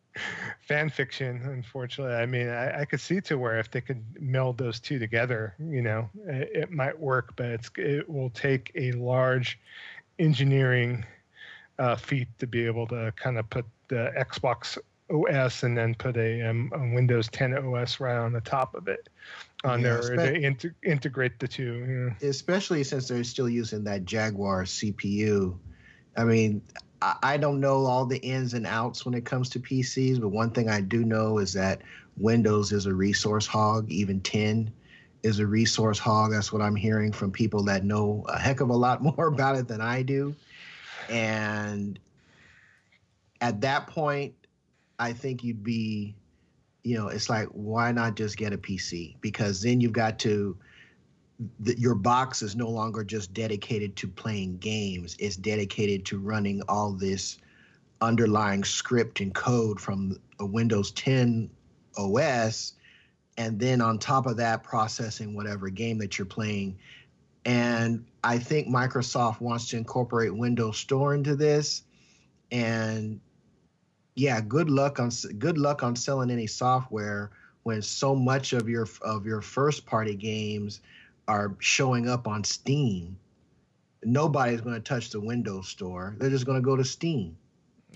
[0.66, 2.14] fan fiction, unfortunately.
[2.14, 5.54] I mean, I, I could see to where if they could meld those two together,
[5.58, 9.58] you know, it, it might work, but it's, it will take a large
[10.18, 11.04] engineering
[11.78, 14.78] uh, feat to be able to kind of put the Xbox
[15.10, 18.88] OS and then put a, um, a Windows 10 OS right on the top of
[18.88, 19.08] it
[19.64, 22.14] on Yeah, there espe- to inte- integrate the two.
[22.20, 22.28] Yeah.
[22.28, 25.58] especially since they're still using that Jaguar CPU.
[26.16, 26.62] I mean,
[27.02, 30.28] I, I don't know all the ins and outs when it comes to PCs, but
[30.28, 31.82] one thing I do know is that
[32.16, 33.90] Windows is a resource hog.
[33.90, 34.72] Even 10
[35.22, 36.32] is a resource hog.
[36.32, 39.56] That's what I'm hearing from people that know a heck of a lot more about
[39.56, 40.34] it than I do.
[41.10, 41.98] And
[43.40, 44.34] at that point,
[44.98, 46.14] I think you'd be,
[46.82, 49.16] you know, it's like, why not just get a PC?
[49.20, 50.56] Because then you've got to,
[51.76, 56.92] your box is no longer just dedicated to playing games it's dedicated to running all
[56.92, 57.38] this
[58.00, 61.50] underlying script and code from a windows 10
[61.98, 62.74] os
[63.36, 66.78] and then on top of that processing whatever game that you're playing
[67.44, 71.82] and i think microsoft wants to incorporate windows store into this
[72.52, 73.20] and
[74.14, 77.30] yeah good luck on good luck on selling any software
[77.64, 80.80] when so much of your of your first party games
[81.26, 83.16] are showing up on Steam,
[84.04, 86.14] nobody's going to touch the Windows Store.
[86.18, 87.36] They're just going to go to Steam.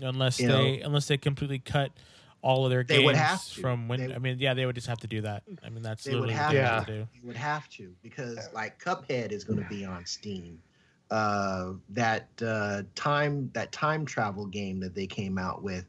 [0.01, 1.93] unless you they unless they completely cut
[2.41, 3.61] all of their They games would have to.
[3.61, 5.43] from when They- I mean, yeah, they would just have to do that.
[5.63, 6.61] I mean, that's They would have what to.
[6.61, 7.09] have to do.
[7.13, 10.63] You would have to because like Cuphead is going to be on Steam.
[11.11, 15.85] Uh, that uh, time that time travel game that they came out with,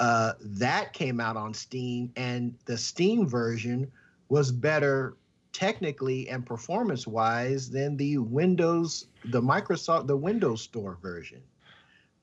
[0.00, 3.90] uh, that came out on Steam, and the Steam version
[4.30, 5.16] was better
[5.52, 11.42] technically and performance wise than the Windows, the Microsoft, the Windows Store version.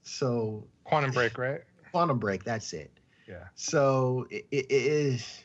[0.01, 1.61] So Quantum Break, right?
[1.91, 2.91] Quantum Break, that's it.
[3.27, 3.43] Yeah.
[3.55, 5.43] So it, it, it is.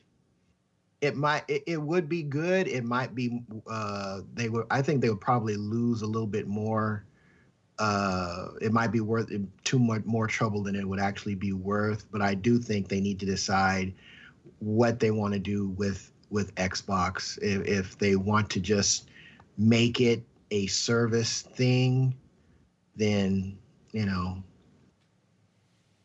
[1.03, 1.43] It might.
[1.49, 2.67] It, it would be good.
[2.67, 3.43] It might be.
[3.69, 4.67] Uh, they would.
[4.71, 7.05] I think they would probably lose a little bit more.
[7.83, 9.29] Uh, it might be worth
[9.65, 12.07] too much more trouble than it would actually be worth.
[12.13, 13.93] But I do think they need to decide
[14.61, 17.37] what they want to do with with Xbox.
[17.43, 19.11] If, if they want to just
[19.59, 20.23] make it
[20.53, 22.15] a service thing,
[22.95, 23.59] then
[23.91, 24.45] you know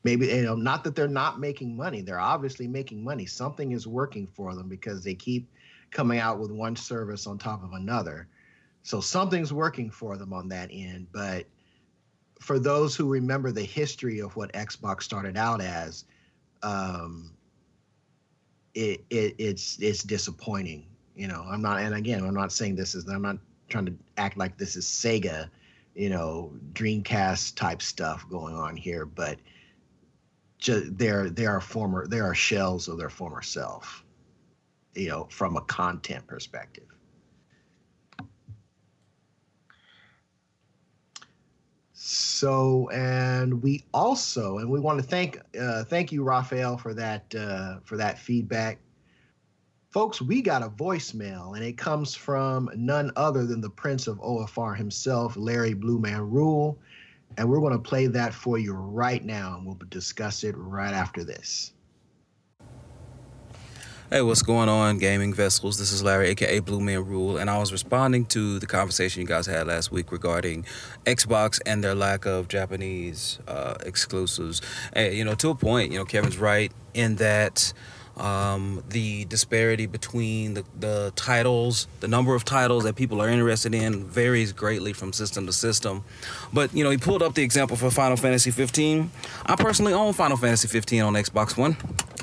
[0.03, 3.85] maybe you know not that they're not making money they're obviously making money something is
[3.85, 5.49] working for them because they keep
[5.91, 8.27] coming out with one service on top of another
[8.83, 11.45] so something's working for them on that end but
[12.39, 16.05] for those who remember the history of what xbox started out as
[16.63, 17.31] um
[18.73, 20.85] it, it it's it's disappointing
[21.15, 21.43] you know?
[21.49, 23.37] I'm not and again i'm not saying this is i'm not
[23.69, 25.49] trying to act like this is sega
[25.95, 29.39] you know dreamcast type stuff going on here but
[30.59, 34.03] ju- they're they are former they are shells of their former self
[34.93, 36.96] you know from a content perspective
[42.07, 47.35] so and we also and we want to thank uh, thank you raphael for that
[47.35, 48.79] uh, for that feedback.
[49.89, 54.19] Folks we got a voicemail and it comes from none other than the prince of
[54.19, 56.79] ofr himself larry blue man rule.
[57.37, 60.93] And we're going to play that for you right now and we'll discuss it right
[60.93, 61.73] after this
[64.09, 65.77] Hey, what's going on, gaming vessels?
[65.77, 69.27] This is Larry, aka Blue Man Rule, and I was responding to the conversation you
[69.27, 70.63] guys had last week regarding
[71.05, 74.61] Xbox and their lack of Japanese uh, exclusives.
[74.93, 77.73] Hey, you know, to a point, you know, Kevin's right in that
[78.15, 83.75] um, the disparity between the, the titles, the number of titles that people are interested
[83.75, 86.05] in, varies greatly from system to system.
[86.53, 89.11] But you know, he pulled up the example for Final Fantasy 15.
[89.47, 91.73] I personally own Final Fantasy 15 on Xbox One,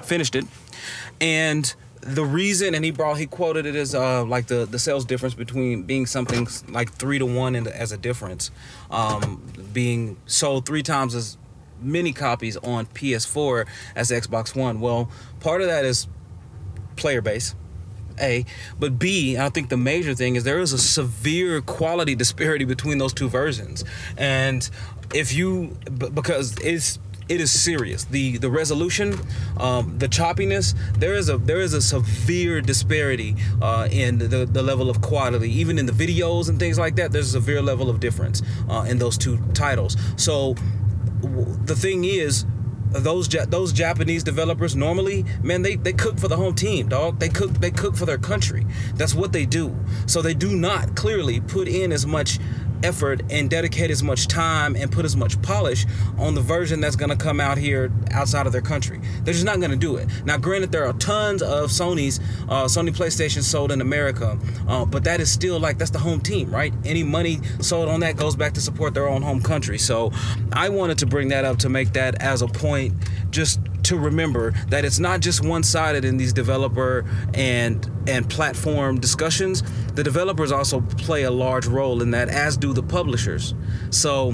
[0.03, 0.47] finished it
[1.21, 5.05] and the reason, and he brought he quoted it as uh, like the the sales
[5.05, 8.51] difference between being something like three to one and as a difference,
[8.91, 9.43] um,
[9.73, 11.39] being sold three times as
[11.81, 13.67] many copies on PS4
[13.97, 14.81] as Xbox One.
[14.81, 15.11] Well,
[15.41, 16.07] part of that is
[16.97, 17.55] player base.
[18.21, 18.47] A,
[18.79, 22.99] but B, I think the major thing is there is a severe quality disparity between
[22.99, 23.83] those two versions,
[24.17, 24.69] and
[25.13, 25.77] if you
[26.15, 28.05] because it's it is serious.
[28.05, 29.19] The the resolution,
[29.59, 34.63] um, the choppiness, there is a there is a severe disparity uh, in the, the
[34.63, 35.51] level of quality.
[35.53, 38.87] Even in the videos and things like that, there's a severe level of difference uh,
[38.89, 39.97] in those two titles.
[40.17, 40.55] So
[41.23, 42.45] w- the thing is,
[42.91, 47.19] those those Japanese developers normally, man, they, they cook for the home team, dog.
[47.19, 48.67] They cook they cook for their country.
[48.95, 49.75] That's what they do.
[50.07, 52.39] So they do not clearly put in as much
[52.85, 55.87] effort and dedicate as much time and put as much polish
[56.19, 59.01] on the version that's going to come out here outside of their country.
[59.23, 60.09] They're just not going to do it.
[60.25, 64.39] Now, granted, there are tons of Sony's uh, Sony PlayStation sold in America,
[64.69, 66.73] uh, but that is still like that's the home team, right?
[66.85, 69.79] Any money sold on that goes back to support their own home country.
[69.79, 70.13] So,
[70.53, 72.95] I wanted to bring that up to make that as a point,
[73.31, 77.05] just to remember that it's not just one-sided in these developer
[77.35, 79.63] and and platform discussions.
[79.95, 83.55] The developers also play a large role in that, as do the publishers.
[83.91, 84.33] So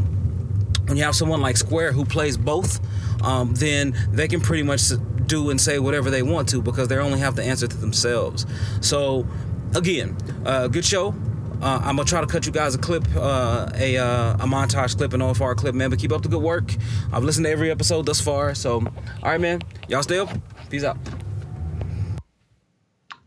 [0.86, 2.80] when you have someone like Square who plays both,
[3.22, 4.82] um, then they can pretty much
[5.26, 8.46] do and say whatever they want to because they only have to answer to themselves.
[8.80, 9.26] So
[9.74, 11.14] again, uh, good show.
[11.62, 14.96] Uh, I'm gonna try to cut you guys a clip, uh, a uh, a montage
[14.96, 15.90] clip, an OFR clip, man.
[15.90, 16.74] But keep up the good work.
[17.12, 18.54] I've listened to every episode thus far.
[18.54, 19.60] So, all right, man.
[19.86, 20.30] Y'all stay up.
[20.70, 20.96] Peace out.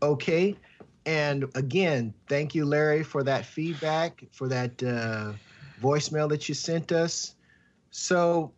[0.02, 0.56] Okay.
[1.06, 5.32] And again, thank you, Larry, for that feedback, for that uh,
[5.82, 7.34] voicemail that you sent us.
[7.90, 8.52] So,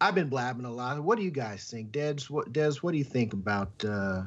[0.00, 1.02] I've been blabbing a lot.
[1.02, 2.24] What do you guys think, Des?
[2.28, 2.74] What Des?
[2.80, 3.84] What do you think about?
[3.84, 4.22] Uh,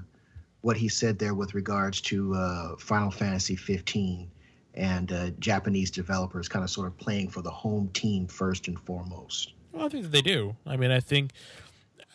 [0.66, 4.28] what he said there with regards to uh, Final Fantasy 15
[4.74, 8.80] and uh, Japanese developers kind of sort of playing for the home team first and
[8.80, 9.54] foremost.
[9.72, 10.56] Well, I think that they do.
[10.66, 11.34] I mean, I think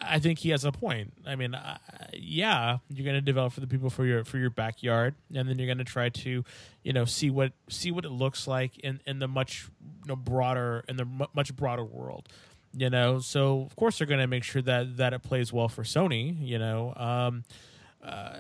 [0.01, 1.13] I think he has a point.
[1.27, 1.79] I mean, uh,
[2.13, 5.59] yeah, you're going to develop for the people for your for your backyard, and then
[5.59, 6.45] you're going to try to,
[6.83, 9.69] you know, see what see what it looks like in in the much
[10.03, 11.05] you know, broader in the
[11.35, 12.29] much broader world.
[12.73, 15.69] You know, so of course they're going to make sure that that it plays well
[15.69, 16.37] for Sony.
[16.41, 17.45] You know, um,
[18.03, 18.37] uh,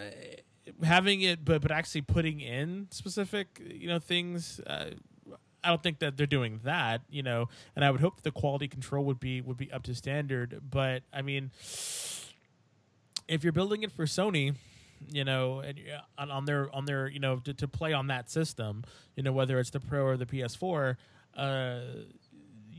[0.83, 4.61] having it, but but actually putting in specific you know things.
[4.67, 4.91] Uh,
[5.63, 8.31] I don't think that they're doing that, you know, and I would hope that the
[8.31, 10.61] quality control would be would be up to standard.
[10.71, 11.51] But I mean,
[13.29, 14.55] if you're building it for Sony,
[15.09, 15.79] you know, and
[16.19, 18.85] on, on their on their you know to, to, play on that system,
[19.17, 20.97] you know, whether it's the Pro or the PS4,
[21.37, 21.81] uh,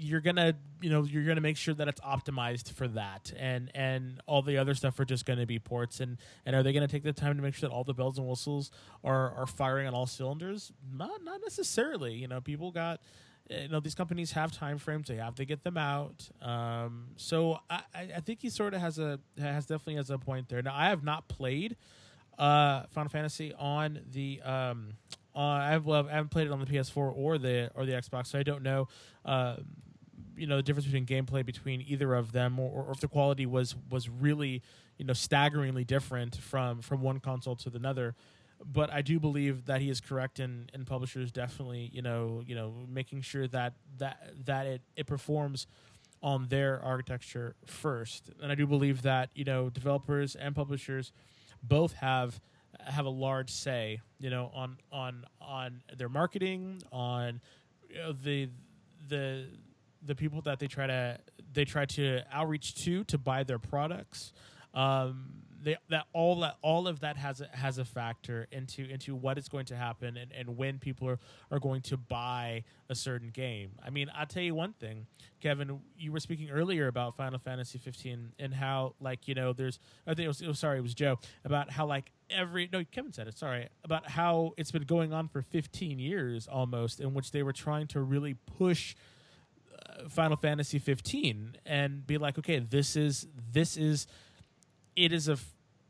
[0.02, 3.34] you're gonna you know you're gonna make sure that it's optimized for that.
[3.38, 6.00] And and all the other stuff are just gonna be ports.
[6.00, 8.18] And and are they gonna take the time to make sure that all the bells
[8.18, 8.72] and whistles
[9.04, 10.72] are are firing on all cylinders?
[10.94, 12.14] Not not necessarily.
[12.14, 13.02] You know people got
[13.50, 15.08] you know these companies have time frames.
[15.08, 16.30] They have to get them out.
[16.42, 20.50] Um, so I, I think he sort of has a has definitely has a point
[20.50, 20.62] there.
[20.62, 21.76] Now i have not played
[22.38, 24.94] uh, final fantasy on the um,
[25.36, 28.28] uh, I've well, I haven't played it on the PS4 or the or the Xbox,
[28.28, 28.88] so I don't know.
[29.24, 29.58] Uh,
[30.38, 33.46] you know the difference between gameplay between either of them, or, or if the quality
[33.46, 34.62] was was really
[34.98, 38.16] you know staggeringly different from from one console to another.
[38.64, 42.56] But I do believe that he is correct in, in publishers definitely you know you
[42.56, 45.68] know making sure that that that it, it performs
[46.24, 48.30] on their architecture first.
[48.42, 51.12] And I do believe that you know developers and publishers
[51.64, 52.40] both have
[52.80, 57.42] have a large say, you know, on on on their marketing, on
[57.90, 58.50] you know, the
[59.08, 59.46] the
[60.04, 61.20] the people that they try to
[61.54, 64.34] they try to outreach to to buy their products.
[64.74, 65.26] Um,
[65.64, 69.38] they, that all that all of that has a, has a factor into into what
[69.38, 71.20] is going to happen and, and when people are,
[71.52, 73.72] are going to buy a certain game.
[73.86, 75.06] I mean, I'll tell you one thing,
[75.40, 75.82] Kevin.
[75.98, 80.14] You were speaking earlier about Final Fantasy 15 and how like you know there's I
[80.14, 83.14] think it was, it was sorry it was Joe about how like every no Kevin
[83.14, 87.32] said it sorry about how it's been going on for 15 years almost in which
[87.32, 88.96] they were trying to really push
[90.10, 94.08] Final Fantasy 15 and be like okay this is this is
[94.96, 95.38] it is a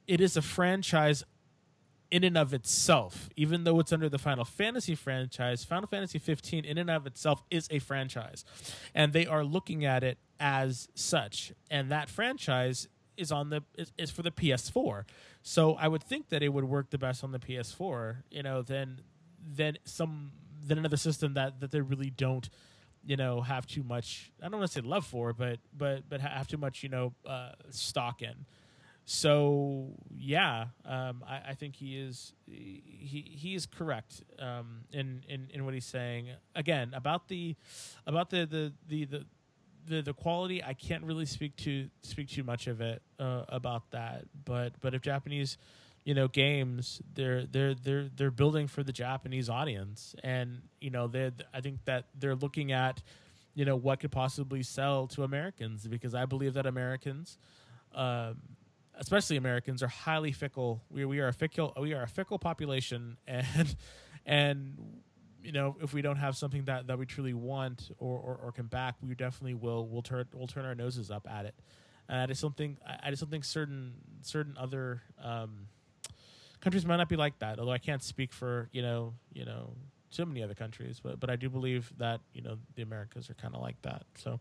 [0.08, 1.24] it is a franchise
[2.12, 3.30] in and of itself.
[3.38, 7.44] Even though it's under the Final Fantasy franchise Final Fantasy 15 in and of itself
[7.50, 8.44] is a franchise.
[8.94, 11.54] And they are looking at it as such.
[11.70, 12.88] And that franchise
[13.18, 15.04] is on the is, is for the PS4
[15.44, 18.62] so I would think that it would work the best on the PS4 you know
[18.62, 19.02] than
[19.46, 20.32] than some
[20.66, 22.50] than another system that that they really don't
[23.06, 26.22] you know have too much I don't want to say love for but but but
[26.22, 28.46] have too much you know uh, stock in
[29.06, 35.50] so yeah, um, I, I, think he is he he is correct um, in, in
[35.54, 36.30] in what he's saying.
[36.56, 37.56] Again, about the
[38.06, 39.26] about the the the the,
[39.88, 43.90] the, the quality, I can't really speak to speak too much of it uh, about
[43.92, 44.26] that.
[44.46, 45.58] But but if Japanese,
[46.04, 51.08] you know, games, they're they're they're they're building for the Japanese audience, and you know,
[51.08, 53.02] they I think that they're looking at,
[53.54, 57.38] you know, what could possibly sell to Americans because I believe that Americans.
[57.94, 58.42] Um,
[58.96, 60.82] especially Americans, are highly fickle.
[60.90, 63.76] We we are a fickle we are a fickle population, and
[64.26, 64.78] and
[65.44, 68.52] you know if we don't have something that, that we truly want or, or, or
[68.52, 71.56] can back, we definitely will will turn will turn our noses up at it.
[72.10, 75.68] And I just don't think I just don't think certain certain other um,
[76.62, 77.60] countries might not be like that.
[77.60, 79.74] Although I can't speak for you know you know
[80.10, 83.34] so many other countries, but but I do believe that you know the Americas are
[83.36, 84.04] kind of like that.
[84.16, 84.40] So,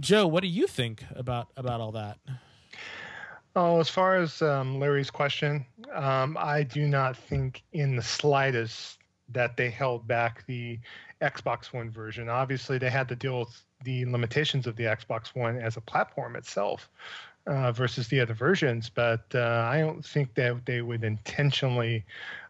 [0.00, 2.18] Joe, what do you think about about all that?
[3.56, 8.98] Oh, as far as um, Larry's question, um, I do not think in the slightest
[9.28, 10.78] that they held back the
[11.22, 12.28] Xbox One version.
[12.28, 16.34] Obviously, they had to deal with the limitations of the Xbox One as a platform
[16.34, 16.90] itself
[17.46, 22.04] uh, versus the other versions, but uh, I don't think that they would intentionally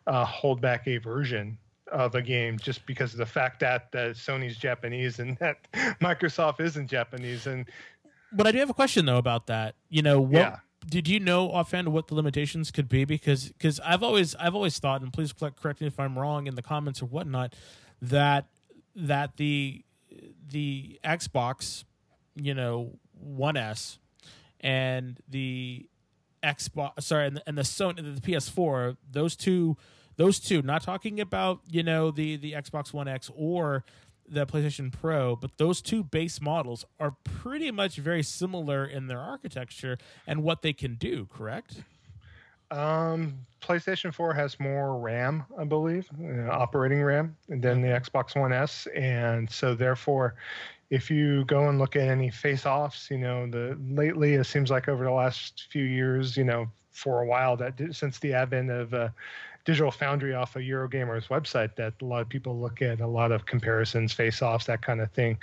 [0.06, 1.58] uh, hold back a version
[1.92, 5.66] of a game just because of the fact that Sony's Japanese and that
[6.00, 7.46] Microsoft isn't Japanese.
[7.46, 7.66] And
[8.32, 9.74] but I do have a question though about that.
[9.88, 10.56] You know, what yeah
[10.88, 13.04] did you know offhand what the limitations could be?
[13.04, 16.54] Because because I've always I've always thought, and please correct me if I'm wrong in
[16.54, 17.54] the comments or whatnot,
[18.02, 18.46] that
[18.94, 19.84] that the
[20.48, 21.84] the Xbox,
[22.36, 23.98] you know, One S,
[24.65, 25.86] and the
[26.43, 29.77] Xbox, sorry, and the, and the Sony, the PS4, those two,
[30.16, 33.85] those two, not talking about you know the the Xbox One X or
[34.27, 39.20] the PlayStation Pro, but those two base models are pretty much very similar in their
[39.20, 41.82] architecture and what they can do, correct?
[42.70, 48.53] Um, PlayStation 4 has more RAM, I believe, uh, operating RAM, than the Xbox One
[48.53, 50.35] S, and so therefore,
[50.90, 54.89] if you go and look at any face-offs, you know, the lately it seems like
[54.89, 58.94] over the last few years, you know, for a while that since the advent of
[58.94, 59.09] uh,
[59.65, 63.32] Digital Foundry off of Eurogamer's website that a lot of people look at, a lot
[63.32, 65.39] of comparisons, face offs, that kind of thing.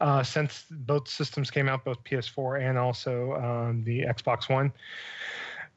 [0.00, 4.72] Uh, since both systems came out, both PS4 and also um, the Xbox One,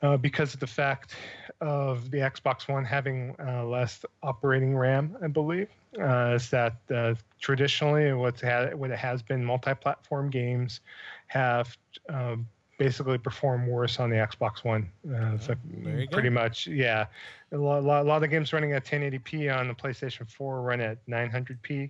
[0.03, 1.15] uh, because of the fact
[1.61, 5.69] of the Xbox One having uh, less operating RAM, I believe,
[5.99, 10.81] uh, is that uh, traditionally what's had, what it has been multi-platform games
[11.27, 11.75] have
[12.09, 12.45] um,
[12.77, 14.89] basically perform worse on the Xbox One.
[15.09, 15.55] Uh, so
[16.11, 17.05] pretty much, yeah.
[17.53, 21.05] A lot, a lot, of games running at 1080p on the PlayStation 4 run at
[21.05, 21.89] 900p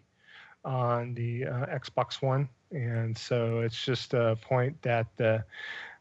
[0.66, 5.40] on the uh, Xbox One, and so it's just a point that uh,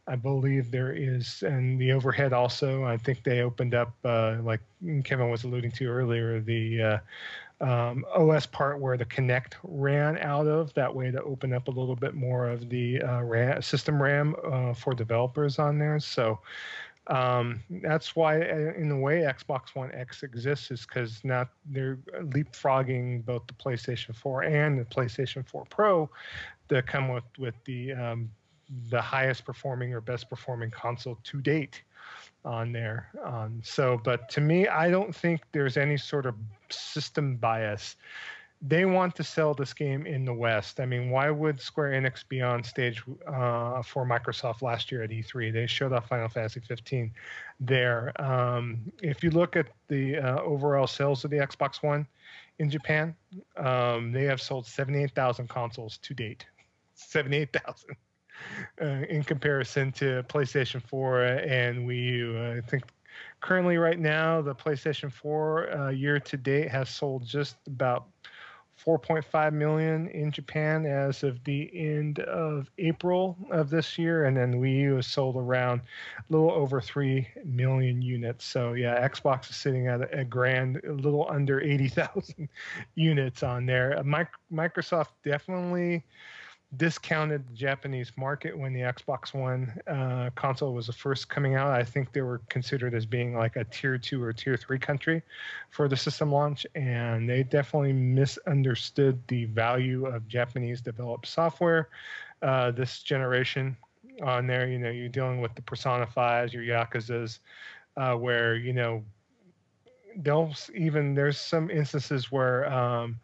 [0.08, 2.84] I believe there is, and the overhead also.
[2.84, 4.60] I think they opened up, uh, like
[5.04, 6.98] Kevin was alluding to earlier, the uh,
[7.60, 10.74] um, OS part where the Kinect ran out of.
[10.74, 14.34] That way to open up a little bit more of the uh, RAM, system RAM
[14.44, 16.00] uh, for developers on there.
[16.00, 16.40] So
[17.06, 21.96] um, that's why, uh, in a way, Xbox One X exists is because now they're
[22.20, 26.10] leapfrogging both the PlayStation 4 and the PlayStation 4 Pro
[26.68, 28.30] to come with with the um,
[28.90, 31.82] the highest performing or best performing console to date
[32.44, 33.08] on there.
[33.24, 36.34] Um, so, but to me, I don't think there's any sort of
[36.70, 37.96] system bias.
[38.64, 40.78] They want to sell this game in the West.
[40.78, 45.10] I mean, why would Square Enix be on stage uh, for Microsoft last year at
[45.10, 45.52] E3?
[45.52, 47.12] They showed off Final Fantasy 15
[47.58, 48.12] there.
[48.22, 52.06] Um, if you look at the uh, overall sales of the Xbox One
[52.60, 53.16] in Japan,
[53.56, 56.46] um, they have sold 78,000 consoles to date.
[56.94, 57.96] 78,000
[58.80, 62.52] uh, in comparison to PlayStation 4 and Wii U.
[62.52, 62.84] I think
[63.40, 68.06] currently, right now, the PlayStation 4 uh, year to date has sold just about
[68.84, 74.60] 4.5 million in Japan as of the end of April of this year, and then
[74.60, 75.82] Wii U has sold around
[76.18, 78.44] a little over 3 million units.
[78.44, 82.48] So, yeah, Xbox is sitting at a grand, a little under 80,000
[82.94, 83.98] units on there.
[83.98, 86.04] Uh, Microsoft definitely
[86.76, 91.70] discounted the Japanese market when the Xbox One uh, console was the first coming out.
[91.70, 95.22] I think they were considered as being like a tier two or tier three country
[95.70, 101.88] for the system launch, and they definitely misunderstood the value of Japanese developed software
[102.40, 103.76] uh, this generation.
[104.22, 107.40] On there, you know, you're dealing with the Persona 5s, your Yakuza's,
[107.96, 109.02] uh, where, you know,
[110.16, 113.18] they'll even, there's some instances where, um,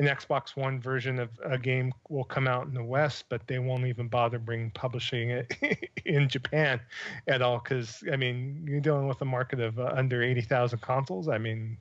[0.00, 3.58] an Xbox One version of a game will come out in the West, but they
[3.58, 6.80] won't even bother bring publishing it in Japan
[7.28, 7.58] at all.
[7.58, 11.28] Because I mean, you're dealing with a market of uh, under eighty thousand consoles.
[11.28, 11.76] I mean,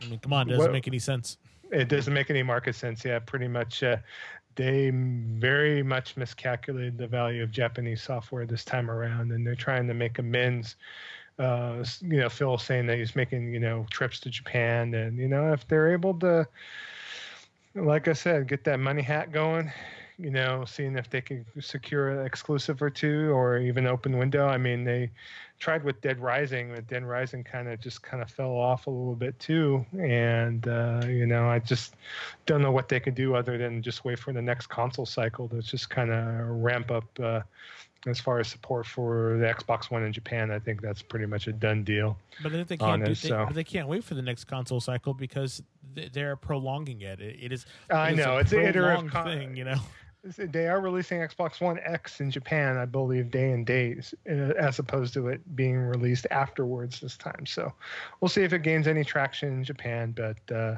[0.00, 1.38] I mean, come on, doesn't what, make any sense.
[1.72, 3.04] It doesn't make any market sense.
[3.04, 3.82] Yeah, pretty much.
[3.82, 3.96] Uh,
[4.56, 9.88] they very much miscalculated the value of Japanese software this time around, and they're trying
[9.88, 10.76] to make amends.
[11.36, 15.26] Uh, you know, Phil saying that he's making you know trips to Japan, and you
[15.26, 16.46] know if they're able to,
[17.74, 19.70] like I said, get that money hat going,
[20.18, 24.46] you know, seeing if they can secure an exclusive or two, or even open window.
[24.46, 25.10] I mean, they
[25.58, 28.90] tried with Dead Rising, but Dead Rising kind of just kind of fell off a
[28.90, 29.84] little bit too.
[29.98, 31.96] And uh, you know, I just
[32.46, 35.48] don't know what they could do other than just wait for the next console cycle
[35.48, 37.04] to just kind of ramp up.
[37.18, 37.40] Uh,
[38.06, 41.46] as far as support for the Xbox One in Japan, I think that's pretty much
[41.46, 42.16] a done deal.
[42.42, 43.48] But if they can't, do, they, so.
[43.52, 45.62] they can't wait for the next console cycle because
[46.12, 47.20] they're prolonging it.
[47.20, 47.66] It is.
[47.90, 49.78] I know it's an iterative thing, you know
[50.24, 54.78] they are releasing Xbox One X in Japan, I believe, day and days, uh, as
[54.78, 57.44] opposed to it being released afterwards this time.
[57.46, 57.72] So
[58.20, 60.14] we'll see if it gains any traction in Japan.
[60.16, 60.76] But uh,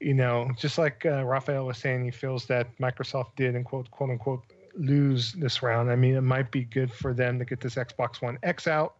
[0.00, 3.90] you know, just like uh, Raphael was saying, he feels that Microsoft did, and quote,
[3.90, 4.42] quote unquote,
[4.80, 5.90] lose this round.
[5.90, 8.94] I mean, it might be good for them to get this Xbox One X out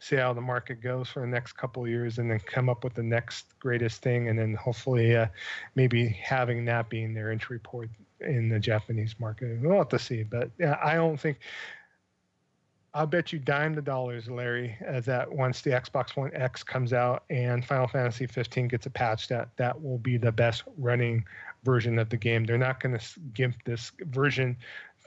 [0.00, 2.94] see how the market goes for the next couple years and then come up with
[2.94, 5.26] the next greatest thing and then hopefully uh,
[5.74, 7.90] maybe having that being their entry point
[8.20, 9.60] in the Japanese market.
[9.60, 10.50] We'll have to see, but
[10.82, 11.38] I don't think.
[12.92, 16.92] I'll bet you dime the dollars, Larry, as that once the Xbox One X comes
[16.92, 21.24] out and Final Fantasy 15 gets a patch, that that will be the best running
[21.62, 22.44] version of the game.
[22.44, 24.56] They're not going to gimp this version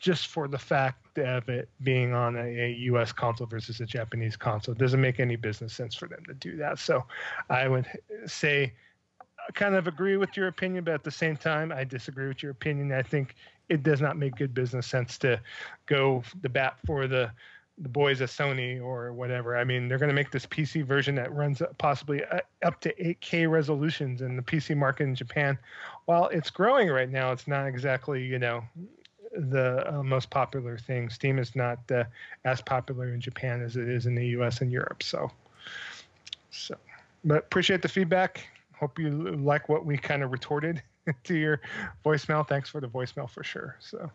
[0.04, 3.14] just for the fact of it being on a, a, U.S.
[3.14, 4.74] console versus a Japanese console.
[4.74, 6.78] It doesn't make any business sense for them to do that.
[6.78, 7.06] So
[7.50, 7.88] I would
[8.26, 8.74] say
[9.48, 12.44] I kind of agree with your opinion, but at the same time, I disagree with
[12.44, 12.92] your opinion.
[12.92, 13.36] I think
[13.70, 15.40] it does not make good business sense to
[15.86, 17.32] go the bat for the
[17.80, 19.58] the boys at Sony or whatever.
[19.58, 22.94] I mean, they're going to make this PC version that runs possibly uh, up to
[22.94, 25.58] 8K resolutions in the PC market in Japan.
[26.06, 28.64] While it's growing right now, it's not exactly you know
[29.36, 31.10] the uh, most popular thing.
[31.10, 32.04] Steam is not uh,
[32.46, 34.62] as popular in Japan as it is in the U.S.
[34.62, 35.04] and Europe.
[35.04, 35.32] So,
[36.52, 36.76] so,
[37.24, 38.48] but appreciate the feedback.
[38.76, 40.82] Hope you like what we kind of retorted
[41.24, 41.62] to your
[42.06, 42.48] voicemail.
[42.48, 43.78] Thanks for the voicemail for sure.
[43.80, 44.10] So,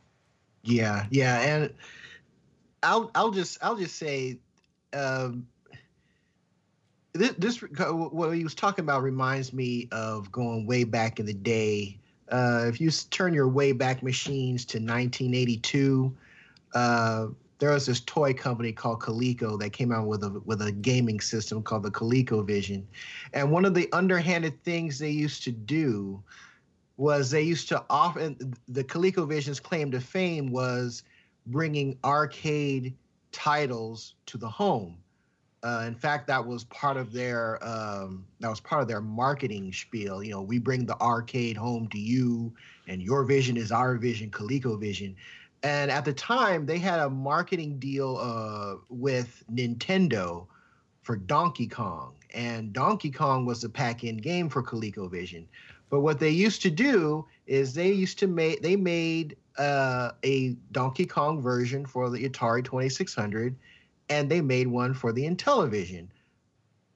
[0.63, 1.75] yeah, yeah, and
[2.83, 4.39] I'll I'll just I'll just say.
[4.95, 5.47] Um,
[7.13, 11.35] this, this what he was talking about reminds me of going way back in the
[11.35, 11.99] day
[12.31, 16.17] uh, if you turn your Wayback Machines to 1982,
[16.75, 17.27] uh,
[17.59, 21.21] there was this toy company called Coleco that came out with a with a gaming
[21.21, 22.85] system called the ColecoVision,
[23.33, 26.23] and one of the underhanded things they used to do
[26.97, 31.03] was they used to often the ColecoVision's claim to fame was
[31.47, 32.95] bringing arcade
[33.33, 34.97] titles to the home.
[35.63, 39.73] Uh, in fact, that was part of their um, that was part of their marketing
[39.73, 40.23] spiel.
[40.23, 42.53] You know, we bring the arcade home to you,
[42.87, 45.15] and your vision is our vision, ColecoVision.
[45.65, 50.47] And at the time, they had a marketing deal uh, with Nintendo
[51.03, 55.45] for Donkey Kong, and Donkey Kong was the pack-in game for ColecoVision.
[55.91, 60.51] But what they used to do is they used to make they made uh, a
[60.71, 63.57] Donkey Kong version for the Atari 2600
[64.09, 66.09] and they made one for the Intellivision.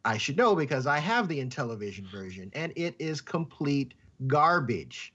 [0.05, 3.95] I should know because I have the Intellivision version, and it is complete
[4.27, 5.13] garbage.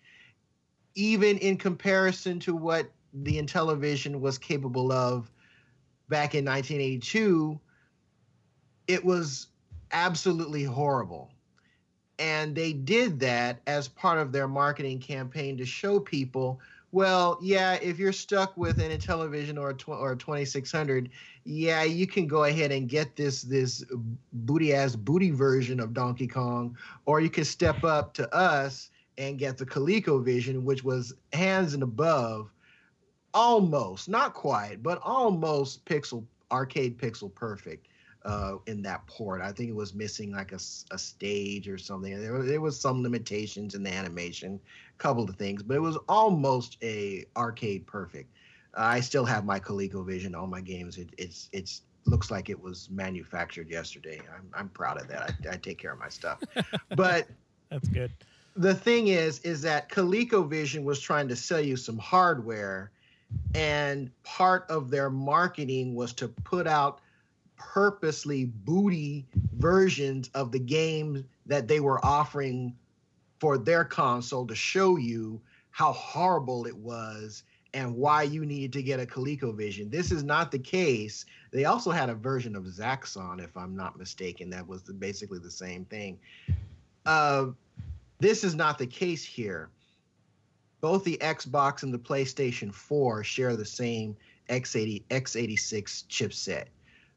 [0.95, 5.31] Even in comparison to what the Intellivision was capable of
[6.09, 7.59] back in 1982,
[8.87, 9.47] it was
[9.91, 11.31] absolutely horrible.
[12.19, 16.59] And they did that as part of their marketing campaign to show people
[16.97, 21.11] well, yeah, if you're stuck with an Intellivision or a tw- or a 2600,
[21.43, 23.85] yeah, you can go ahead and get this this
[24.33, 26.75] booty ass booty version of Donkey Kong,
[27.05, 31.83] or you can step up to us and get the ColecoVision, which was hands and
[31.83, 32.51] above,
[33.31, 37.86] almost not quite, but almost pixel arcade pixel perfect
[38.27, 39.41] uh, in that port.
[39.41, 40.59] I think it was missing like a,
[40.91, 42.19] a stage or something.
[42.21, 44.59] There, there was some limitations in the animation,
[44.93, 48.29] a couple of things, but it was almost a arcade perfect.
[48.77, 50.97] Uh, I still have my ColecoVision on my games.
[50.97, 54.21] It, it's it's looks like it was manufactured yesterday.
[54.35, 55.33] I'm I'm proud of that.
[55.49, 56.43] I, I take care of my stuff,
[56.97, 57.29] but
[57.69, 58.11] that's good.
[58.57, 62.91] The thing is, is that ColecoVision was trying to sell you some hardware,
[63.55, 66.99] and part of their marketing was to put out
[67.57, 69.25] purposely booty
[69.57, 72.75] versions of the games that they were offering
[73.39, 77.43] for their console to show you how horrible it was
[77.73, 79.91] and why you needed to get a ColecoVision.
[79.91, 81.25] This is not the case.
[81.51, 85.51] They also had a version of Zaxxon, if I'm not mistaken, that was basically the
[85.51, 86.17] same thing.
[87.05, 87.47] Uh,
[88.19, 89.69] this is not the case here.
[90.81, 94.15] Both the Xbox and the PlayStation 4 share the same
[94.49, 96.65] X80 x86 chipset.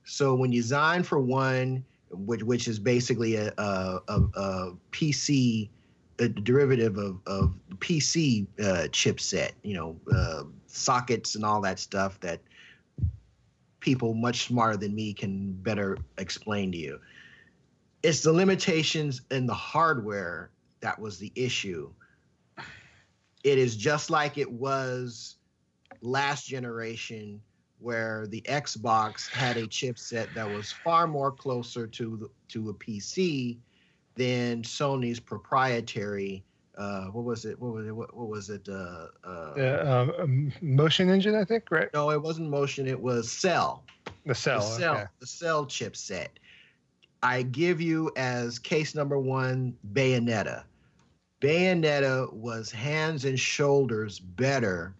[0.05, 5.69] So when you design for one, which which is basically a a, a, a PC,
[6.19, 12.19] a derivative of of PC uh, chipset, you know, uh, sockets and all that stuff
[12.21, 12.41] that
[13.81, 17.01] people much smarter than me can better explain to you.
[18.03, 20.51] It's the limitations in the hardware
[20.81, 21.91] that was the issue.
[23.43, 25.37] It is just like it was
[26.03, 27.41] last generation
[27.81, 32.75] where the Xbox had a chipset that was far more closer to the, to a
[32.75, 33.57] PC
[34.17, 36.45] than Sony's proprietary.
[36.77, 37.59] Uh, what was it?
[37.61, 37.91] What was it?
[37.95, 38.69] What, what was it?
[38.69, 39.91] Uh, uh, The
[40.23, 41.89] um, motion engine, I think, right?
[41.93, 42.87] no, it wasn't Motion.
[42.87, 43.85] It was Cell.
[44.27, 44.61] The cell.
[44.61, 44.95] the Cell.
[44.95, 45.05] okay.
[45.21, 46.29] The Cell chipset.
[47.23, 50.65] I give you as case number one Bayonetta.
[51.41, 54.95] Bayonetta was hands and shoulders better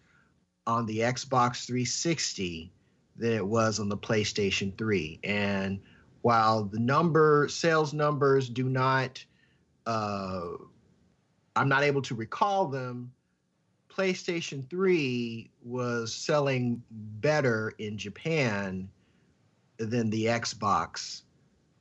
[0.67, 2.71] on the Xbox 360
[3.17, 5.19] than it was on the PlayStation 3.
[5.23, 5.79] And
[6.21, 9.23] while the number sales numbers do not,
[9.85, 10.51] uh,
[11.55, 13.11] I'm not able to recall them.
[13.89, 18.87] PlayStation 3 was selling better in Japan
[19.77, 21.23] than the Xbox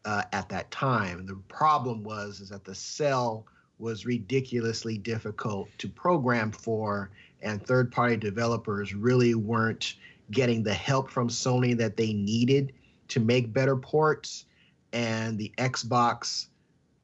[0.05, 1.27] uh, at that time.
[1.27, 3.47] The problem was is that the cell
[3.79, 7.11] was ridiculously difficult to program for,
[7.43, 9.95] and third-party developers really weren't
[10.31, 12.73] getting the help from Sony that they needed
[13.09, 14.45] to make better ports.
[14.93, 16.47] And the Xbox,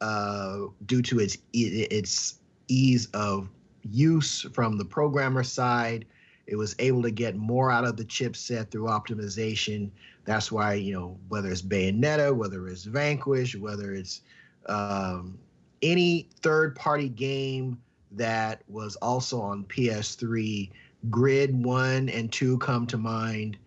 [0.01, 2.39] uh, due to its its
[2.69, 3.49] ease of
[3.91, 6.05] use from the programmer side,
[6.47, 9.91] it was able to get more out of the chipset through optimization.
[10.25, 14.23] That's why you know whether it's Bayonetta, whether it's Vanquish, whether it's
[14.67, 15.39] um,
[15.83, 17.79] any third-party game
[18.13, 20.71] that was also on PS3,
[21.11, 23.59] Grid One and Two come to mind.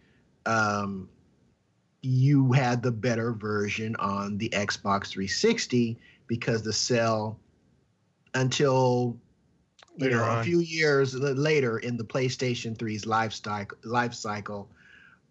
[0.45, 1.09] Um,
[2.01, 5.97] you had the better version on the Xbox 360
[6.27, 7.37] because the cell
[8.33, 9.17] until
[9.97, 14.69] you Later know a few years later in the PlayStation 3's life cycle, life cycle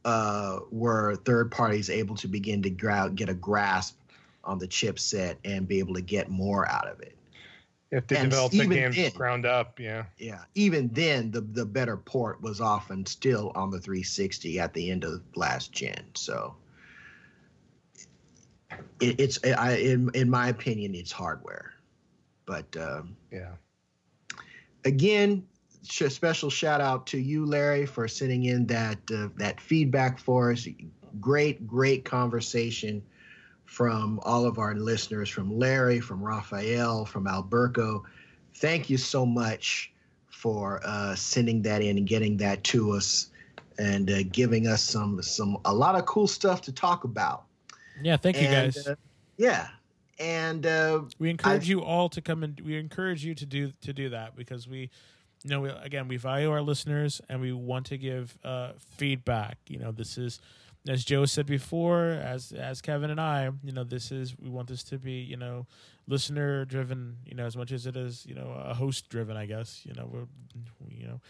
[0.05, 3.99] uh, were third parties able to begin to get a grasp
[4.45, 7.18] on the chipset and be able to get more out of it.
[7.91, 10.05] If they And develop the game then- ground up, yeah.
[10.19, 14.91] Yeah, even then, the the better port was often still on the 360 at the
[14.91, 16.05] end of last gen.
[16.15, 16.55] So
[19.01, 21.73] it, it's I, in in my opinion, it's hardware.
[22.45, 23.53] But um, Yeah.
[24.85, 25.47] again,
[25.89, 30.53] sh- special shout out to you, Larry, for sending in that uh, that feedback for
[30.53, 30.67] us.
[31.21, 33.03] Great, great conversation
[33.69, 38.03] from all of our listeners, from Larry, from Raphael, from Alberto.
[38.55, 39.93] Thank you so much
[40.31, 43.31] for uh, sending that in and getting that to us,
[43.79, 47.45] and uh, giving us some some a lot of cool stuff to talk about.
[48.03, 48.87] Yeah, thank you guys.
[48.87, 48.95] uh,
[49.37, 49.69] yeah,
[50.19, 53.73] and uh, we encourage I've- you all to come and we encourage you to do
[53.83, 54.89] to do that because we
[55.45, 59.59] you know we, again we value our listeners and we want to give uh, feedback
[59.69, 60.41] you know this is
[60.87, 64.69] as joe said before as as kevin and i you know this is we want
[64.69, 65.67] this to be you know
[66.07, 69.45] listener driven you know as much as it is you know a host driven i
[69.45, 70.27] guess you know we're
[70.89, 71.21] you know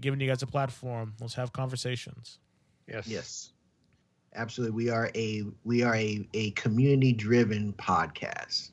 [0.00, 2.38] giving you guys a platform let's have conversations
[2.90, 3.06] Yes.
[3.06, 3.52] Yes.
[4.34, 4.76] Absolutely.
[4.76, 8.70] We are a we are a, a community driven podcast.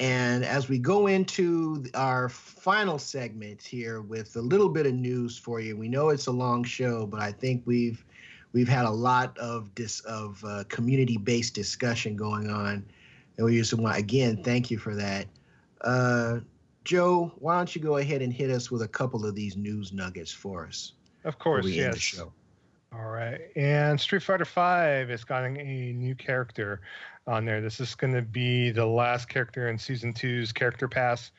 [0.00, 5.38] And as we go into our final segment here with a little bit of news
[5.38, 8.04] for you, we know it's a long show, but I think we've
[8.52, 12.84] we've had a lot of dis of uh, community based discussion going on,
[13.36, 15.26] and we just want again thank you for that.
[15.80, 16.40] Uh,
[16.84, 19.92] Joe, why don't you go ahead and hit us with a couple of these news
[19.92, 20.92] nuggets for us?
[21.24, 22.20] Of course, yes.
[22.92, 23.40] All right.
[23.56, 26.80] And Street Fighter Five is getting a new character
[27.26, 27.60] on there.
[27.60, 31.30] This is going to be the last character in Season Two's Character Pass.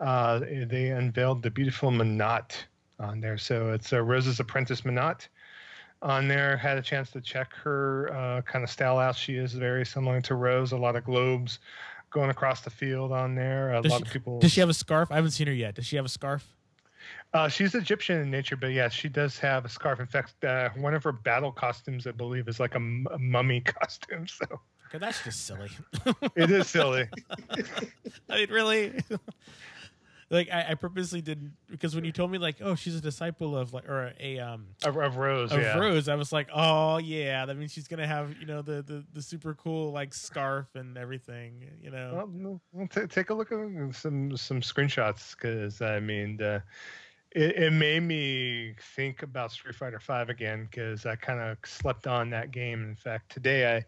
[0.00, 2.52] Uh, they unveiled the beautiful Menat
[3.00, 3.38] on there.
[3.38, 5.28] So it's uh, Rose's apprentice Menat
[6.02, 6.56] on there.
[6.56, 9.16] Had a chance to check her uh, kind of style out.
[9.16, 10.72] She is very similar to Rose.
[10.72, 11.58] A lot of globes
[12.10, 13.74] going across the field on there.
[13.74, 14.38] A Does lot she- of people.
[14.38, 16.46] does she have a scarf i haven't seen her yet does she have a scarf
[17.34, 20.00] Uh, she's Egyptian in nature, but yes, she does have a scarf.
[20.00, 23.18] In fact, uh, one of her battle costumes, I believe, is like a, m- a
[23.18, 24.26] mummy costume.
[24.26, 24.44] So
[24.88, 25.68] okay that's just silly
[26.36, 27.06] it is silly.
[28.30, 28.98] I mean, really?
[30.30, 33.56] like I, I purposely didn't because when you told me like, oh, she's a disciple
[33.56, 35.78] of like or a um Of, of Rose, of yeah.
[35.78, 39.04] Rose, I was like, oh yeah, that means she's gonna have you know the the,
[39.12, 42.12] the super cool like scarf and everything, you know.
[42.14, 43.58] Well, no, well, ta take a look at
[43.94, 46.60] some some screenshots because I mean, uh,
[47.32, 52.06] it, it made me think about Street Fighter Five again because I kind of slept
[52.06, 52.84] on that game.
[52.84, 53.84] In fact, today I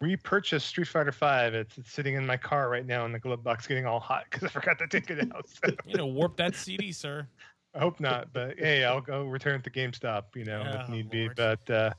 [0.00, 1.54] repurchased Street Fighter Five.
[1.54, 4.24] It's, it's sitting in my car right now in the glove box, getting all hot
[4.30, 5.48] because I forgot to take it out.
[5.48, 7.26] So you know, warp that CD, sir.
[7.74, 11.06] I hope not, but hey, I'll go return it to GameStop, you know, if need
[11.08, 11.28] oh, be.
[11.28, 11.90] But uh,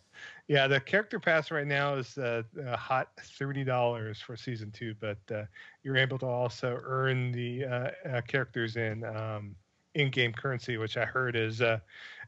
[0.48, 4.96] yeah, the character pass right now is uh, a hot thirty dollars for season two,
[5.00, 5.44] but uh,
[5.84, 9.56] you're able to also earn the uh, uh, characters in um,
[9.94, 11.80] in-game currency, which I heard is uh,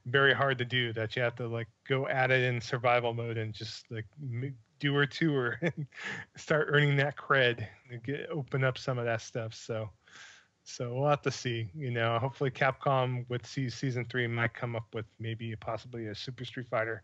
[0.05, 0.93] very hard to do.
[0.93, 4.05] That you have to like go at it in survival mode and just like
[4.81, 5.87] do or tour and
[6.35, 9.53] start earning that cred to get open up some of that stuff.
[9.53, 9.89] So.
[10.63, 11.71] So we'll have to see.
[11.73, 16.15] You know, hopefully Capcom with se- season three might come up with maybe possibly a
[16.15, 17.01] Super Street Fighter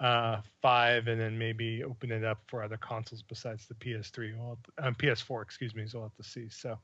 [0.00, 4.50] uh, five, and then maybe open it up for other consoles besides the PS3, we'll
[4.50, 5.86] have to- um, PS4, excuse me.
[5.86, 6.48] So we'll have to see.
[6.50, 6.78] So,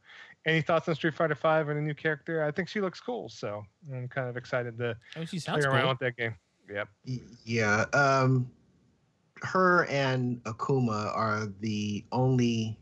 [0.46, 2.42] any thoughts on Street Fighter five and a new character?
[2.44, 5.40] I think she looks cool, so I'm kind of excited to I mean, she play
[5.40, 5.90] sounds around cool.
[5.90, 6.34] with that game.
[6.72, 6.88] Yep.
[7.44, 7.84] Yeah.
[7.92, 8.50] Um,
[9.42, 12.78] her and Akuma are the only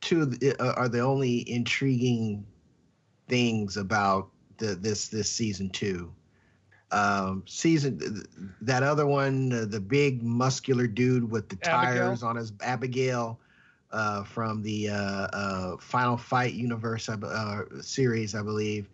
[0.00, 2.46] two of the- uh, are the only intriguing
[3.28, 6.12] things about the this this season two.
[6.92, 8.26] Um, season
[8.60, 12.06] that other one, uh, the big muscular dude with the Abigail?
[12.06, 13.38] tires on his Abigail
[13.92, 18.88] uh, from the uh, uh, Final Fight universe uh, series, I believe.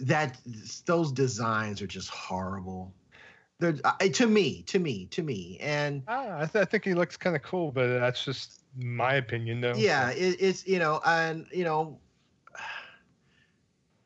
[0.00, 0.36] That
[0.84, 2.92] those designs are just horrible.
[3.62, 3.72] Uh,
[4.12, 7.34] to me, to me, to me, and Ah, I, th- I think he looks kind
[7.34, 9.74] of cool, but that's just my opinion, though.
[9.74, 11.98] yeah it, it's you know and you know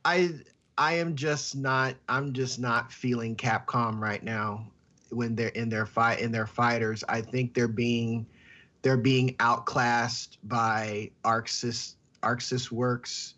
[0.04, 0.30] i
[0.78, 4.64] i am just not i'm just not feeling capcom right now
[5.10, 8.24] when they're in their fight in their fighters i think they're being
[8.82, 13.34] they're being outclassed by Arc Sys arxis works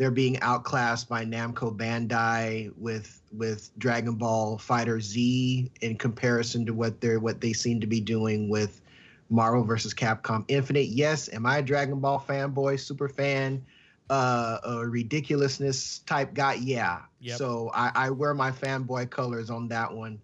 [0.00, 6.72] they're being outclassed by namco bandai with with dragon ball fighter z in comparison to
[6.72, 8.80] what they're what they seem to be doing with
[9.28, 10.88] Marvel versus Capcom Infinite.
[10.88, 13.64] Yes, am I a Dragon Ball fanboy, super fan,
[14.10, 16.54] uh, a ridiculousness type guy?
[16.54, 17.02] Yeah.
[17.20, 17.38] Yep.
[17.38, 20.20] So I, I wear my fanboy colors on that one.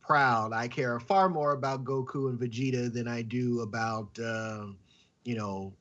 [0.00, 0.52] Proud.
[0.52, 4.78] I care far more about Goku and Vegeta than I do about, um,
[5.22, 5.72] you know,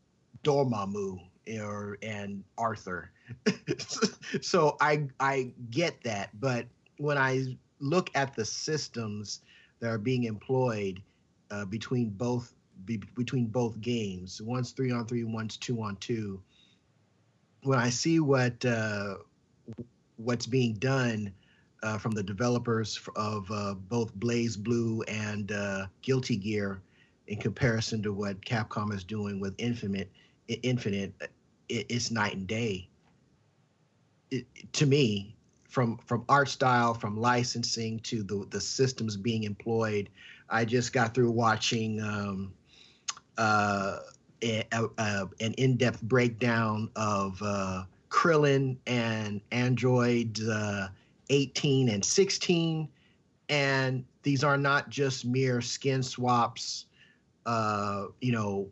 [0.43, 1.19] Dormammu
[1.59, 3.09] or and Arthur.
[4.41, 6.65] so I I get that, but
[6.97, 9.41] when I look at the systems
[9.79, 11.01] that are being employed
[11.51, 12.53] uh, between both
[12.85, 14.41] be, between both games.
[14.41, 16.41] One's three on three, one's two on two.
[17.63, 19.15] When I see what uh,
[20.17, 21.33] what's being done
[21.83, 26.81] uh, from the developers of uh, both BlazBlue and uh, Guilty Gear,
[27.27, 30.09] in comparison to what Capcom is doing with Infinite,
[30.47, 31.13] Infinite,
[31.69, 32.87] it's night and day.
[34.31, 35.35] It, to me,
[35.69, 40.09] from from art style, from licensing to the the systems being employed,
[40.49, 42.53] I just got through watching um,
[43.37, 43.99] uh,
[44.43, 50.87] a, a, a- an in-depth breakdown of uh, Krillin and Android uh,
[51.29, 52.87] 18 and 16,
[53.49, 56.85] and these are not just mere skin swaps,
[57.45, 58.69] uh, you know,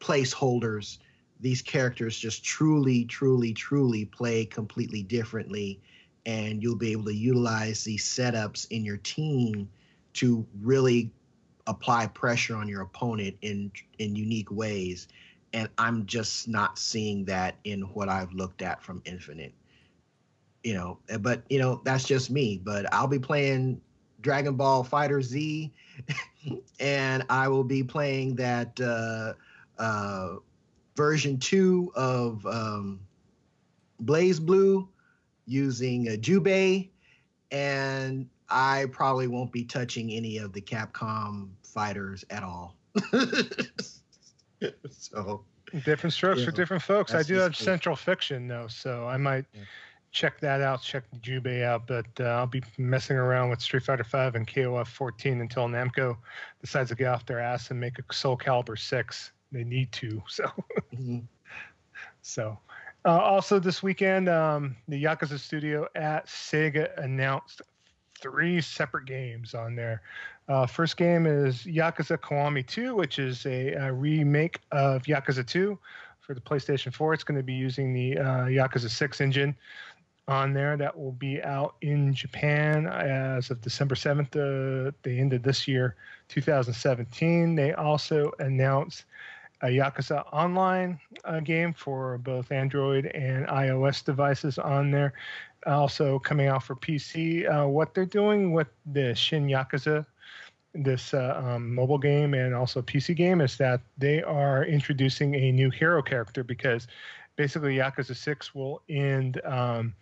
[0.00, 0.98] placeholders.
[1.40, 5.80] These characters just truly, truly, truly play completely differently,
[6.24, 9.68] and you'll be able to utilize these setups in your team
[10.14, 11.10] to really
[11.66, 15.08] apply pressure on your opponent in in unique ways.
[15.52, 19.54] And i'm just not seeing that in what i've looked at from infinite.
[20.64, 23.80] You know but you know that's just me but i'll be playing
[24.20, 25.72] dragon ball fighter z
[26.80, 29.34] and i will be playing that uh
[29.80, 30.36] uh
[30.96, 33.00] version 2 of um
[34.04, 34.88] BlazBlue
[35.46, 36.88] using uh, jubei
[37.52, 42.76] and I probably won't be touching any of the Capcom fighters at all.
[44.90, 45.44] so
[45.84, 47.12] Different strokes for different folks.
[47.12, 47.56] I do have.
[47.56, 49.62] Central Fiction though, so I might Yeah.
[50.12, 50.80] check that out.
[50.82, 54.86] Check Jubei out, but uh, I'll be messing around with Street Fighter Five and KOF
[54.86, 56.16] 14 until Namco
[56.60, 59.32] decides to get off their ass and make a Soul Calibur Six.
[59.52, 60.22] They need to.
[60.28, 60.44] So,
[60.94, 61.24] mhm.
[62.22, 62.58] so.
[63.04, 67.62] Uh, also, this weekend, um, the Yakuza studio at Sega announced
[68.20, 70.02] three separate games on there.
[70.48, 75.78] Uh, first game is Yakuza Kiwami 2, which is a, a remake of Yakuza 2
[76.20, 77.14] for the PlayStation 4.
[77.14, 79.56] It's going to be using the uh, Yakuza 6 engine
[80.28, 80.76] on there.
[80.76, 85.66] That will be out in Japan as of December 7th, uh, the end of this
[85.68, 85.96] year,
[86.28, 87.54] 2017.
[87.54, 89.04] They also announced
[89.62, 95.14] a Yakuza Online uh, game for both Android and iOS devices on there.
[95.66, 97.50] Also coming out for PC.
[97.50, 100.06] Uh, what they're doing with the Shin Yakuza
[100.82, 105.52] this uh, um, mobile game and also PC game is that they are introducing a
[105.52, 106.86] new hero character because
[107.36, 109.94] basically Yakuza 6 will end um,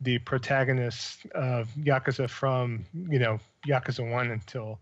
[0.00, 4.78] the protagonist of Yakuza from, you know, Yakuza 1 until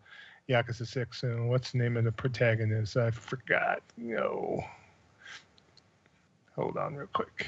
[0.49, 1.23] Yakuza 6.
[1.23, 2.97] And what's the name of the protagonist?
[2.97, 3.83] I forgot.
[3.97, 4.65] No.
[6.57, 7.47] Hold on real quick.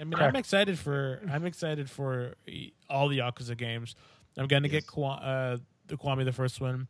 [0.00, 2.34] I mean, I'm excited for I'm excited for
[2.88, 3.96] all the Yakuza games.
[4.36, 4.84] I'm going to yes.
[4.84, 5.58] get uh,
[5.88, 6.86] the Kiwami, the first one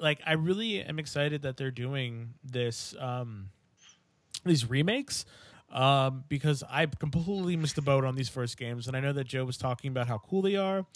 [0.00, 3.50] like I really am excited that they're doing this um
[4.44, 5.24] these remakes
[5.72, 9.24] um because I completely missed the boat on these first games and I know that
[9.24, 10.86] Joe was talking about how cool they are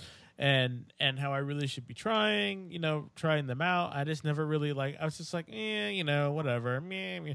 [0.42, 3.94] and and how I really should be trying, you know, trying them out.
[3.94, 6.80] I just never really like I was just like, eh, you know, whatever.
[6.80, 7.34] Meh, meh.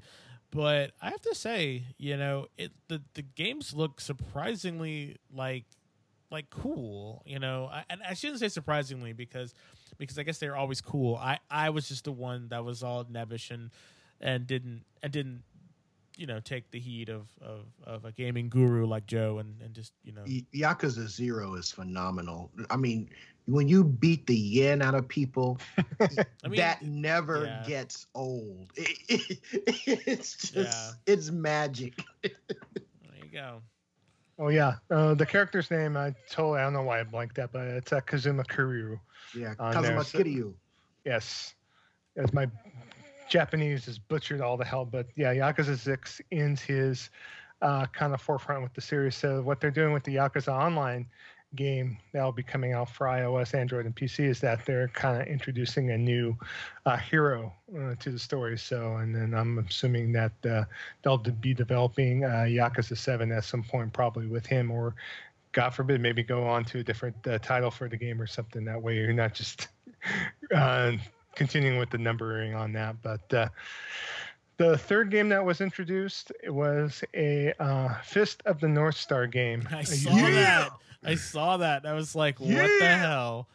[0.52, 5.64] But I have to say, you know, it the the games look surprisingly like
[6.30, 7.70] like cool, you know.
[7.72, 9.54] I, and I shouldn't say surprisingly because
[9.98, 11.16] because I guess they're always cool.
[11.16, 13.70] I I was just the one that was all nebbish and
[14.20, 15.44] and didn't and didn't
[16.18, 19.74] you know take the heat of of, of a gaming guru like Joe and and
[19.74, 22.52] just you know Yakuza Zero is phenomenal.
[22.70, 23.10] I mean,
[23.46, 25.60] when you beat the yen out of people,
[26.00, 27.64] I mean, that never yeah.
[27.66, 28.72] gets old.
[28.76, 31.14] It, it, it's just yeah.
[31.14, 31.94] it's magic.
[32.22, 32.32] there
[33.24, 33.62] you go.
[34.40, 37.52] Oh yeah, uh, the character's name I totally I don't know why I blanked that,
[37.52, 39.00] but it's uh, Kazuma Kiryu.
[39.36, 40.54] Yeah, Kazuma so, Kiryu.
[41.06, 41.56] Yes,
[42.18, 42.48] as my
[43.30, 47.10] Japanese is butchered all the hell, but yeah, Yakuza Six ends his
[47.62, 49.16] uh, kind of forefront with the series.
[49.16, 51.08] So what they're doing with the Yakuza Online
[51.56, 55.28] game that'll be coming out for iOS, Android, and PC is that they're kind of
[55.28, 56.36] introducing a new
[56.86, 58.58] uh, hero uh, to the story.
[58.58, 60.66] So, and then I'm assuming that uh,
[61.04, 64.96] they'll be developing uh, Yakuza 7 at some point, probably with him, or
[65.54, 68.66] God forbid, maybe go on to a different uh, title for the game or something.
[68.66, 69.70] That way, you're not just
[70.54, 70.92] uh,
[71.38, 73.52] continuing with the numbering on that, but.
[74.58, 77.54] The third game that was introduced was a
[78.04, 79.62] Fist of the North Star game.
[79.72, 80.32] I saw yeah!
[80.32, 80.72] that.
[81.04, 81.86] I saw that.
[81.86, 82.68] I was like, what yeah!
[82.80, 83.48] the hell?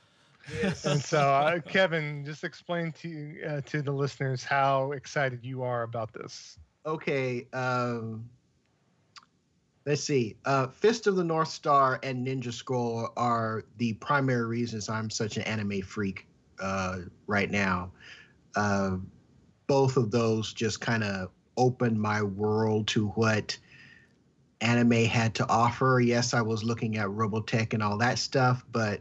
[0.62, 0.84] Yes.
[0.84, 5.82] and so, uh, Kevin, just explain to uh, to the listeners how excited you are
[5.82, 6.58] about this.
[6.86, 7.46] Okay.
[7.52, 8.28] Um,
[9.86, 10.36] let's see.
[10.44, 15.36] Uh, Fist of the North Star and Ninja Scroll are the primary reasons I'm such
[15.36, 16.26] an anime freak
[16.62, 17.90] uh, right now.
[18.56, 18.96] Uh,
[19.66, 23.56] both of those just kind of opened my world to what
[24.60, 26.00] anime had to offer.
[26.02, 29.00] Yes, I was looking at Robotech and all that stuff, but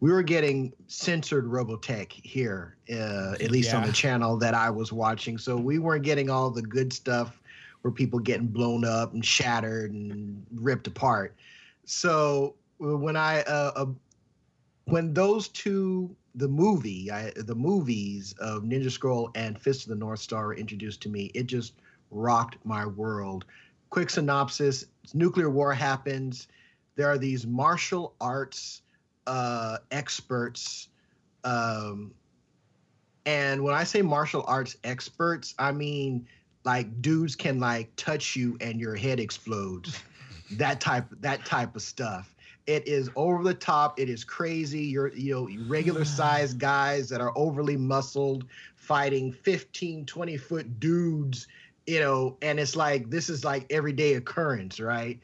[0.00, 3.80] we were getting censored Robotech here, uh, at least yeah.
[3.80, 5.38] on the channel that I was watching.
[5.38, 7.40] So we weren't getting all the good stuff
[7.82, 11.36] where people getting blown up and shattered and ripped apart.
[11.84, 13.86] So when I uh, uh,
[14.86, 19.96] when those two the movie I, the movies of Ninja Scroll and Fist of the
[19.96, 21.74] North Star were introduced to me, it just
[22.10, 23.44] rocked my world.
[23.90, 26.48] Quick synopsis nuclear war happens.
[26.96, 28.82] There are these martial arts
[29.26, 30.88] uh, experts
[31.44, 32.12] um,
[33.24, 36.26] and when i say martial arts experts i mean
[36.64, 40.00] like dudes can like touch you and your head explodes.
[40.58, 42.34] That type that type of stuff
[42.66, 47.20] it is over the top it is crazy you're you know regular sized guys that
[47.20, 48.44] are overly muscled
[48.76, 51.46] fighting 15 20 foot dudes
[51.86, 55.18] you know, and it's like this is like everyday occurrence, right?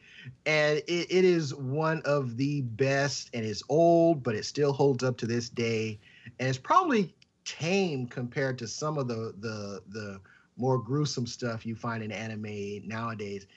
[0.45, 5.03] And it, it is one of the best, and it's old, but it still holds
[5.03, 5.99] up to this day,
[6.39, 10.19] and it's probably tame compared to some of the the the
[10.57, 13.47] more gruesome stuff you find in anime nowadays.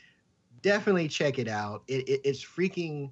[0.62, 1.82] Definitely check it out.
[1.88, 3.10] It, it, it's freaking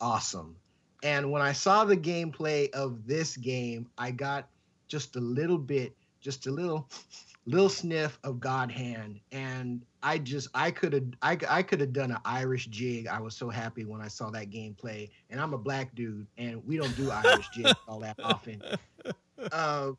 [0.00, 0.56] awesome.
[1.02, 4.48] And when I saw the gameplay of this game, I got
[4.88, 6.88] just a little bit, just a little
[7.46, 11.92] little sniff of God hand, and I just I could have I, I could have
[11.92, 13.06] done an Irish jig.
[13.06, 16.64] I was so happy when I saw that gameplay, and I'm a black dude, and
[16.66, 18.62] we don't do Irish jigs all that often.
[19.52, 19.92] Uh,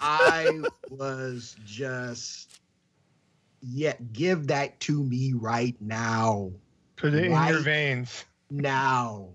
[0.00, 0.60] I
[0.90, 2.60] was just
[3.62, 6.52] yeah, give that to me right now.
[6.96, 9.28] Put it right in your veins now.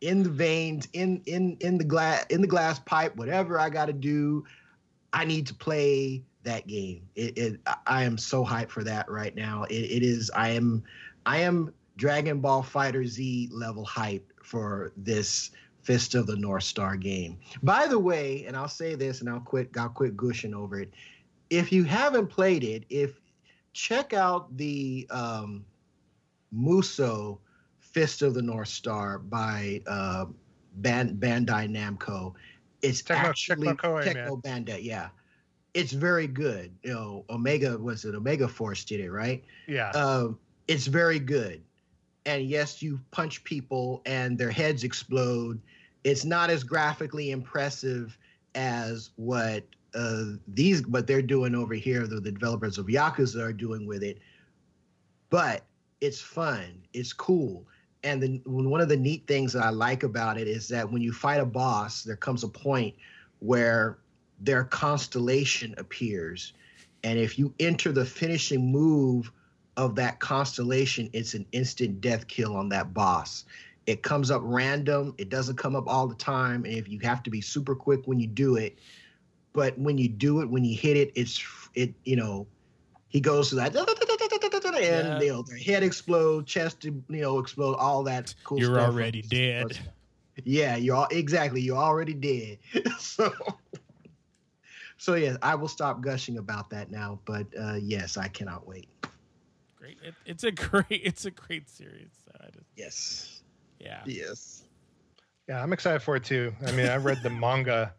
[0.00, 3.86] In the veins, in in in the glass, in the glass pipe, whatever I got
[3.86, 4.44] to do
[5.12, 7.08] I need to play that game.
[7.14, 9.64] It, it I am so hyped for that right now.
[9.64, 10.30] It, it is.
[10.34, 10.82] I am.
[11.26, 15.50] I am Dragon Ball Fighter Z level hype for this
[15.82, 17.38] Fist of the North Star game.
[17.62, 19.70] By the way, and I'll say this, and I'll quit.
[19.76, 20.92] I'll quit gushing over it.
[21.50, 23.20] If you haven't played it, if
[23.72, 25.64] check out the um,
[26.54, 27.38] Musou
[27.92, 30.26] Fist of the North Star by uh,
[30.76, 32.34] Band, Bandai Namco.
[32.82, 34.82] It's Tecmo- actually Tecmo Tecmo Bandai.
[34.82, 35.08] Yeah,
[35.74, 36.74] it's very good.
[36.82, 39.44] You know, Omega was it Omega Force did it right?
[39.66, 39.90] Yeah.
[39.90, 41.62] um, it's very good.
[42.26, 45.60] And yes, you punch people and their heads explode.
[46.04, 48.18] It's not as graphically impressive
[48.54, 53.52] as what uh, these, what they're doing over here, the, the developers of Yakuza are
[53.52, 54.18] doing with it.
[55.30, 55.64] But
[56.00, 56.82] it's fun.
[56.92, 57.66] It's cool.
[58.08, 61.12] And one of the neat things that I like about it is that when you
[61.12, 62.94] fight a boss, there comes a point
[63.40, 63.98] where
[64.40, 66.52] their constellation appears.
[67.04, 69.30] And if you enter the finishing move
[69.76, 73.44] of that constellation, it's an instant death kill on that boss.
[73.86, 75.14] It comes up random.
[75.18, 76.64] It doesn't come up all the time.
[76.64, 78.78] And if you have to be super quick when you do it,
[79.52, 81.42] but when you do it, when you hit it, it's
[81.74, 82.46] it, you know,
[83.08, 83.72] he goes to that
[84.78, 85.20] and Yeah.
[85.20, 88.92] you know, their head explode, chest you know, explode, all that cool You're stuff.
[88.92, 89.78] already dead.
[90.44, 91.60] Yeah, you're all exactly.
[91.60, 92.58] You're already dead.
[92.98, 93.32] so,
[94.96, 97.18] so yes, I will stop gushing about that now.
[97.24, 98.88] But uh, yes, I cannot wait.
[99.76, 99.98] Great.
[100.02, 100.86] It, it's a great.
[100.90, 102.10] It's a great series.
[102.24, 103.42] So I just, Yes,
[103.80, 104.02] yeah.
[104.06, 104.64] yes.
[105.48, 106.52] Yeah, I'm excited for it too.
[106.66, 107.94] I mean, I read the manga.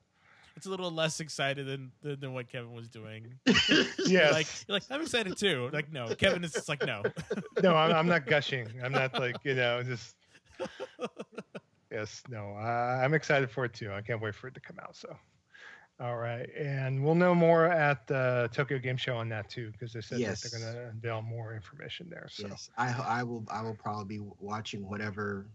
[0.60, 3.34] It's a little less excited than than, than what Kevin was doing.
[4.06, 5.70] yeah, like you're like I'm excited too.
[5.72, 7.02] Like no, Kevin is just like no.
[7.64, 8.68] no, I'm, I'm not gushing.
[8.84, 10.18] I'm not like you know just.
[11.92, 13.92] Yes, no, uh, I'm excited for it too.
[13.92, 14.96] I can't wait for it to come out.
[14.96, 15.16] So,
[16.00, 19.94] all right, and we'll know more at the Tokyo Game Show on that too, because
[19.94, 20.42] they said Yes.
[20.42, 22.28] that they're going to unveil more information there.
[22.30, 25.48] So, Yes, I I will I will probably be watching whatever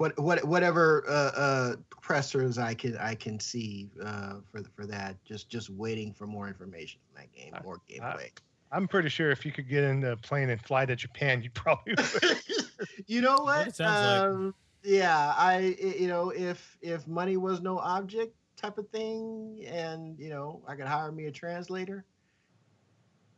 [0.00, 5.22] what what whatever uh, uh, pressers I can I can see uh, for for that.
[5.26, 8.30] Just just waiting for more information on that game, I- more gameplay.
[8.72, 11.50] I'm pretty sure if you could get in a plane and fly to Japan, you
[11.54, 12.38] probably would.
[13.08, 13.68] you know what what?
[13.68, 13.88] it like.
[13.90, 19.66] um, yeah, I i- you know if if money was no object type of thing,
[19.68, 22.06] and you know I could hire me a translator.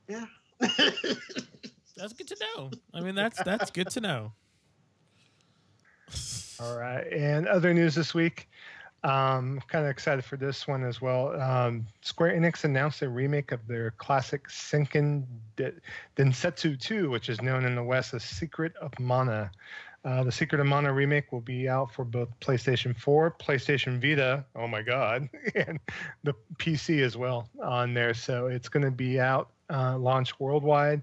[0.08, 0.26] Yeah.
[0.60, 2.70] That's good to know.
[2.94, 4.32] I mean, that's that's good to know.
[6.60, 7.06] All right.
[7.12, 8.48] And other news this week.
[9.04, 11.40] Um, kind of excited for this one as well.
[11.40, 15.24] Um, Square Enix announced a remake of their classic Seiken
[15.56, 15.72] De-
[16.16, 19.50] Densetsu 2, which is known in the West as Secret of Mana.
[20.04, 24.44] Uh, the Secret of Mana remake will be out for both PlayStation 4, PlayStation Vita,
[24.54, 25.80] oh my God, and
[26.22, 28.14] the PC as well on there.
[28.14, 31.02] So it's going to be out, uh, launched worldwide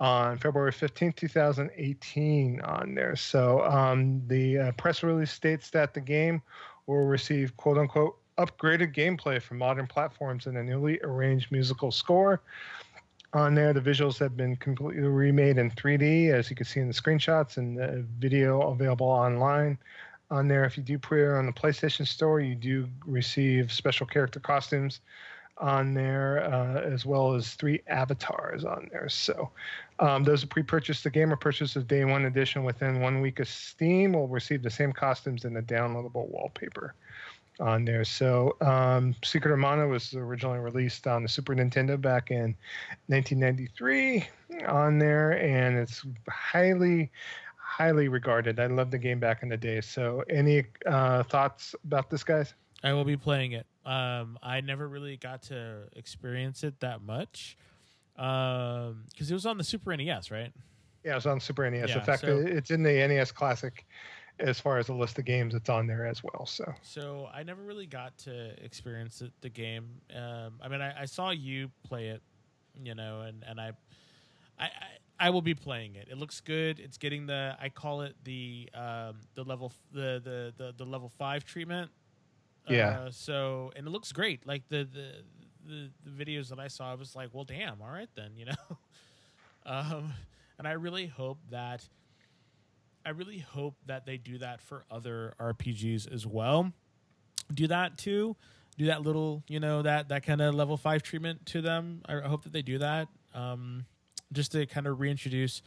[0.00, 3.16] on February 15th, 2018 on there.
[3.16, 6.42] So um, the uh, press release states that the game
[6.86, 12.40] will receive quote unquote upgraded gameplay for modern platforms and a newly arranged musical score.
[13.32, 16.88] On there, the visuals have been completely remade in 3D, as you can see in
[16.88, 19.78] the screenshots and the video available online.
[20.30, 24.06] On there, if you do pre order on the PlayStation Store, you do receive special
[24.06, 25.00] character costumes
[25.58, 29.08] on there, uh, as well as three avatars on there.
[29.08, 29.50] So,
[29.98, 33.40] um, those who pre-purchase the game or purchase the day one edition within one week
[33.40, 36.94] of Steam will receive the same costumes and the downloadable wallpaper
[37.60, 38.04] on there.
[38.04, 42.54] So, um, Secret of Mana was originally released on the Super Nintendo back in
[43.06, 44.26] 1993
[44.68, 47.10] on there, and it's highly,
[47.56, 48.60] highly regarded.
[48.60, 49.80] I loved the game back in the day.
[49.80, 52.54] So, any uh, thoughts about this, guys?
[52.82, 53.66] I will be playing it.
[53.86, 57.56] Um, I never really got to experience it that much
[58.16, 60.52] because it was on the Super NES, right?
[61.04, 61.90] Yeah, it's on Super NES.
[61.90, 63.86] Yeah, in fact, so- it's in the NES Classic
[64.38, 66.44] as far as the list of games it's on there as well.
[66.46, 69.88] So, So I never really got to experience it, the game.
[70.14, 72.22] Um, I mean, I, I saw you play it,
[72.82, 73.72] you know, and and I,
[74.58, 74.70] I,
[75.18, 76.08] I, will be playing it.
[76.10, 76.78] It looks good.
[76.78, 80.84] It's getting the I call it the um, the level f- the, the the the
[80.84, 81.90] level five treatment.
[82.68, 82.98] Yeah.
[82.98, 84.46] Uh, so and it looks great.
[84.46, 85.12] Like the the.
[85.66, 88.46] The, the videos that I saw, I was like, well, damn, all right then, you
[88.46, 88.76] know.
[89.66, 90.12] um,
[90.58, 91.86] and I really hope that
[93.04, 96.72] I really hope that they do that for other RPGs as well.
[97.52, 98.36] Do that too.
[98.78, 102.02] Do that little, you know, that that kind of level five treatment to them.
[102.06, 103.86] I hope that they do that, um,
[104.32, 105.62] just to kind of reintroduce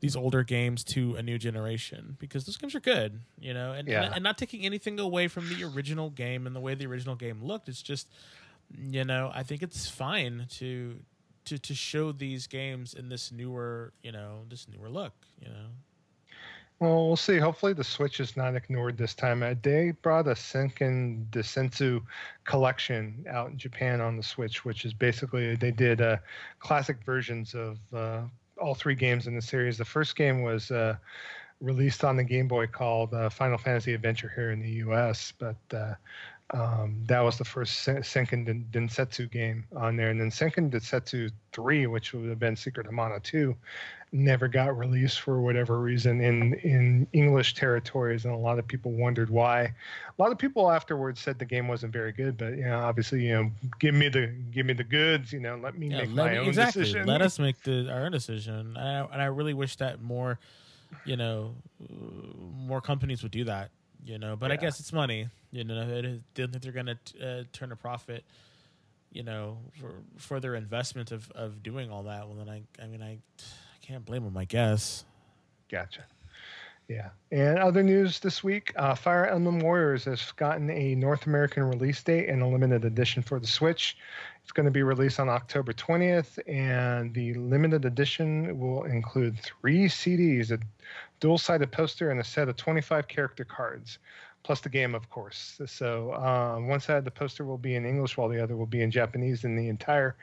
[0.00, 3.86] these older games to a new generation because those games are good, you know, and
[3.88, 4.04] Yeah.
[4.04, 7.14] and, and not taking anything away from the original game and the way the original
[7.14, 7.68] game looked.
[7.68, 8.08] It's just
[8.78, 10.96] you know, I think it's fine to
[11.46, 15.66] to to show these games in this newer, you know, this newer look, you know.
[16.80, 17.36] Well, we'll see.
[17.36, 19.42] Hopefully, the Switch is not ignored this time.
[19.42, 22.00] Uh, they brought a Seiken Densetsu
[22.44, 26.16] collection out in Japan on the Switch, which is basically they did uh,
[26.58, 28.22] classic versions of uh,
[28.58, 29.76] all three games in the series.
[29.76, 30.96] The first game was uh,
[31.60, 35.56] released on the Game Boy called uh, Final Fantasy Adventure here in the U.S., but
[35.74, 35.94] uh,
[36.52, 40.10] um, that was the first Seiken Densetsu game on there.
[40.10, 43.54] And then Seiken Densetsu 3, which would have been Secret of Mana 2,
[44.12, 48.24] never got released for whatever reason in, in English territories.
[48.24, 49.60] And a lot of people wondered why.
[49.62, 49.72] A
[50.18, 53.34] lot of people afterwards said the game wasn't very good, but you know, obviously, you
[53.34, 56.26] know, give me the give me the goods, you know, let me yeah, make let
[56.26, 56.82] my me, own exactly.
[56.82, 57.06] decision.
[57.06, 58.76] Let us make the our own decision.
[58.76, 60.40] And I, and I really wish that more,
[61.04, 61.54] you know,
[62.56, 63.70] more companies would do that
[64.04, 64.36] you know.
[64.36, 64.54] But yeah.
[64.54, 65.86] I guess it's money, you know.
[65.86, 68.24] They don't think they're gonna uh, turn a profit,
[69.12, 72.26] you know, for for their investment of of doing all that.
[72.26, 74.36] Well, then I, I mean, I, I can't blame them.
[74.36, 75.04] I guess.
[75.68, 76.04] Gotcha.
[76.90, 77.10] Yeah.
[77.30, 82.02] And other news this week uh, Fire Emblem Warriors has gotten a North American release
[82.02, 83.96] date and a limited edition for the Switch.
[84.42, 89.84] It's going to be released on October 20th, and the limited edition will include three
[89.84, 90.58] CDs, a
[91.20, 93.98] dual sided poster, and a set of 25 character cards,
[94.42, 95.60] plus the game, of course.
[95.66, 98.66] So, um, one side of the poster will be in English, while the other will
[98.66, 100.16] be in Japanese, and the entire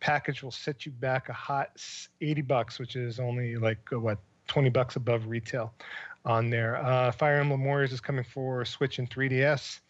[0.00, 1.70] package will set you back a hot
[2.20, 4.18] 80 bucks, which is only like, uh, what,
[4.48, 5.72] 20 bucks above retail
[6.24, 6.76] on there.
[6.76, 9.80] Uh, Fire Emblem Warriors is coming for Switch and 3DS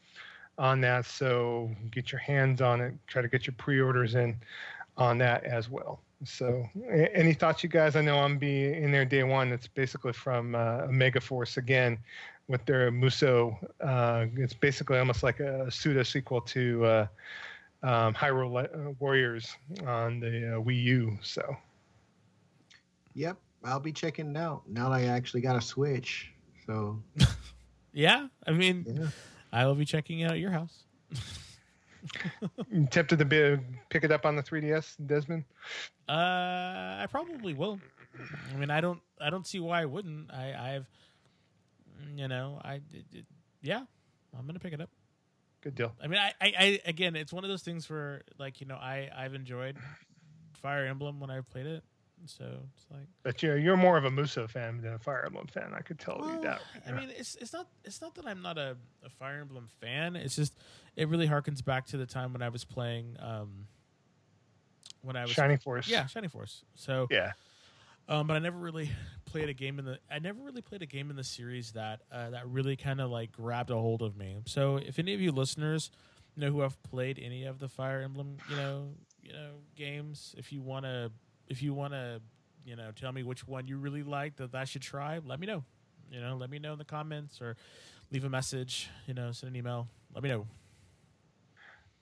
[0.59, 2.95] on that, so get your hands on it.
[3.07, 4.37] Try to get your pre-orders in
[4.97, 6.01] on that as well.
[6.23, 6.67] So,
[7.13, 7.97] any thoughts, you guys?
[7.97, 9.53] I know I'm be in there day one.
[9.53, 11.99] It's basically from uh, Omega Force again
[12.49, 13.57] with their Musou.
[13.81, 17.07] Uh, it's basically almost like a pseudo sequel to uh,
[17.83, 21.19] um, Hyrule uh, Warriors on the uh, Wii U.
[21.23, 21.57] So,
[23.15, 26.33] yep, I'll be checking it out now that I actually got a Switch.
[26.67, 27.03] So,
[27.93, 29.09] yeah, I mean, yeah.
[29.53, 30.85] I will be checking out your house.
[32.91, 33.59] tempted to be,
[33.89, 35.45] pick it up on the 3ds, Desmond?
[36.09, 37.81] Uh, I probably will.
[38.53, 40.33] I mean, I don't, I don't see why I wouldn't.
[40.33, 40.87] I, I've,
[42.17, 43.27] you know, I, it, it,
[43.63, 43.85] yeah,
[44.39, 44.91] I'm gonna pick it up.
[45.63, 45.95] Good deal.
[46.03, 48.77] I mean, I, I, I, again, it's one of those things where, like, you know,
[48.77, 49.77] I, I've enjoyed
[50.61, 51.83] Fire Emblem when I've played it.
[52.27, 52.45] So
[52.75, 55.73] it's like, but you're you're more of a Musou fan than a Fire Emblem fan.
[55.75, 56.61] I could tell well, you that.
[56.87, 60.17] I mean, it's it's not it's not that I'm not a, a, Fire Emblem fan.
[60.17, 60.55] It's just
[60.97, 63.17] it really harkens back to the time when I was playing.
[63.21, 63.67] Um,
[65.03, 65.89] when I was Shining Force.
[65.89, 66.65] Yeah, Shining Force.
[66.75, 67.33] So yeah.
[68.07, 68.91] Um, but I never really
[69.25, 69.99] played a game in the.
[70.11, 73.11] I never really played a game in the series that uh, that really kind of
[73.11, 74.39] like grabbed a hold of me.
[74.47, 75.91] So if any of you listeners,
[76.37, 78.89] know, who have played any of the Fire Emblem, you know,
[79.23, 81.11] you know, games, if you want to
[81.49, 82.21] if you want to,
[82.65, 85.47] you know, tell me which one you really like that I should try, let me
[85.47, 85.65] know.
[86.11, 87.57] You know, let me know in the comments or
[88.13, 88.89] leave a message.
[89.07, 89.89] You know, send an email.
[90.15, 90.47] Let me know.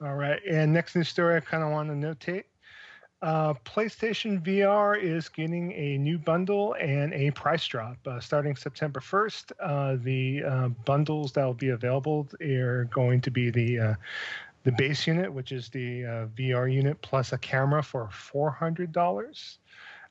[0.01, 0.39] All right.
[0.49, 2.43] And next news story, I kind of want to notate.
[3.23, 8.99] Uh, PlayStation VR is getting a new bundle and a price drop uh, starting September
[8.99, 9.51] 1st.
[9.61, 13.93] Uh, the uh, bundles that will be available are going to be the uh,
[14.63, 18.91] the base unit, which is the uh, VR unit, plus a camera for four hundred
[18.91, 19.59] dollars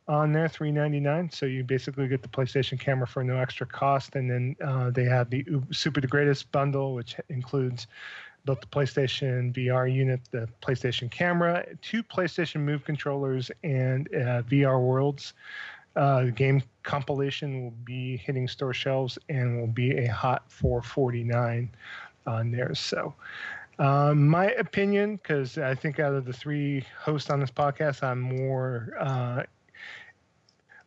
[0.09, 1.31] on there, three ninety nine.
[1.31, 5.05] So you basically get the PlayStation camera for no extra cost, and then uh, they
[5.05, 7.87] have the Super the Greatest bundle, which includes
[8.45, 14.81] both the PlayStation VR unit, the PlayStation camera, two PlayStation Move controllers, and uh, VR
[14.81, 15.35] Worlds.
[15.95, 21.71] Uh, game compilation will be hitting store shelves and will be a hot 449
[22.27, 22.75] on there.
[22.75, 23.15] So
[23.79, 28.21] um, my opinion, because I think out of the three hosts on this podcast, I'm
[28.21, 29.43] more uh,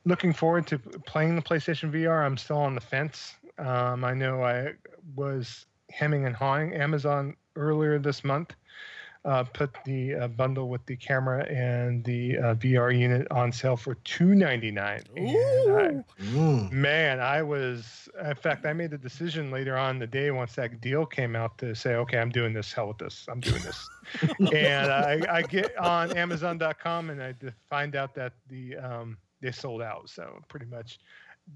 [0.06, 2.26] looking forward to playing the PlayStation VR.
[2.26, 3.36] I'm still on the fence.
[3.58, 4.74] Um, I know I
[5.16, 8.54] was hemming and hawing Amazon earlier this month
[9.26, 13.76] uh, put the uh, bundle with the camera and the uh, VR unit on sale
[13.76, 15.02] for two ninety nine.
[15.18, 16.72] Mm.
[16.72, 18.08] Man, I was.
[18.24, 21.58] In fact, I made the decision later on the day once that deal came out
[21.58, 22.72] to say, okay, I'm doing this.
[22.72, 23.26] Hell with this.
[23.30, 23.90] I'm doing this.
[24.54, 27.34] and I, I, get on Amazon.com and I
[27.70, 30.10] find out that the um, they sold out.
[30.10, 31.00] So pretty much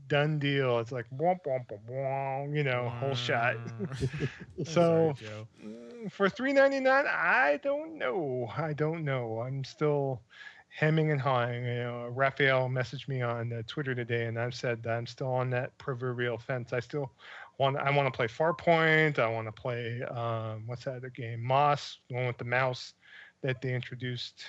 [0.07, 0.79] done deal.
[0.79, 3.55] It's like womp womp womp, you know, whole shot.
[4.63, 8.49] so Sorry, mm, for three ninety nine, I don't know.
[8.57, 9.39] I don't know.
[9.41, 10.21] I'm still
[10.69, 11.65] hemming and hawing.
[11.65, 15.31] You know, Raphael messaged me on uh, Twitter today, and I've said that I'm still
[15.31, 16.73] on that proverbial fence.
[16.73, 17.11] I still
[17.57, 17.77] want.
[17.77, 19.19] I want to play Farpoint.
[19.19, 21.43] I want to play um, what's that other game?
[21.43, 22.93] Moss, the one with the mouse
[23.41, 24.45] that they introduced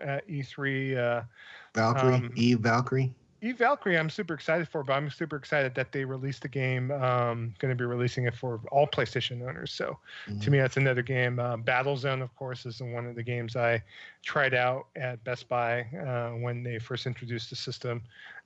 [0.00, 0.96] at E3.
[0.96, 1.22] Uh,
[1.74, 3.14] Valkyrie, Um, Eve Valkyrie.
[3.44, 6.90] Eve Valkyrie, I'm super excited for, but I'm super excited that they released the game.
[6.90, 9.70] Um, going to be releasing it for all PlayStation owners.
[9.70, 9.98] So
[10.40, 11.38] to me, that's another game.
[11.38, 13.82] Uh, Battlezone, of course, is one of the games I
[14.22, 18.00] tried out at Best Buy uh, when they first introduced the system.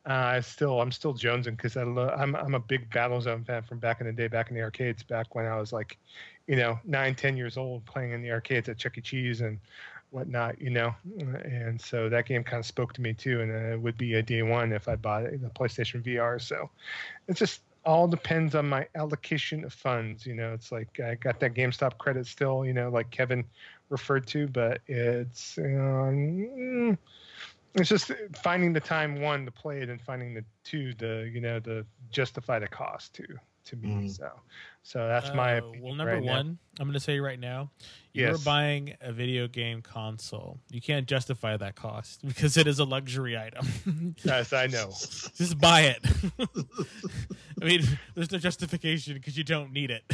[0.04, 3.62] Uh, I still, I'm still jonesing because I lo- I'm I'm a big Battlezone fan
[3.62, 5.96] from back in the day, back in the arcades, back when I was like,
[6.48, 9.00] you know, nine, ten years old, playing in the arcades at Chuck E.
[9.00, 9.60] Cheese and
[10.10, 10.94] whatnot, you know.
[11.44, 14.22] And so that game kind of spoke to me too, and it would be a
[14.22, 16.40] day one if I bought the PlayStation VR.
[16.40, 16.70] So
[17.26, 20.26] it just all depends on my allocation of funds.
[20.26, 23.44] You know, it's like I got that GameStop credit still, you know, like Kevin
[23.88, 26.98] referred to, but it's um,
[27.74, 28.12] it's just
[28.42, 31.84] finding the time one to play it and finding the two to you know to
[32.10, 33.24] justify the cost to
[33.68, 33.88] to me.
[33.88, 34.10] Mhm.
[34.16, 34.30] So
[34.82, 35.94] so that's my Uh, opinion well.
[35.94, 36.32] Number right now.
[36.32, 37.70] one, I'm going to say right now,
[38.14, 38.44] you're Yes.
[38.44, 40.58] buying a video game console.
[40.70, 43.66] You can't justify that cost because it is a luxury item.
[44.24, 44.88] Yes, I know.
[45.36, 46.06] Just buy it.
[47.60, 47.82] I mean,
[48.14, 50.04] there's no justification because you don't need it.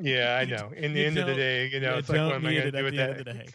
[0.00, 0.70] Yeah, I know.
[0.76, 2.46] In the you end of the day, you know, you it's like, don't what am
[2.46, 3.10] I need going it to at do with the that?
[3.10, 3.46] end of the day.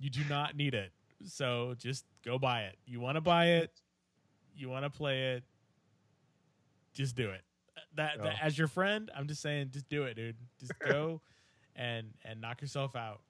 [0.00, 0.92] You do not need it.
[1.24, 2.76] So just go buy it.
[2.84, 3.70] You want to buy it.
[4.56, 5.44] You want to play it.
[6.92, 7.42] Just do it.
[7.96, 10.36] That, that as your friend, I'm just saying, just do it, dude.
[10.60, 11.20] Just go
[11.76, 13.20] and and knock yourself out.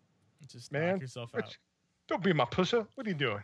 [0.51, 1.57] Just Man, knock yourself out.
[2.07, 2.86] Don't be my pusher.
[2.95, 3.43] What are you doing?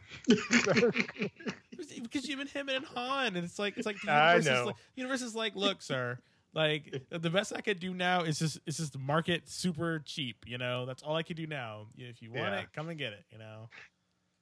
[2.03, 4.67] Because you've been him and Han, and it's like it's like the I universe, Is
[4.67, 6.19] like, universe is like, look, sir,
[6.53, 10.45] like the best I could do now is just is just market super cheap.
[10.47, 11.87] You know, that's all I can do now.
[11.97, 12.61] If you want Yeah.
[12.61, 13.25] it, come and get it.
[13.33, 13.69] You know.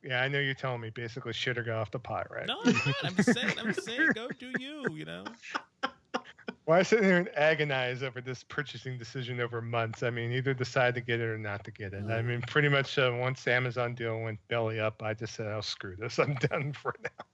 [0.02, 2.46] yeah, I know you're telling me basically shit or go off the pot, right?
[2.46, 2.94] No, I'm not.
[3.04, 3.52] I'm just saying.
[3.58, 4.10] I'm just saying.
[4.14, 4.84] Go do you.
[4.94, 5.24] You know.
[6.68, 10.02] Why sit there and agonize over this purchasing decision over months?
[10.02, 12.10] I mean, either decide to get it or not to get it.
[12.10, 15.58] I mean, pretty much uh, once Amazon deal went belly up, I just said, "I'll
[15.58, 16.18] "Oh, screw this.
[16.18, 17.24] I'm done for now."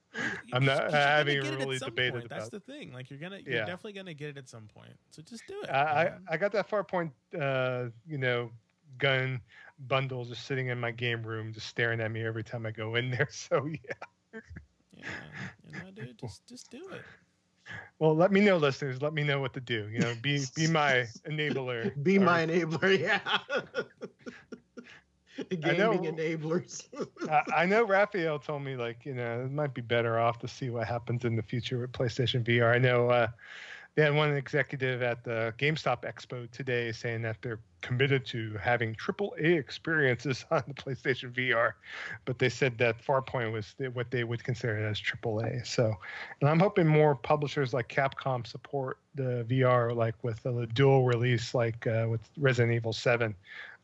[0.53, 2.29] I'm not- 'Cause you're I gonna haven't get it at really debated point.
[2.29, 2.93] That's the thing.
[2.93, 3.65] Like you're gonna, you're Yeah.
[3.65, 4.97] definitely gonna get it at some point.
[5.11, 5.71] So just do it.
[5.71, 6.19] I, I?
[6.29, 8.53] I got that Farpoint, uh, you know,
[8.99, 9.41] gun
[9.79, 12.95] bundle just sitting in my game room, just staring at me every time I go
[12.97, 13.29] in there.
[13.31, 13.95] So yeah.
[14.93, 15.33] yeah,
[15.63, 17.07] you know, dude, just just do it.
[17.99, 19.01] Well, let me know, listeners.
[19.03, 19.89] Let me know what to do.
[19.89, 21.93] You know, be be my enabler.
[22.03, 23.21] Be or- my enabler, yeah.
[25.51, 26.87] Gaming know- enablers.
[27.31, 30.49] I, I know Raphael told me like you know it might be better off to
[30.49, 32.75] see what happens in the future with PlayStation VR.
[32.75, 33.29] I know uh,
[33.95, 38.95] they had one executive at the GameStop Expo today saying that they're committed to having
[38.97, 41.75] AAA experiences on the PlayStation VR,
[42.25, 45.65] but they said that Farpoint was the- what they would consider as AAA.
[45.65, 45.95] So,
[46.41, 51.55] and I'm hoping more publishers like Capcom support the VR like with a dual release
[51.55, 53.33] like uh, with Resident Evil 7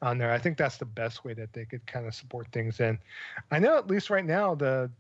[0.03, 0.33] on there.
[0.33, 2.99] I think that's the best way that they could kind of support things in.
[3.53, 4.91] I know at least right now the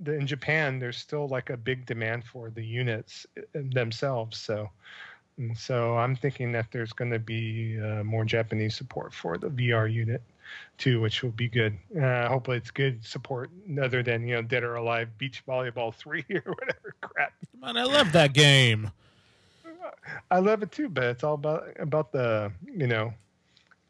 [0.00, 3.42] the in Japan there's still like a big demand for the units uh,
[3.72, 4.38] themselves.
[4.38, 4.70] So
[5.54, 9.92] so I'm thinking that there's going to be uh, more Japanese support for the VR
[9.92, 10.22] unit
[10.78, 11.76] too, which will be good.
[12.00, 13.50] Uh, hopefully it's good support
[13.80, 17.32] other than you know Dead or Alive Beach Volleyball three or whatever crap.
[17.60, 18.90] Man, I love that game.
[20.30, 23.12] I love it too, but it's all about about the you know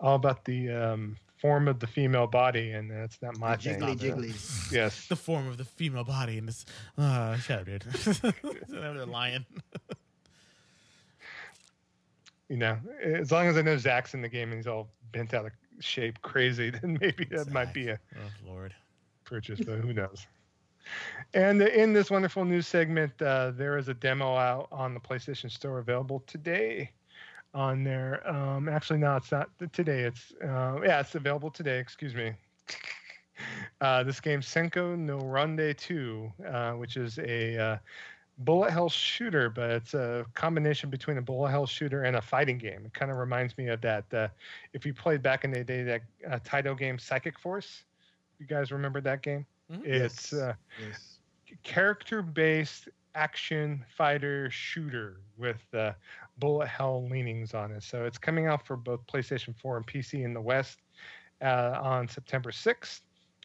[0.01, 3.77] all about the um, form of the female body, and that's not my thing.
[3.77, 4.15] jiggly not there.
[4.17, 4.73] jigglies.
[4.73, 5.07] Yes.
[5.07, 6.65] The form of the female body and this.
[6.97, 7.83] Uh, shut up, dude.
[8.69, 9.45] They're lying.
[12.49, 15.35] you know, as long as I know Zack's in the game and he's all bent
[15.35, 18.75] out of shape, crazy, then maybe that might be a Oh Lord.
[19.25, 20.27] purchase, but who knows?
[21.35, 25.51] And in this wonderful news segment, uh, there is a demo out on the PlayStation
[25.51, 26.91] Store available today.
[27.55, 30.01] On there, um, actually, no, it's not today.
[30.01, 31.79] It's uh, yeah, it's available today.
[31.79, 32.33] Excuse me.
[33.81, 37.77] Uh, this game, Senko no Ronde 2, uh, which is a uh,
[38.39, 42.59] bullet hell shooter, but it's a combination between a bullet hell shooter and a fighting
[42.59, 42.85] game.
[42.85, 44.13] It kind of reminds me of that.
[44.13, 44.29] Uh,
[44.73, 47.85] if you played back in the day, that uh, Taito game, Psychic Force.
[48.41, 49.47] You guys remember that game?
[49.71, 49.85] Mhm.
[49.85, 50.33] It's Yes.
[50.33, 51.19] uh, Yes.
[51.63, 55.93] character-based action fighter shooter with uh,
[56.39, 57.83] bullet hell leanings on it.
[57.83, 60.79] So it's coming out for both PlayStation 4 and PC in the West
[61.43, 63.01] uh, on September 6th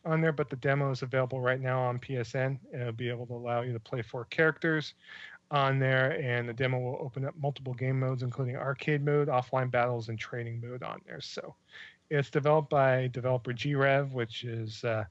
[0.06, 2.60] on there, but the demo is available right now on PSN.
[2.74, 4.94] It'll be able to allow you to play four characters
[5.52, 9.72] on there, and the demo will open up multiple game modes, including arcade mode, offline
[9.72, 11.22] battles, and training mode on there.
[11.22, 11.56] So
[12.10, 15.06] it's developed by developer GRev, which is uh,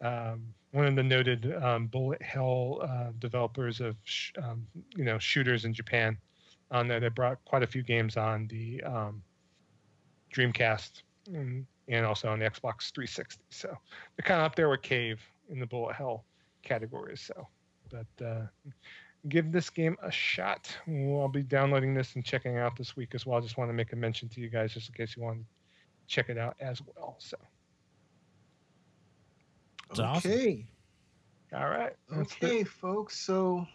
[0.00, 0.42] um,
[0.72, 5.64] one of the noted um, bullet hell uh, developers of sh- um, you know shooters
[5.64, 6.18] in Japan.
[6.72, 9.22] On there, they brought quite a few games on the um,
[10.34, 11.02] Dreamcast.
[11.28, 13.42] And and also on the Xbox 360.
[13.50, 15.20] So they're kind of up there with Cave
[15.50, 16.24] in the bullet hell
[16.62, 17.20] categories.
[17.20, 17.46] So,
[17.90, 18.46] but uh,
[19.28, 20.74] give this game a shot.
[20.88, 23.36] I'll be downloading this and checking out this week as well.
[23.38, 25.38] I just want to make a mention to you guys just in case you want
[25.40, 25.44] to
[26.06, 27.16] check it out as well.
[27.18, 27.36] So,
[29.90, 30.30] It's awesome.
[30.30, 30.66] okay.
[31.54, 31.94] all right.
[32.10, 32.68] That's Okay, it.
[32.68, 33.18] folks.
[33.18, 33.66] So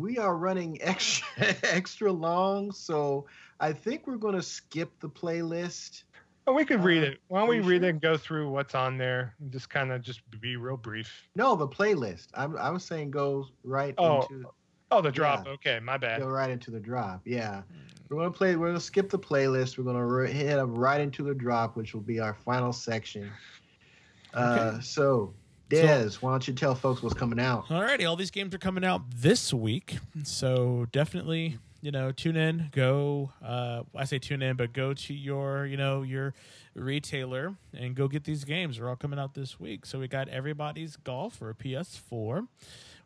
[0.00, 1.26] we are running extra
[1.62, 3.26] extra long, so
[3.60, 6.04] I think we're going to skip the playlist.
[6.46, 7.18] Oh, we could read Uh, it.
[7.28, 10.00] Why don't we read it and go through what's on there and just kind of
[10.02, 11.28] just be real brief?
[11.36, 12.28] No, the playlist.
[12.34, 14.48] I'm, I was saying go right Oh, into
[14.92, 15.46] Oh, the drop.
[15.46, 15.52] Yeah.
[15.52, 16.20] Okay, my bad.
[16.20, 17.20] go right into the drop.
[17.24, 17.62] Yeah,
[18.08, 18.56] we're going to play.
[18.56, 19.78] We're going to skip the playlist.
[19.78, 22.72] We're going to re- head up right into the drop, which will be our final
[22.72, 23.30] section.
[24.34, 24.80] Uh,
[25.72, 26.08] Okay.
[26.08, 26.18] so.
[26.20, 27.66] Why don't you tell folks what's coming out?
[27.68, 32.68] Alrighty, all these games are coming out this week, so definitely you know tune in.
[32.72, 36.34] Go, uh, I say tune in, but go to your you know your
[36.74, 38.76] retailer and go get these games.
[38.78, 39.86] They're all coming out this week.
[39.86, 42.46] So we got everybody's golf for PS4.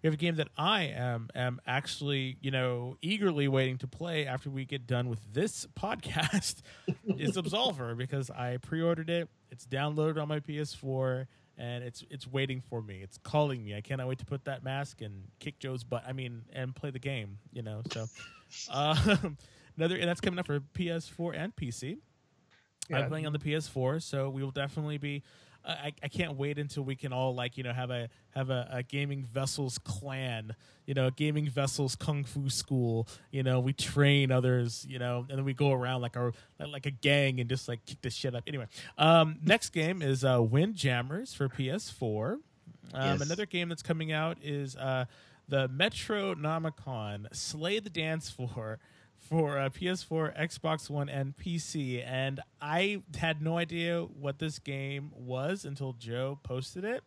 [0.03, 4.27] We have a game that I am am actually you know eagerly waiting to play
[4.27, 6.63] after we get done with this podcast.
[7.07, 9.29] is Absolver because I pre-ordered it.
[9.51, 11.27] It's downloaded on my PS4
[11.59, 13.01] and it's it's waiting for me.
[13.03, 13.77] It's calling me.
[13.77, 16.05] I cannot wait to put that mask and kick Joe's butt.
[16.07, 17.39] I mean, and play the game.
[17.53, 18.07] You know, so
[18.71, 19.17] uh,
[19.77, 21.99] another and that's coming up for PS4 and PC.
[22.91, 22.99] Yeah.
[22.99, 25.23] I'm playing on the PS4, so we will definitely be.
[25.67, 28.69] I, I can't wait until we can all like you know have a have a,
[28.71, 30.55] a gaming vessels clan
[30.87, 33.09] you know gaming vessels kung fu school.
[33.31, 36.87] You know we train others you know and then we go around like our like
[36.87, 38.45] a gang and just like kick the shit up.
[38.47, 38.67] Anyway
[38.99, 42.41] um next game is uh windjammers for ps4 um
[42.95, 43.21] Yes.
[43.23, 45.07] another game that's coming out is uh
[45.49, 48.79] the metronomicon slay the dance floor
[49.29, 52.05] for uh, PS4, Xbox One, and PC.
[52.07, 57.03] And I had no idea what this game was until Joe posted it.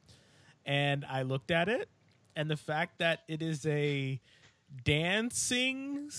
[0.65, 1.87] And I looked at it,
[2.35, 4.19] and the fact that it is a
[4.83, 6.09] dancing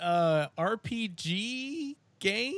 [0.00, 2.54] uh, RPG game,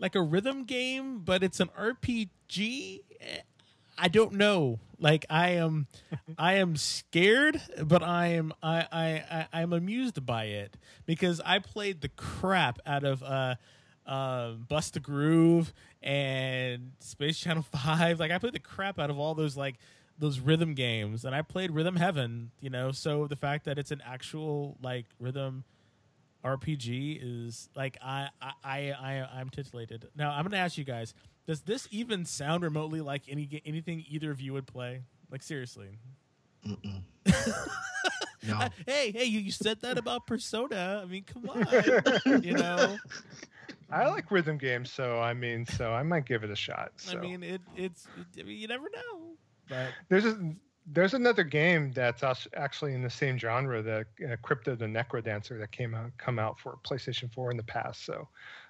[0.00, 3.00] like a rhythm game, but it's an RPG.
[3.98, 4.78] I don't know.
[4.98, 5.86] Like I am,
[6.38, 11.58] I am scared, but I am I I I I'm amused by it because I
[11.58, 13.56] played the crap out of uh,
[14.06, 18.20] um, Bust a Groove and Space Channel Five.
[18.20, 19.76] Like I played the crap out of all those like
[20.18, 22.50] those rhythm games, and I played Rhythm Heaven.
[22.60, 25.64] You know, so the fact that it's an actual like rhythm
[26.44, 30.08] RPG is like I I I, I I'm titillated.
[30.16, 31.12] Now I'm gonna ask you guys:
[31.46, 35.02] Does this even sound remotely like any anything either of you would play?
[35.30, 35.98] Like seriously?
[38.46, 38.56] No.
[38.58, 41.00] Uh, hey hey, you, you said that about Persona.
[41.02, 42.96] I mean, come on, you know.
[43.90, 46.92] I like rhythm games, so I mean, so I might give it a shot.
[46.96, 47.18] So.
[47.18, 48.06] I mean, it it's
[48.38, 49.32] I mean, you never know.
[49.68, 50.54] But there's a,
[50.86, 52.22] there's another game that's
[52.54, 56.38] actually in the same genre, the uh, Crypt of the NecroDancer, that came out come
[56.38, 58.04] out for PlayStation 4 in the past.
[58.04, 58.28] So,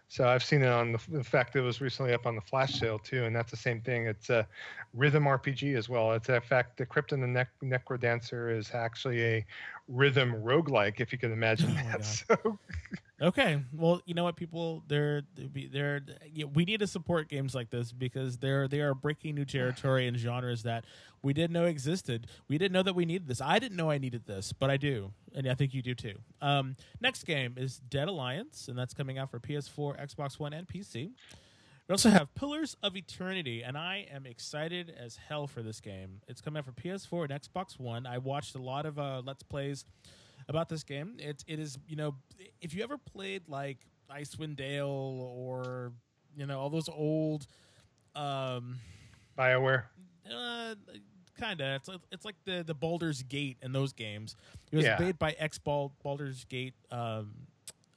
[0.08, 2.40] so I've seen it on the, the fact that it was recently up on the
[2.40, 4.06] flash sale too, and that's the same thing.
[4.06, 4.46] It's a
[4.94, 6.12] rhythm RPG as well.
[6.12, 9.46] It's in fact the Crypt of the Nec- Necrodancer is actually a
[9.88, 12.04] rhythm roguelike, if you can imagine Oh that.
[12.28, 12.58] So,
[13.20, 15.22] Okay, well, you know what, people, they're
[15.72, 16.02] they're
[16.52, 20.16] we need to support games like this because they're they are breaking new territory in
[20.16, 20.84] genres that
[21.22, 22.26] we didn't know existed.
[22.46, 23.40] We didn't know that we needed this.
[23.40, 26.18] I didn't know I needed this, but I do, and I think you do too.
[26.42, 30.68] Um, next game is Dead Alliance, and that's coming out for PS4, Xbox One, and
[30.68, 31.12] PC.
[31.88, 36.20] We also have Pillars of Eternity, and I am excited as hell for this game.
[36.28, 38.06] It's coming out for PS4 and Xbox One.
[38.06, 39.86] I watched a lot of uh, Let's Plays
[40.49, 41.16] about this game.
[41.18, 42.15] It it is you know
[42.60, 43.78] if you ever played like
[44.10, 45.92] Icewind Dale or
[46.36, 47.47] you know all those old
[48.15, 48.78] um
[49.39, 49.84] Bioware.
[50.33, 50.75] uh
[51.39, 54.36] kind of it's like, it's like the the Baldur's Gate in those games.
[54.73, 54.97] It was Yeah.
[54.99, 57.33] made by ex Bald Baldur's Gate um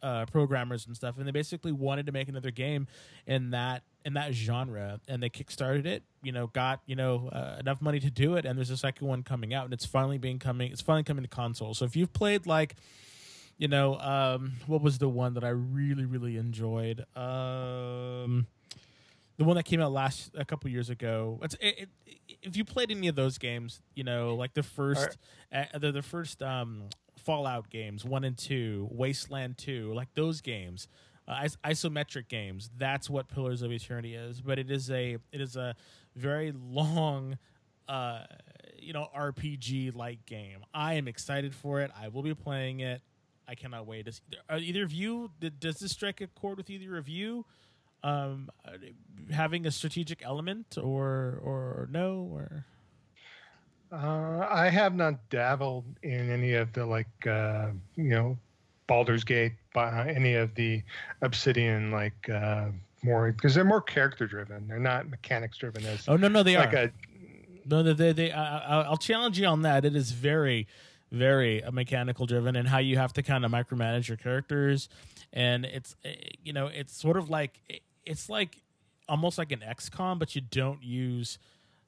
[0.02, 2.88] uh programmers and stuff and they basically wanted to make another game
[3.28, 7.58] in that in that genre and they kickstarted it you know got you know uh,
[7.60, 10.18] enough money to do it and there's a second one coming out and it's finally
[10.18, 11.74] being coming it's finally coming to console.
[11.74, 12.76] So if you've played like
[13.58, 17.06] you know um what was the one that i really really enjoyed?
[17.16, 18.48] Um
[19.38, 21.40] the one that came out last a couple years ago.
[21.44, 25.18] It's it, it, if you played any of those games you know like the first
[25.53, 26.84] uh, the, the first um
[27.18, 30.88] fallout games 1 and 2 wasteland 2 like those games
[31.30, 32.69] uh, is- isometric games.
[32.77, 34.41] That's what pillars of eternity is.
[34.41, 35.75] But it is a it is a
[36.16, 37.38] very long
[37.88, 38.24] uh
[38.77, 40.59] you know rpg like game.
[40.74, 41.91] I am excited for it.
[41.99, 43.01] I will be playing it.
[43.48, 44.06] I cannot wait.
[44.06, 47.45] Does, are either of you does this strike a chord with either of you?
[48.01, 48.72] Um, uh,
[49.32, 52.66] having a strategic element or or no or?
[53.91, 58.38] Uh, I have not dabbled in any of the like uh, you know
[58.88, 60.83] Baldur's Gate, by any of the
[61.22, 62.67] Obsidian like uh,
[63.03, 64.67] more because they're more character driven.
[64.67, 66.91] They're not mechanics driven as oh no no they like are a
[67.65, 69.85] no they they, I, I'll challenge you on that.
[69.85, 70.67] It is very
[71.11, 74.89] very uh, mechanical driven and how you have to kind of micromanage your characters
[75.33, 76.09] and it's uh,
[76.43, 77.61] you know it's sort of like
[78.06, 78.61] it's like
[79.07, 81.39] almost like an XCOM but you don't use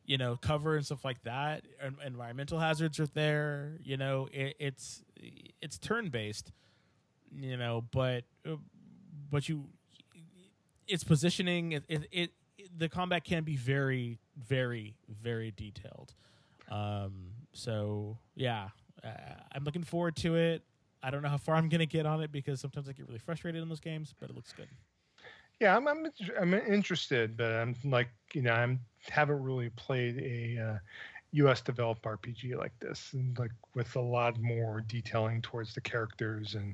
[0.06, 1.64] you know cover and stuff like that
[2.06, 5.04] environmental hazards are there you know it, it's
[5.62, 6.52] it's turn based
[7.36, 8.56] you know but uh,
[9.30, 9.66] but you
[10.88, 12.32] it's positioning it, it, it
[12.78, 16.14] the combat can be very very very detailed
[16.70, 18.70] um so yeah
[19.04, 19.10] uh,
[19.54, 20.64] i'm looking forward to it
[21.04, 23.20] i don't know how far i'm gonna get on it because sometimes i get really
[23.20, 24.68] frustrated in those games but it looks good
[25.62, 25.78] yeah.
[25.78, 26.08] I'm, I'm
[26.40, 28.80] I'm interested, but I'm like you know I'm
[29.10, 30.78] haven't really played a uh,
[31.34, 31.62] U.S.
[31.62, 36.74] developed RPG like this, and like with a lot more detailing towards the characters and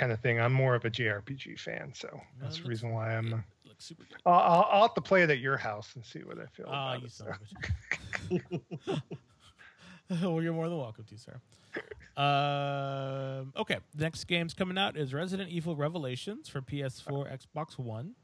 [0.00, 0.40] kind of thing.
[0.40, 2.08] I'm more of a JRPG fan, so
[2.40, 3.34] that's the reason why I'm.
[3.34, 6.04] Uh, looks super good I'll, I'll, I'll have to play it at your house and
[6.04, 6.66] see what I feel.
[6.68, 7.28] Ah, you it, son
[8.30, 8.36] so.
[8.90, 9.00] of
[10.18, 11.36] a well, you're more than welcome to, sir.
[12.16, 18.14] Um, okay, the next game's coming out is Resident Evil Revelations for PS4, Xbox One.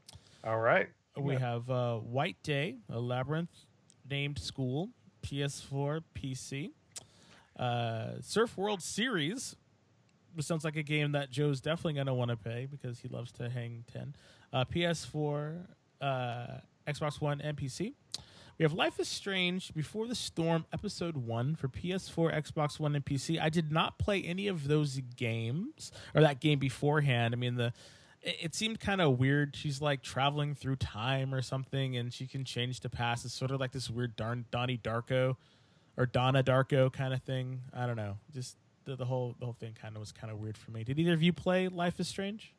[0.43, 0.89] All right.
[1.17, 1.39] We Yeah.
[1.39, 3.49] have uh, White Day, a labyrinth
[4.09, 4.89] named school,
[5.23, 6.71] PS4, PC.
[7.57, 9.55] Uh, Surf World Series,
[10.45, 13.31] sounds like a game that Joe's definitely going to want to play because he loves
[13.33, 14.15] to hang 10.
[14.53, 15.65] Uh, PS4,
[16.01, 16.47] uh,
[16.87, 17.93] Xbox One, and PC.
[18.57, 23.05] We have Life is Strange Before the Storm Episode 1 for PS4, Xbox One, and
[23.05, 23.39] PC.
[23.39, 27.35] I did not play any of those games or that game beforehand.
[27.35, 27.71] I mean, the
[28.23, 29.55] it, seemed kind of weird.
[29.55, 33.25] She's like traveling through time or something, and she can change the past.
[33.25, 35.35] It's sort of like this weird Darn Donnie Darko
[35.95, 37.61] or Donna Darko kind of thing.
[37.73, 38.17] I don't know.
[38.33, 38.57] Just
[38.87, 40.83] the, the whole the whole thing kind of was kind of weird for me.
[40.83, 42.55] Did either of you play Life is Strange?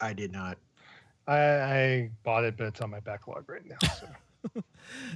[0.00, 0.58] I did not.
[1.28, 3.88] I, I bought it, but it's on my backlog right now.
[4.00, 4.08] So.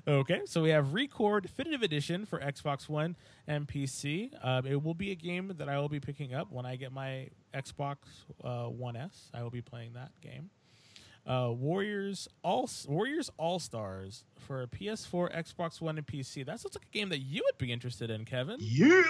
[0.08, 3.14] Okay, so we have ReCore Definitive Edition for Xbox One
[3.46, 4.30] and PC.
[4.44, 6.92] Um, it will be a game that I will be picking up when I get
[6.92, 7.96] my Xbox
[8.42, 9.30] uh, One S.
[9.32, 10.50] I will be playing that game.
[11.24, 16.44] Uh, Warriors All Warriors All Stars for PS4, Xbox One, and PC.
[16.44, 18.56] That sounds like a game that you would be interested in, Kevin.
[18.58, 19.02] Yeah.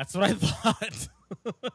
[0.00, 1.08] That's what I thought.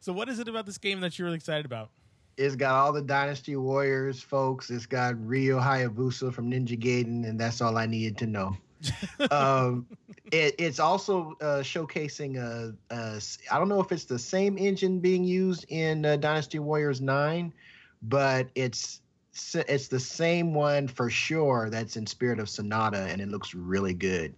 [0.00, 1.90] so, what is it about this game that you're really excited about?
[2.36, 4.68] It's got all the Dynasty Warriors folks.
[4.68, 8.56] It's got Ryu Hayabusa from Ninja Gaiden, and that's all I needed to know.
[9.30, 9.86] um,
[10.32, 13.20] it, it's also uh, showcasing a, a
[13.54, 17.52] I don't know if it's the same engine being used in uh, Dynasty Warriors Nine,
[18.02, 19.02] but it's
[19.54, 21.70] it's the same one for sure.
[21.70, 24.34] That's in Spirit of Sanada, and it looks really good.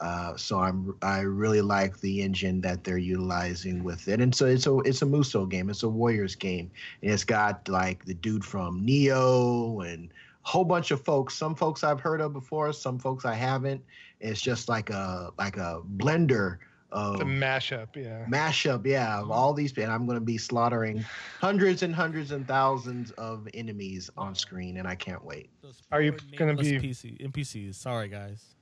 [0.00, 4.46] Uh, so I'm I really like the engine that they're utilizing with it, and so
[4.46, 5.70] it's a it's a Musou game.
[5.70, 6.70] It's a Warriors game,
[7.02, 10.10] and it's got like the dude from Nioh and
[10.44, 11.34] a whole bunch of folks.
[11.34, 13.82] Some folks I've heard of before, some folks I haven't.
[14.20, 16.58] It's just like a like a blender
[16.92, 18.24] of The mashup, yeah.
[18.26, 19.76] mashup, yeah, of all these.
[19.76, 21.04] And I'm going to be slaughtering
[21.40, 25.50] hundreds and hundreds and thousands of enemies on screen, and I can't wait.
[25.92, 27.74] Are you gonna be- PC NPCs?
[27.74, 28.55] Sorry, guys.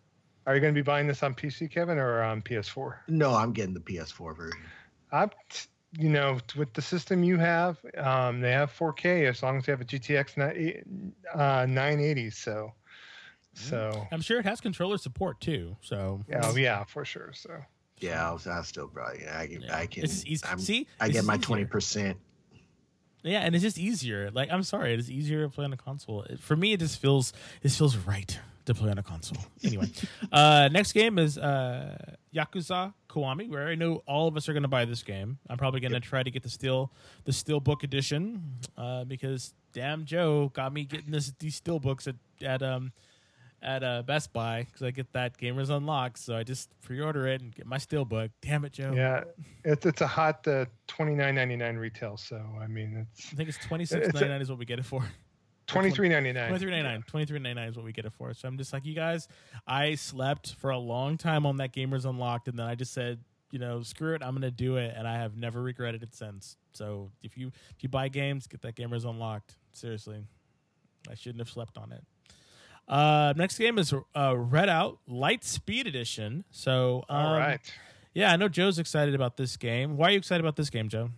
[0.47, 2.97] Are you going to be buying this on PC, Kevin, or on PS4?
[3.08, 4.60] No, I'm getting the PS4 version.
[5.10, 5.31] I'm,
[5.98, 9.70] you know, with the system you have, um, they have 4K as long as you
[9.70, 10.82] have a GTX ni-
[11.34, 12.31] uh, 980.
[12.31, 12.73] So,
[13.55, 15.76] so I'm sure it has controller support too.
[15.81, 17.31] So yeah, oh, yeah, for sure.
[17.32, 17.50] So,
[18.00, 19.24] Yeah, I'll, I'll still probably.
[19.28, 19.62] I can.
[19.62, 19.76] Yeah.
[19.76, 20.05] I can.
[20.05, 20.40] Easy.
[20.44, 22.18] I'm- See, I get my twenty percent.
[23.23, 24.31] Yeah, and it's just easier.
[24.32, 26.24] Like I'm sorry, it is easier to play on a console.
[26.24, 27.32] It- For me, it just feels
[27.62, 29.43] it feels right to play on a console.
[29.62, 29.91] Anyway,
[30.33, 31.97] uh, next game is uh,
[32.34, 35.39] Yakuza Kiwami, where I know all of us are going to buy this game.
[35.49, 36.93] I'm probably going to try to get the steel
[37.25, 38.43] the steel book edition
[38.76, 42.93] uh, because damn Joe got me getting this these steel books at at um
[43.65, 46.18] at uh, Best Buy because I get that Gamers Unlocked.
[46.18, 48.31] So I just pre-order it and get my steel book.
[48.43, 48.93] Damn it, Joe.
[48.94, 49.25] yeah,
[49.65, 52.17] it's it's a hot uh, 29.99 retail.
[52.17, 54.78] So, I mean, it's I think it's twenty six ninety nine is what we get
[54.78, 55.05] it for.
[55.67, 55.67] 23.99.
[55.67, 56.33] Twenty three ninety
[56.83, 57.05] nine.
[57.07, 58.33] Twenty three ninety nine is what we get it for.
[58.34, 59.28] So I'm just like, you guys,
[59.67, 63.20] I slept for a long time on that Gamers Unlocked, and then I just said,
[63.51, 66.57] you know, screw it, I'm gonna do it, and I have never regretted it since.
[66.73, 69.57] So if you if you buy games, get that Gamers Unlocked.
[69.73, 70.25] Seriously,
[71.10, 72.05] I shouldn't have slept on it.
[72.86, 76.44] Uh, next game is uh, Redout Light Speed Edition.
[76.51, 77.60] So um, All right.
[78.12, 79.97] yeah, I know Joe's excited about this game.
[79.97, 81.10] Why are you excited about this game, Joe?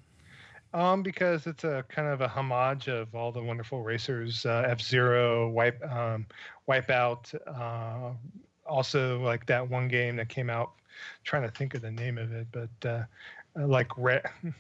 [0.77, 4.83] Um, because it's a kind of a homage of all the wonderful racers, uh, F
[4.83, 6.27] Zero, Wipe, um,
[6.69, 7.35] Wipeout.
[7.47, 8.13] Uh,
[8.67, 10.73] also, like that one game that came out.
[11.25, 13.05] Trying to think of the name of it, but uh,
[13.67, 14.21] like re-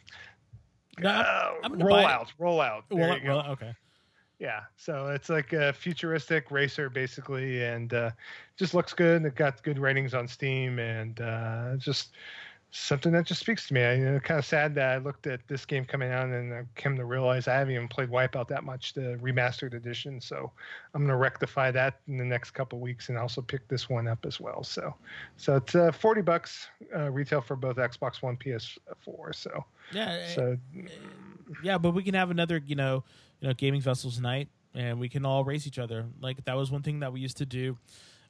[0.98, 2.84] No, uh, I'm rollout, rollout.
[2.88, 3.36] There well, you go.
[3.36, 3.74] well, okay.
[4.38, 8.10] Yeah, so it's like a futuristic racer basically, and uh,
[8.56, 9.16] just looks good.
[9.18, 12.12] And it got good ratings on Steam, and uh, just
[12.78, 13.82] something that just speaks to me.
[13.82, 16.52] I, you know, kind of sad that I looked at this game coming out and
[16.52, 20.20] I came to realize I haven't even played Wipeout that much, the remastered edition.
[20.20, 20.50] So
[20.94, 24.06] I'm going to rectify that in the next couple weeks, and also pick this one
[24.06, 24.62] up as well.
[24.62, 24.94] So,
[25.36, 29.34] so it's uh, 40 bucks uh, retail for both Xbox One, PS4.
[29.34, 30.56] So, Yeah, eh, so
[31.62, 33.04] yeah, but we can have another, you know,
[33.40, 36.06] you know, gaming vessels night, and we can all race each other.
[36.20, 37.78] Like that was one thing that we used to do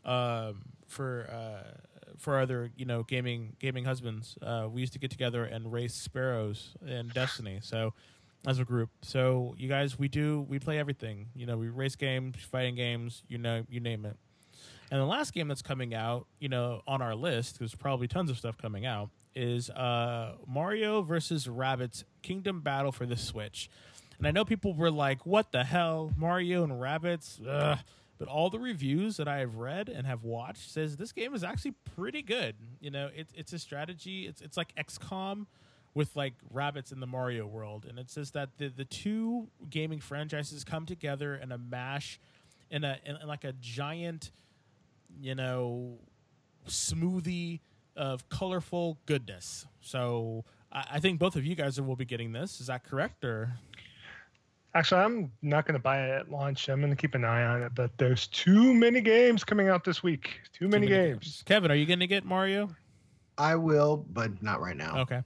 [0.04, 4.36] um, for uh, for other, you know, gaming gaming husbands.
[4.40, 7.60] Uh, we used to get together and race sparrows in Destiny.
[7.62, 7.94] So
[8.46, 11.28] as a group, so you guys, we do we play everything.
[11.34, 14.16] You know, we race games, fighting games, you know, you name it.
[14.90, 18.30] And the last game that's coming out, you know, on our list, there's probably tons
[18.30, 23.68] of stuff coming out, is uh, Mario versus Rabbids Kingdom Battle for the Switch.
[24.18, 27.78] And I know people were like, "What the hell, Mario and Rabbids?" Ugh.
[28.18, 31.44] But all the reviews that I have read and have watched says this game is
[31.44, 32.56] actually pretty good.
[32.80, 34.26] You know, it's it's a strategy.
[34.26, 35.46] It's it's like XCOM
[35.94, 40.00] with like Rabbids in the Mario world, and it says that the the two gaming
[40.00, 42.18] franchises come together in a mash,
[42.70, 44.30] in a in, like a giant,
[45.20, 45.98] you know,
[46.66, 47.60] smoothie
[47.96, 49.66] of colorful goodness.
[49.80, 52.60] So I, I think both of you guys will be getting this.
[52.60, 53.24] Is that correct?
[53.24, 53.58] Or
[54.76, 56.68] Actually, I'm not going to buy it at launch.
[56.68, 59.84] I'm going to keep an eye on it, but there's too many games coming out
[59.84, 60.38] this week.
[60.52, 61.42] Too many, Too games.
[61.46, 62.68] Kevin, are you going to get Mario?
[63.38, 64.98] I will, but not right now.
[64.98, 65.22] Okay.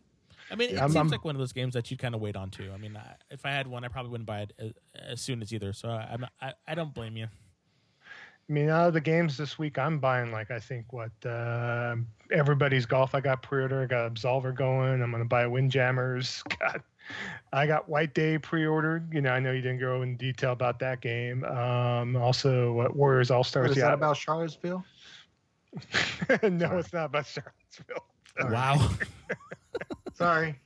[0.53, 2.21] I mean, it I'm- seems I'm- like one of those games that you kind of
[2.21, 2.71] wait on too.
[2.73, 5.43] I mean, I, if I had one, I probably wouldn't buy it as, as soon
[5.43, 5.73] as either.
[5.73, 7.27] So I, I'm not, I, I don't blame you.
[7.27, 11.95] I mean, out of the games this week, I'm buying like I think what uh,
[12.33, 13.15] everybody's golf.
[13.17, 13.83] I got pre-order.
[13.83, 15.03] I got Absolver going.
[15.03, 16.43] I'm going to buy Windjammers.
[16.61, 16.83] God,
[17.53, 19.13] I got White Day pre-ordered.
[19.13, 21.45] You know, I know you didn't go in detail about that game.
[21.45, 23.71] Um, also, what Warriors All What Stars.
[23.73, 24.85] is Yeah, that about Charlottesville?
[26.43, 26.79] no, Sorry.
[26.81, 28.05] it's not about Charlottesville.
[28.41, 28.53] Sorry.
[28.53, 28.89] Wow.
[30.15, 30.59] Sorry.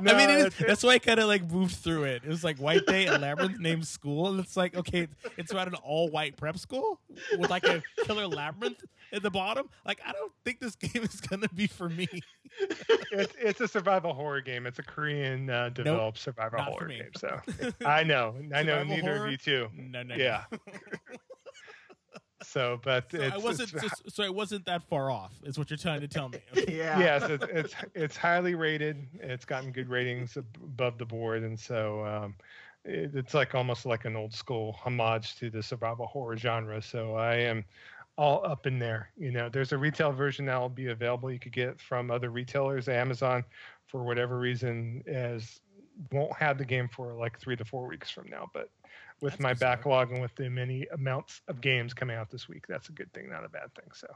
[0.00, 2.22] No, I mean, is, that's why I kind of like moved through it.
[2.24, 5.68] It was like White Day and Labyrinth named school, and it's like okay, it's about
[5.68, 7.00] an all-white prep school
[7.38, 9.68] with like a killer labyrinth at the bottom.
[9.84, 12.08] Like, I don't think this game is gonna be for me.
[13.12, 14.66] it's it's a survival horror game.
[14.66, 17.10] It's a Korean uh, developed survival horror game.
[17.16, 17.40] So
[17.84, 19.24] I know, I know, Survival neither horror?
[19.26, 19.68] of you too.
[19.74, 20.44] No, no, Yeah.
[20.52, 20.58] no.
[22.42, 25.32] So, but So it's, I wasn't it's, just, so I wasn't that far off.
[25.44, 26.38] Is what you're trying to tell me?
[26.68, 26.98] yeah.
[26.98, 29.06] yes, it's, it's it's highly rated.
[29.14, 32.34] It's gotten good ratings above the board, and so um,
[32.84, 36.80] it, it's like almost like an old school homage to the survival horror genre.
[36.80, 37.64] So I am
[38.16, 39.10] all up in there.
[39.16, 41.30] You know, there's a retail version that will be available.
[41.30, 42.88] You could get from other retailers.
[42.88, 43.44] Amazon,
[43.86, 45.60] for whatever reason, as
[46.12, 48.50] won't have the game for like three to four weeks from now.
[48.52, 48.70] But
[49.20, 49.76] with That's my bizarre.
[49.76, 53.12] backlog and with the many amounts of games coming out this week, that's a good
[53.12, 53.90] thing, not a bad thing.
[53.94, 54.06] So.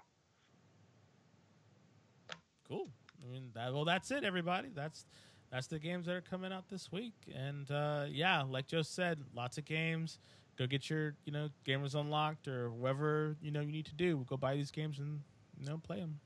[2.68, 2.88] Cool.
[3.22, 4.68] I mean, that, well, that's it, everybody.
[4.74, 5.06] That's
[5.50, 7.14] that's the games that are coming out this week.
[7.34, 10.18] And uh, yeah, like Joe said, lots of games.
[10.56, 14.24] Go get your you know gamers unlocked or whatever you know you need to do.
[14.28, 15.20] Go buy these games and
[15.60, 16.18] you know play them.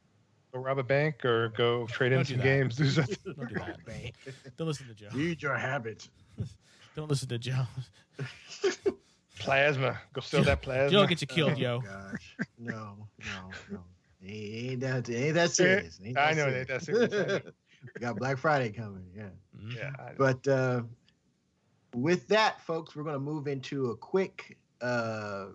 [0.52, 2.44] go rob a bank or go trade in Don't do some that.
[2.44, 2.76] games.
[2.76, 3.16] Do something.
[3.24, 4.56] Don't do that.
[4.56, 5.08] Don't listen to Joe.
[5.14, 6.08] Read your habits.
[6.98, 7.64] Don't listen to Joe.
[9.38, 10.00] plasma.
[10.12, 10.90] Go steal that plasma.
[10.90, 11.78] Joe will get you killed, oh, yo.
[11.78, 12.36] Gosh.
[12.58, 13.84] No, no, no.
[14.20, 16.00] It ain't that, it ain't that serious.
[16.00, 17.42] It ain't I know it ain't that serious.
[17.94, 19.04] We got Black Friday coming.
[19.16, 19.28] Yeah.
[19.56, 19.76] Mhm.
[19.76, 19.90] yeah.
[20.18, 20.82] But uh,
[21.94, 25.50] with that, folks, we're going to move into a quick uh,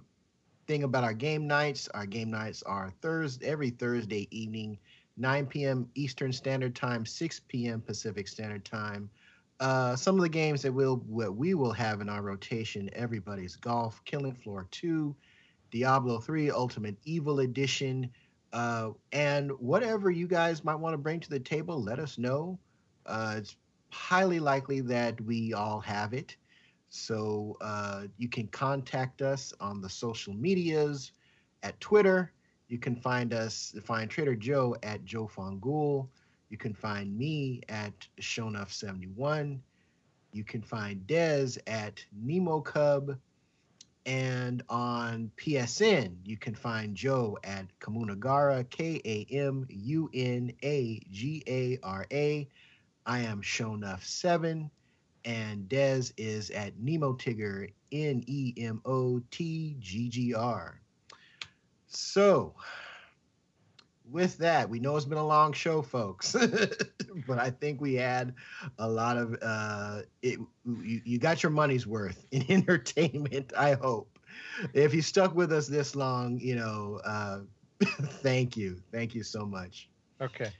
[0.65, 1.89] thing about our game nights.
[1.89, 4.80] Our game nights are Thursday, every Thursday evening,
[5.17, 5.89] 9 p.m.
[5.95, 7.81] Eastern Standard Time, 6 p.m.
[7.81, 9.09] Pacific Standard Time.
[9.64, 13.56] Uh, some of the games that we'll what we will have in our rotation: Everybody's
[13.56, 15.16] Golf, Killing Floor 2,
[15.72, 18.11] Diablo 3 Ultimate Evil Edition,
[18.51, 21.82] uh, and whatever you guys might want to bring to the table.
[21.82, 22.59] Let us know.
[23.06, 23.56] Uh, it's
[23.90, 26.35] highly likely that we all have it.
[26.90, 31.14] So uh, you can contact us on the social medias
[31.64, 32.33] at Twitter.
[32.67, 36.09] You can find us, find Trader Joe at Joe Fongul.
[36.53, 39.57] You can find me at Shonuff71.
[40.33, 43.17] You can find Dez at Nemo Cub.
[44.06, 51.01] And on PSN, you can find Joe at Kamunagara, K A M U N A
[51.09, 52.48] G A R A.
[53.03, 54.69] I am Shonuff7,
[55.25, 60.80] and Dez is at Nemo Tigger, N E M O T G G R.
[61.88, 62.53] So,
[64.09, 66.33] with that, we know it's been a long show, folks,
[67.27, 68.33] but I think we had
[68.77, 70.40] a lot of uh, it.
[70.65, 73.53] You, you got your money's worth in entertainment.
[73.57, 74.19] I hope.
[74.73, 77.40] If you stuck with us this long, you know, uh,
[78.22, 79.90] thank you, thank you so much.
[80.22, 80.51] Okay,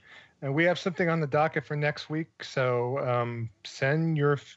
[0.42, 2.42] and we have something on the docket for next week.
[2.42, 4.56] So um, send your f-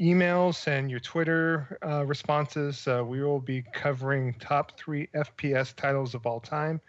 [0.00, 2.86] emails, send your Twitter uh, responses.
[2.86, 6.80] Uh, we will be covering top three FPS titles of all time.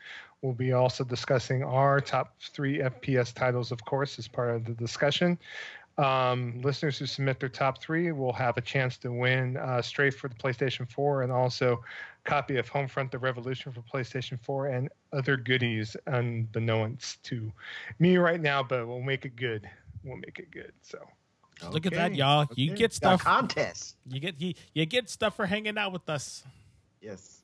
[0.43, 4.73] We'll be also discussing our top three FPS titles, of course, as part of the
[4.73, 5.39] discussion.
[5.97, 10.17] Um, listeners who submit their top three will have a chance to win uh, Strafe
[10.17, 11.81] for the PlayStation 4 and also
[12.25, 17.49] copy of Homefront: The Revolution for PlayStation 4 and other goodies unbeknownst to
[17.99, 19.69] me right now, but we'll make it good.
[20.03, 20.73] We'll make it good.
[20.81, 20.99] So.
[21.71, 22.47] Look at that, y'all.
[22.55, 22.79] You okay.
[22.79, 23.23] get Got stuff.
[23.23, 23.95] contest.
[24.09, 26.43] You get you, you get stuff for hanging out with us.
[26.99, 27.42] Yes.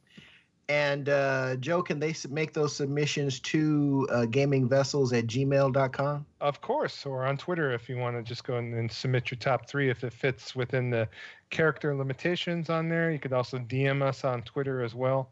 [0.70, 6.26] And uh, Joe, can they make those submissions to uh, gamingvessels at gmail.com?
[6.42, 9.40] Of course, or on Twitter if you want to just go in and submit your
[9.40, 11.10] top three if it fits within the
[11.50, 13.10] character limitations on there.
[13.12, 15.32] You could also DM us on Twitter as well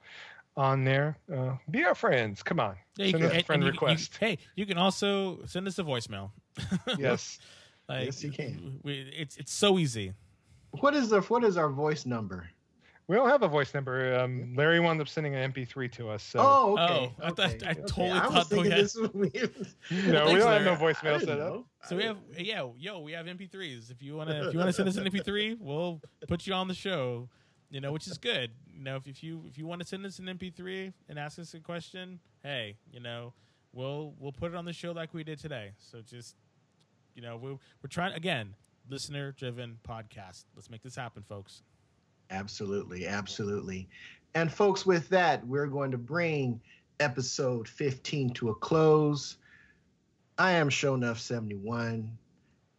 [0.58, 1.16] on there.
[1.32, 2.42] Uh, be our friends.
[2.42, 2.76] Come on.
[2.98, 4.18] Yeah, Send can- us a friend and you- you- request.
[4.20, 6.32] hey, you can also send us a voicemail.
[6.98, 7.38] yes.
[7.88, 8.80] Like, Yes, you can.
[8.82, 10.14] We, it's it's so easy.
[10.72, 12.50] What is the what is our voice number?
[13.08, 14.20] We don't have a voice number.
[14.20, 16.22] Um, Larry wound up sending an MP3 to us.
[16.24, 17.14] So oh, okay.
[17.22, 17.82] Oh, I thought- okay, I okay.
[17.88, 19.34] totally I was thought that we had- this was weird.
[19.92, 20.76] no, Well, we don't have no Larry.
[20.76, 21.66] I voicemail set up.
[21.88, 23.92] So we have yeah, yo, we have MP3s.
[23.92, 26.74] If you wanna if you wanna send us an MP3, we'll put you on the
[26.74, 27.30] show.
[27.70, 28.52] You know, which is good.
[28.74, 31.38] You know, if, if you if you want to send us an MP3 and ask
[31.40, 33.34] us a question, hey, you know,
[33.74, 35.72] we'll we'll put it on the show like we did today.
[35.78, 36.36] So just
[37.16, 38.54] you know, we're we're trying again,
[38.90, 40.44] listener driven podcast.
[40.56, 41.62] Let's make this happen, folks.
[42.30, 43.88] Absolutely, absolutely.
[44.36, 46.60] And folks, with that, we're going to bring
[47.00, 49.38] episode 15 to a close.
[50.38, 52.08] I am Shownuff71.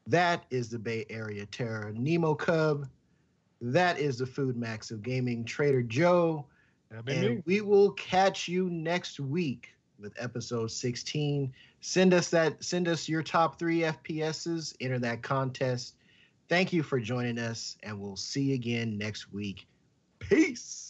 [0.07, 2.87] That is the Bay Area Terror Nemo Cub.
[3.61, 6.47] That is the Food Max of Gaming Trader Joe.
[6.91, 7.43] And me.
[7.45, 11.53] we will catch you next week with episode 16.
[11.81, 15.95] Send us that send us your top 3 FPSs, enter that contest.
[16.49, 19.67] Thank you for joining us and we'll see you again next week.
[20.19, 20.88] Peace.